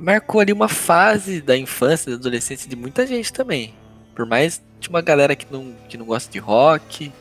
marcou 0.00 0.40
ali 0.40 0.52
uma 0.52 0.68
fase 0.68 1.40
da 1.40 1.56
infância, 1.56 2.12
da 2.12 2.16
adolescência 2.16 2.68
de 2.68 2.76
muita 2.76 3.06
gente 3.06 3.32
também. 3.32 3.74
Por 4.14 4.26
mais 4.26 4.62
tinha 4.80 4.90
uma 4.90 5.00
galera 5.00 5.34
que 5.34 5.46
não, 5.50 5.74
que 5.88 5.96
não 5.96 6.04
gosta 6.04 6.30
de 6.30 6.38
rock 6.38 7.12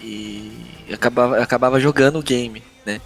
e 0.00 0.52
acabava, 0.92 1.40
acabava 1.40 1.80
jogando 1.80 2.18
o 2.18 2.22
game, 2.22 2.62
né? 2.84 3.00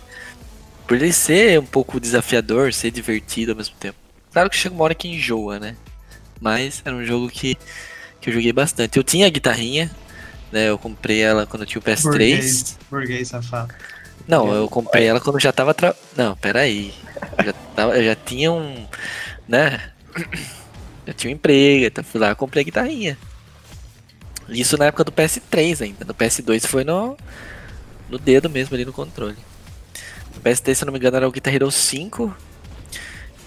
Por 0.87 0.97
ele 0.97 1.13
ser 1.13 1.61
um 1.61 1.67
pouco 1.67 2.01
desafiador, 2.01 2.73
ser 2.73 2.91
divertido 2.91 3.53
ao 3.53 3.57
mesmo 3.57 3.75
tempo. 3.77 3.99
Claro 4.33 4.51
que 4.51 4.57
chega 4.57 4.75
uma 4.75 4.85
hora 4.85 4.95
que 4.95 5.09
enjoa, 5.09 5.59
né? 5.59 5.77
Mas 6.41 6.83
era 6.85 6.95
um 6.95 7.05
jogo 7.05 7.29
que, 7.29 7.57
que 8.21 8.31
eu 8.31 8.35
joguei 8.35 8.53
bastante. 8.53 8.97
Eu 8.97 9.05
tinha 9.05 9.27
a 9.27 9.31
guitarrinha, 9.31 9.91
né? 10.51 10.69
Eu 10.69 10.79
comprei 10.79 11.21
ela 11.21 11.47
quando 11.47 11.63
eu 11.63 11.67
tinha 11.67 11.81
o 11.81 11.83
PS3. 11.83 12.03
Burguês, 12.03 12.79
burguês 12.91 13.29
safado. 13.29 13.75
Não, 14.27 14.53
eu 14.53 14.69
comprei 14.69 15.07
ela 15.07 15.21
quando 15.21 15.39
já 15.39 15.53
tava. 15.53 15.73
Tra... 15.73 15.95
Não, 16.17 16.37
peraí. 16.37 16.93
Eu 17.39 17.45
já, 17.45 17.53
tava, 17.75 17.97
eu 17.97 18.05
já 18.05 18.17
tinha 18.17 18.51
um. 18.51 18.87
Né? 19.49 19.81
Já 21.07 21.13
tinha 21.13 21.33
um 21.33 21.37
emprego, 21.37 21.85
então 21.85 22.03
fui 22.03 22.21
lá 22.21 22.33
e 22.33 22.35
comprei 22.35 22.63
a 22.63 22.65
guitarrinha. 22.65 23.19
Isso 24.49 24.77
na 24.77 24.87
época 24.87 25.05
do 25.05 25.13
PS3 25.13 25.83
ainda. 25.83 26.05
No 26.05 26.15
PS2 26.15 26.67
foi 26.67 26.85
no, 26.85 27.17
no 28.09 28.19
dedo 28.19 28.49
mesmo 28.49 28.75
ali 28.75 28.85
no 28.85 28.93
controle. 28.93 29.37
No 30.35 30.41
PS3, 30.41 30.75
se 30.75 30.85
eu 30.85 30.87
não 30.87 30.93
me 30.93 30.99
engano, 30.99 31.17
era 31.17 31.29
o 31.29 31.33
Guitar 31.33 31.55
Hero 31.55 31.71
5. 31.71 32.35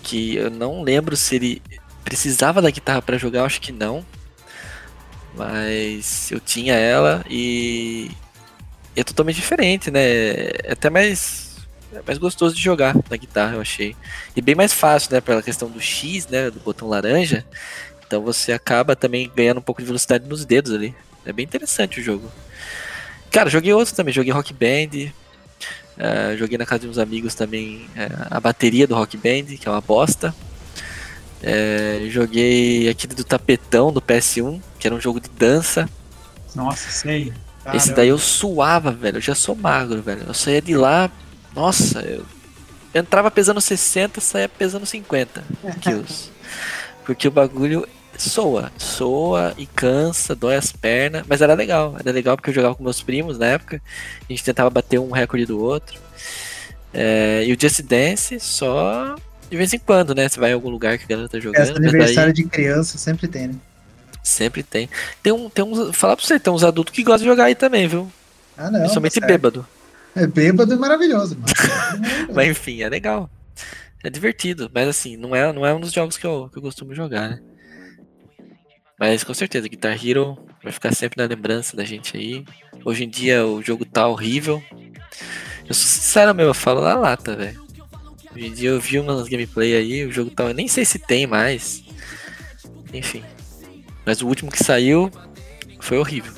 Que 0.03 0.36
eu 0.36 0.49
não 0.49 0.82
lembro 0.82 1.16
se 1.16 1.36
ele 1.36 1.62
precisava 2.03 2.62
da 2.62 2.72
guitarra 2.72 3.01
pra 3.01 3.18
jogar, 3.18 3.39
eu 3.39 3.45
acho 3.45 3.62
que 3.62 3.72
não. 3.72 4.05
Mas 5.36 6.32
eu 6.32 6.39
tinha 6.39 6.74
ela 6.74 7.24
e 7.30 8.12
é 8.95 9.03
totalmente 9.03 9.36
diferente, 9.36 9.91
né? 9.91 10.01
É 10.01 10.72
até 10.72 10.89
mais, 10.89 11.49
é 11.94 12.02
mais 12.06 12.18
gostoso 12.18 12.56
de 12.56 12.62
jogar 12.62 12.96
na 13.10 13.18
guitarra, 13.18 13.56
eu 13.56 13.62
achei. 13.62 13.96
E 14.36 14.42
bem 14.42 14.56
mais 14.56 14.74
fácil, 14.74 15.12
né? 15.14 15.22
Pela 15.22 15.42
questão 15.42 15.70
do 15.70 15.80
X, 15.82 16.28
né? 16.28 16.50
Do 16.52 16.60
botão 16.60 16.88
laranja. 16.88 17.46
Então 18.06 18.22
você 18.22 18.52
acaba 18.52 18.96
também 18.96 19.32
ganhando 19.36 19.60
um 19.60 19.62
pouco 19.62 19.82
de 19.82 19.86
velocidade 19.88 20.28
nos 20.28 20.46
dedos 20.46 20.74
ali. 20.74 20.96
É 21.26 21.32
bem 21.34 21.46
interessante 21.46 22.00
o 22.00 22.04
jogo. 22.04 22.32
Cara, 23.32 23.50
joguei 23.50 23.74
outros 23.74 23.96
também. 23.96 24.14
Joguei 24.14 24.32
Rock 24.32 24.54
Band. 24.54 25.12
eh, 25.98 26.36
joguei 26.38 26.58
na 26.58 26.66
casa 26.66 26.80
de 26.82 26.88
uns 26.88 26.98
amigos 26.98 27.36
também 27.36 27.88
eh, 27.96 28.10
a 28.32 28.40
bateria 28.40 28.88
do 28.88 28.96
Rock 28.96 29.18
Band, 29.18 29.56
que 29.60 29.68
é 29.68 29.72
uma 29.72 29.82
bosta. 29.82 30.34
Eh, 31.42 32.08
joguei 32.10 32.90
aquele 32.90 33.14
do 33.16 33.24
tapetão 33.24 33.92
do 33.94 34.02
PS1, 34.02 34.62
que 34.80 34.88
era 34.88 34.96
um 34.96 35.00
jogo 35.02 35.20
de 35.20 35.30
dança. 35.30 35.88
Nossa, 36.56 36.90
sei. 36.90 37.34
Esse 37.74 37.88
Caramba. 37.90 37.94
daí 37.96 38.08
eu 38.10 38.18
suava, 38.18 38.92
velho. 38.92 39.18
Eu 39.18 39.22
já 39.22 39.36
sou 39.36 39.56
magro, 39.56 40.02
velho. 40.02 40.24
Eu 40.28 40.34
saía 40.34 40.62
de 40.62 40.76
lá, 40.76 41.12
nossa, 41.60 41.99
eu 42.01 42.26
entrava 42.95 43.30
pesando 43.30 43.60
60, 43.60 44.22
saía 44.22 44.47
pesando 44.47 44.86
50 44.86 45.43
quilos. 45.82 46.32
Porque 47.05 47.28
o 47.28 47.32
bagulho 47.32 47.86
soa, 48.18 48.72
soa 48.78 49.53
e 49.57 49.66
cansa, 49.66 50.34
dói 50.36 50.55
as 50.55 50.72
pernas, 50.72 51.24
mas 51.28 51.41
era 51.41 51.53
legal. 51.53 51.95
Era 51.99 52.12
legal 52.12 52.38
porque 52.38 52.49
eu 52.49 52.53
jogava 52.53 52.76
com 52.76 52.84
meus 52.84 53.01
primos 53.01 53.38
na 53.38 53.47
época. 53.47 53.82
A 54.22 54.32
gente 54.32 54.43
tentava 54.43 54.70
bater 54.70 54.99
um 54.99 55.12
recorde 55.12 55.45
do 55.45 55.60
outro. 55.60 55.99
É, 56.93 57.43
e 57.45 57.51
o 57.53 57.57
Just 57.60 57.82
Dance 57.82 58.39
só 58.39 59.16
de 59.49 59.57
vez 59.57 59.74
em 59.74 59.80
quando, 59.80 60.16
né? 60.16 60.30
Você 60.30 60.39
vai 60.39 60.51
em 60.51 60.53
algum 60.53 60.70
lugar 60.70 60.97
que 60.97 61.03
a 61.03 61.07
galera 61.07 61.28
tá 61.28 61.39
jogando. 61.39 61.57
Festa 61.66 61.74
mas 61.74 61.82
daí- 61.82 61.89
aniversário 61.99 62.34
de 62.34 62.43
criança 62.45 62.97
sempre 62.97 63.28
tem, 63.28 63.49
né? 63.49 63.55
Sempre 64.24 64.64
tem. 64.64 64.89
Tem 65.22 65.34
um, 65.34 65.49
tem 65.49 65.66
uns. 65.66 65.95
Falar 65.95 66.16
pra 66.16 66.26
você, 66.26 66.39
tem 66.39 66.53
uns 66.53 66.64
adultos 66.64 66.93
que 66.93 67.03
gostam 67.03 67.24
de 67.24 67.30
jogar 67.30 67.45
aí 67.45 67.55
também, 67.55 67.88
viu? 67.88 68.10
Ah, 68.57 68.70
não. 68.70 68.80
Principalmente 68.82 69.14
certo. 69.14 69.28
bêbado. 69.28 69.68
É 70.20 70.28
bêbado 70.28 70.74
e 70.74 70.78
maravilhoso, 70.78 71.38
mano. 71.38 71.53
Mas 72.36 72.49
enfim, 72.49 72.82
é 72.82 72.89
legal. 72.89 73.30
É 74.03 74.09
divertido, 74.09 74.70
mas 74.74 74.88
assim, 74.88 75.17
não 75.17 75.36
é, 75.36 75.51
não 75.51 75.65
é 75.65 75.74
um 75.74 75.80
dos 75.80 75.91
jogos 75.91 76.17
que 76.17 76.26
eu, 76.26 76.49
que 76.49 76.57
eu 76.57 76.61
costumo 76.61 76.95
jogar, 76.95 77.30
né? 77.30 77.41
Mas 78.97 79.26
com 79.26 79.34
certeza, 79.34 79.67
Guitar 79.67 79.93
Hero 79.93 80.38
vai 80.63 80.72
ficar 80.72 80.93
sempre 80.93 81.22
na 81.22 81.28
lembrança 81.28 81.76
da 81.76 81.84
gente 81.84 82.15
aí. 82.15 82.45
Hoje 82.86 83.03
em 83.03 83.09
dia 83.09 83.45
o 83.45 83.61
jogo 83.61 83.86
tá 83.86 84.07
horrível. 84.07 84.63
Eu 85.67 85.74
sou 85.74 85.86
sincero 85.86 86.34
mesmo, 86.34 86.51
eu 86.51 86.53
falo 86.53 86.82
na 86.82 86.95
lata, 86.95 87.36
velho. 87.36 87.61
Hoje 88.34 88.47
em 88.47 88.53
dia 88.53 88.70
eu 88.70 88.80
vi 88.80 88.99
umas 88.99 89.28
gameplay 89.28 89.76
aí, 89.76 90.05
o 90.05 90.11
jogo 90.11 90.32
tá. 90.32 90.43
Eu 90.43 90.53
nem 90.53 90.67
sei 90.67 90.86
se 90.86 90.97
tem 90.97 91.28
mais. 91.28 91.84
Enfim. 92.93 93.24
Mas 94.05 94.22
o 94.22 94.28
último 94.28 94.51
que 94.51 94.63
saiu 94.63 95.11
foi 95.82 95.97
horrível. 95.97 96.34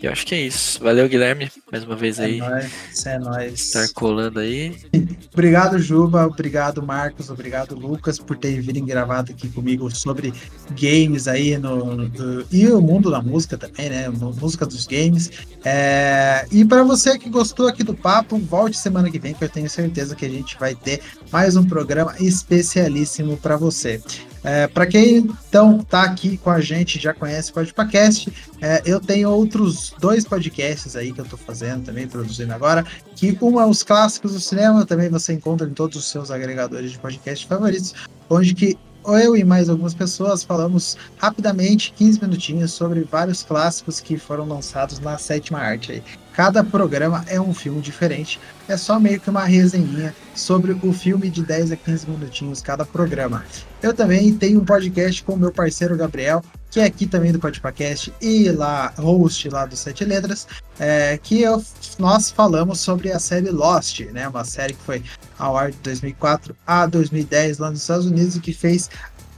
E 0.00 0.04
eu 0.04 0.12
acho 0.12 0.26
que 0.26 0.34
é 0.34 0.42
isso. 0.42 0.78
Valeu, 0.82 1.08
Guilherme, 1.08 1.50
mais 1.72 1.82
uma 1.82 1.96
vez 1.96 2.18
É 2.18 2.26
aí. 2.26 2.36
nóis, 2.38 3.06
é 3.06 3.18
nóis. 3.18 3.52
Estar 3.54 3.88
colando 3.94 4.40
aí. 4.40 4.76
Obrigado, 5.32 5.78
Juba. 5.78 6.26
Obrigado, 6.26 6.82
Marcos. 6.82 7.30
Obrigado, 7.30 7.74
Lucas, 7.74 8.18
por 8.18 8.36
terem 8.36 8.60
vindo 8.60 8.84
gravado 8.84 9.32
aqui 9.32 9.48
comigo 9.48 9.90
sobre 9.90 10.34
games 10.78 11.26
aí 11.26 11.56
no, 11.56 11.96
no- 11.96 12.44
e 12.52 12.66
o 12.68 12.80
mundo 12.80 13.10
da 13.10 13.22
música 13.22 13.56
também, 13.56 13.88
né? 13.88 14.08
Música 14.10 14.66
dos 14.66 14.86
games. 14.86 15.30
É, 15.64 16.46
e 16.52 16.62
para 16.64 16.82
você 16.82 17.18
que 17.18 17.30
gostou 17.30 17.66
aqui 17.66 17.82
do 17.82 17.94
papo, 17.94 18.36
volte 18.38 18.76
semana 18.76 19.10
que 19.10 19.18
vem, 19.18 19.32
que 19.32 19.44
eu 19.44 19.48
tenho 19.48 19.68
certeza 19.70 20.14
que 20.14 20.26
a 20.26 20.30
gente 20.30 20.58
vai 20.58 20.74
ter 20.74 21.00
mais 21.32 21.56
um 21.56 21.64
programa 21.64 22.14
especialíssimo 22.20 23.36
para 23.38 23.56
você. 23.56 24.00
É, 24.46 24.68
para 24.68 24.86
quem 24.86 25.28
então 25.48 25.78
tá 25.78 26.04
aqui 26.04 26.36
com 26.36 26.50
a 26.50 26.60
gente, 26.60 27.00
já 27.00 27.12
conhece 27.12 27.50
o 27.50 27.54
Podpacast, 27.54 28.32
é, 28.60 28.80
eu 28.86 29.00
tenho 29.00 29.28
outros 29.28 29.92
dois 29.98 30.24
podcasts 30.24 30.94
aí 30.94 31.12
que 31.12 31.20
eu 31.20 31.24
tô 31.24 31.36
fazendo 31.36 31.84
também, 31.84 32.06
produzindo 32.06 32.54
agora, 32.54 32.86
que 33.16 33.36
um 33.42 33.60
é 33.60 33.66
os 33.66 33.82
clássicos 33.82 34.34
do 34.34 34.40
cinema, 34.40 34.86
também 34.86 35.10
você 35.10 35.32
encontra 35.32 35.66
em 35.66 35.72
todos 35.72 35.96
os 35.96 36.08
seus 36.08 36.30
agregadores 36.30 36.92
de 36.92 36.98
podcast 37.00 37.44
favoritos, 37.44 37.92
onde 38.30 38.54
que 38.54 38.78
eu 39.04 39.36
e 39.36 39.42
mais 39.42 39.68
algumas 39.68 39.94
pessoas 39.94 40.44
falamos 40.44 40.96
rapidamente, 41.16 41.92
15 41.96 42.22
minutinhos, 42.22 42.72
sobre 42.72 43.00
vários 43.02 43.42
clássicos 43.42 43.98
que 43.98 44.16
foram 44.16 44.46
lançados 44.46 45.00
na 45.00 45.18
sétima 45.18 45.58
arte 45.58 45.90
aí. 45.90 46.02
Cada 46.36 46.62
programa 46.62 47.24
é 47.28 47.40
um 47.40 47.54
filme 47.54 47.80
diferente, 47.80 48.38
é 48.68 48.76
só 48.76 49.00
meio 49.00 49.18
que 49.18 49.30
uma 49.30 49.44
resenhinha 49.46 50.14
sobre 50.34 50.72
o 50.82 50.92
filme 50.92 51.30
de 51.30 51.42
10 51.42 51.72
a 51.72 51.76
15 51.76 52.10
minutinhos 52.10 52.60
cada 52.60 52.84
programa. 52.84 53.42
Eu 53.82 53.94
também 53.94 54.34
tenho 54.34 54.60
um 54.60 54.64
podcast 54.64 55.24
com 55.24 55.32
o 55.32 55.36
meu 55.38 55.50
parceiro 55.50 55.96
Gabriel, 55.96 56.42
que 56.70 56.78
é 56.78 56.84
aqui 56.84 57.06
também 57.06 57.32
do 57.32 57.38
Podpacast 57.38 58.12
e 58.20 58.50
lá, 58.50 58.92
host 58.98 59.48
lá 59.48 59.64
do 59.64 59.74
Sete 59.74 60.04
Letras, 60.04 60.46
é, 60.78 61.16
que 61.22 61.40
eu- 61.40 61.64
nós 61.98 62.30
falamos 62.30 62.80
sobre 62.80 63.10
a 63.10 63.18
série 63.18 63.48
Lost, 63.50 64.00
né? 64.12 64.28
Uma 64.28 64.44
série 64.44 64.74
que 64.74 64.82
foi 64.82 65.02
ao 65.38 65.56
ar 65.56 65.70
de 65.70 65.78
2004 65.78 66.54
a 66.66 66.84
2010 66.84 67.56
lá 67.56 67.70
nos 67.70 67.80
Estados 67.80 68.04
Unidos 68.04 68.36
e 68.36 68.40
que 68.40 68.52
fez 68.52 68.90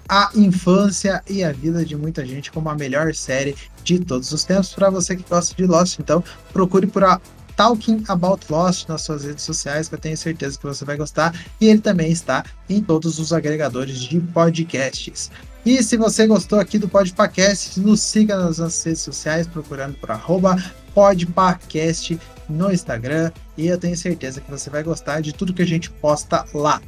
a 0.09 0.31
infância 0.35 1.23
e 1.29 1.45
a 1.45 1.53
vida 1.53 1.85
de 1.85 1.97
muita 1.97 2.25
gente 2.25 2.51
como 2.51 2.69
a 2.69 2.75
melhor 2.75 3.15
série 3.15 3.55
de 3.85 3.99
todos 3.99 4.33
os 4.33 4.45
tempos. 4.45 4.73
Para 4.73 4.91
você 4.91 5.15
que 5.15 5.25
gosta 5.29 5.55
de 5.55 5.67
Lost, 5.67 5.99
então 5.99 6.25
procure 6.53 6.87
por 6.87 7.05
a 7.05 7.21
Talking 7.57 8.05
About 8.07 8.47
Lost 8.49 8.89
nas 8.89 9.03
suas 9.03 9.25
redes 9.25 9.43
sociais, 9.43 9.89
que 9.89 9.97
eu 9.97 9.99
tenho 9.99 10.17
certeza 10.17 10.57
que 10.57 10.65
você 10.65 10.85
vai 10.85 10.97
gostar. 10.97 11.35
E 11.61 11.67
ele 11.67 11.81
também 11.81 12.11
está 12.11 12.45
em 12.71 12.81
todos 12.81 13.19
os 13.19 13.33
agregadores 13.33 13.99
de 13.99 14.21
podcasts. 14.21 15.31
E 15.67 15.83
se 15.83 15.97
você 15.97 16.27
gostou 16.27 16.61
aqui 16.61 16.79
do 16.79 16.89
Podpacast, 16.89 17.81
nos 17.81 18.01
siga 18.01 18.37
nas 18.37 18.59
nossas 18.59 18.83
redes 18.85 19.03
sociais, 19.03 19.47
procurando 19.47 19.95
por 19.99 20.11
arroba 20.11 20.57
Podpacast 20.95 22.19
no 22.49 22.73
Instagram. 22.73 23.33
E 23.57 23.67
eu 23.67 23.77
tenho 23.77 23.97
certeza 23.97 24.41
que 24.41 24.51
você 24.51 24.71
vai 24.71 24.85
gostar 24.85 25.21
de 25.21 25.35
tudo 25.35 25.53
que 25.53 25.63
a 25.63 25.67
gente 25.67 25.91
posta 25.91 26.47
lá. 26.55 26.81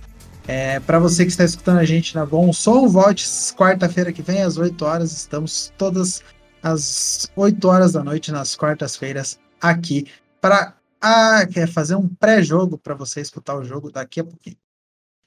É, 0.52 0.80
Para 0.80 0.98
você 0.98 1.24
que 1.24 1.30
está 1.30 1.44
escutando 1.44 1.78
a 1.78 1.84
gente 1.84 2.12
na 2.12 2.26
Bom 2.26 2.52
Som, 2.52 2.88
volte 2.88 3.24
quarta-feira 3.54 4.12
que 4.12 4.20
vem 4.20 4.42
às 4.42 4.56
8 4.56 4.84
horas. 4.84 5.12
Estamos 5.12 5.72
todas 5.78 6.24
às 6.60 7.30
8 7.36 7.68
horas 7.68 7.92
da 7.92 8.02
noite 8.02 8.32
nas 8.32 8.56
quartas-feiras 8.56 9.38
aqui 9.60 10.08
para 10.40 10.74
ah, 11.00 11.46
quer 11.46 11.68
fazer 11.68 11.94
um 11.94 12.08
pré-jogo 12.08 12.76
para 12.76 12.96
você 12.96 13.20
escutar 13.20 13.54
o 13.54 13.62
jogo 13.62 13.92
daqui 13.92 14.18
a 14.18 14.24
pouquinho. 14.24 14.56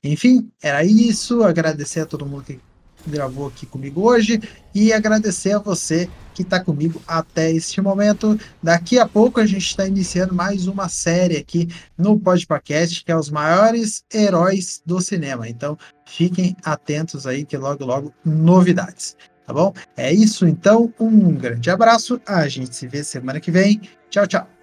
Enfim, 0.03 0.51
era 0.61 0.83
isso. 0.83 1.41
Agradecer 1.41 2.01
a 2.01 2.05
todo 2.05 2.25
mundo 2.25 2.43
que 2.43 2.59
gravou 3.05 3.47
aqui 3.47 3.65
comigo 3.65 4.01
hoje 4.01 4.41
e 4.73 4.91
agradecer 4.91 5.53
a 5.53 5.59
você 5.59 6.09
que 6.33 6.41
está 6.41 6.59
comigo 6.59 7.01
até 7.07 7.51
este 7.51 7.79
momento. 7.79 8.39
Daqui 8.61 8.97
a 8.97 9.07
pouco 9.07 9.39
a 9.39 9.45
gente 9.45 9.65
está 9.65 9.87
iniciando 9.87 10.33
mais 10.33 10.67
uma 10.67 10.89
série 10.89 11.37
aqui 11.37 11.67
no 11.97 12.19
Podcast, 12.19 13.03
que 13.03 13.11
é 13.11 13.15
os 13.15 13.29
maiores 13.29 14.03
heróis 14.13 14.81
do 14.85 14.99
cinema. 14.99 15.47
Então 15.47 15.77
fiquem 16.07 16.55
atentos 16.63 17.27
aí 17.27 17.45
que 17.45 17.57
logo 17.57 17.85
logo 17.85 18.13
novidades. 18.25 19.15
Tá 19.45 19.53
bom? 19.53 19.73
É 19.97 20.11
isso 20.11 20.47
então. 20.47 20.93
Um 20.99 21.35
grande 21.35 21.69
abraço. 21.69 22.19
A 22.25 22.47
gente 22.47 22.75
se 22.75 22.87
vê 22.87 23.03
semana 23.03 23.39
que 23.39 23.51
vem. 23.51 23.81
Tchau, 24.09 24.25
tchau. 24.25 24.62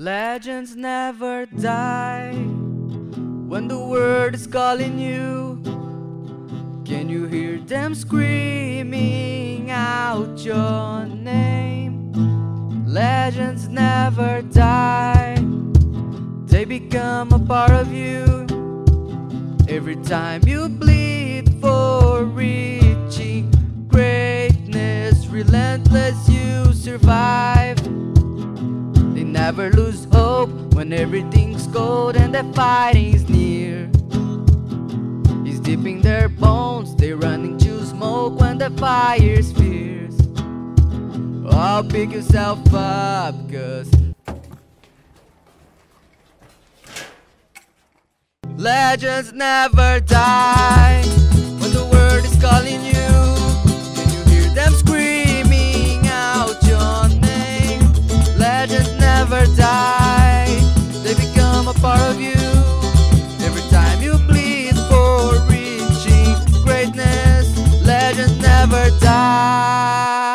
Legends 0.00 0.76
never 0.76 1.44
die 1.44 2.32
when 2.32 3.68
the 3.68 3.78
world 3.78 4.34
is 4.34 4.46
calling 4.46 4.98
you. 4.98 5.60
Can 6.86 7.10
you 7.10 7.26
hear 7.26 7.58
them 7.58 7.94
screaming 7.94 9.70
out 9.70 10.42
your 10.42 11.04
name? 11.04 12.14
Legends 12.86 13.68
never 13.68 14.40
die, 14.40 15.36
they 16.46 16.64
become 16.64 17.30
a 17.32 17.38
part 17.38 17.72
of 17.72 17.92
you. 17.92 18.46
Every 19.68 19.96
time 19.96 20.40
you 20.48 20.70
bleed 20.70 21.60
for 21.60 22.24
reaching 22.24 23.52
greatness, 23.86 25.26
relentless, 25.26 26.26
you 26.26 26.72
survive. 26.72 27.76
Never 29.30 29.70
lose 29.70 30.06
hope 30.12 30.50
when 30.74 30.92
everything's 30.92 31.66
cold 31.68 32.16
and 32.16 32.34
the 32.34 32.44
fighting's 32.52 33.28
near. 33.28 33.88
It's 35.46 35.60
deep 35.60 35.86
in 35.86 36.00
their 36.02 36.28
bones, 36.28 36.94
they're 36.96 37.16
running 37.16 37.56
to 37.58 37.84
smoke 37.86 38.40
when 38.40 38.58
the 38.58 38.70
fire's 38.70 39.52
fierce. 39.52 40.18
Oh, 41.46 41.50
I'll 41.50 41.84
pick 41.84 42.12
yourself 42.12 42.58
up, 42.74 43.34
cause 43.50 43.90
legends 48.56 49.32
never 49.32 50.00
die 50.00 51.02
when 51.60 51.72
the 51.72 51.88
world 51.92 52.24
is 52.24 52.36
calling 52.42 52.84
you. 52.84 52.89
Die, 59.56 60.58
they 61.02 61.14
become 61.14 61.68
a 61.68 61.74
part 61.74 62.00
of 62.00 62.20
you. 62.20 62.40
Every 63.46 63.62
time 63.70 64.02
you 64.02 64.18
for 64.88 65.38
reaching 65.48 66.34
greatness, 66.64 67.48
never 68.40 68.90
die. 69.00 70.29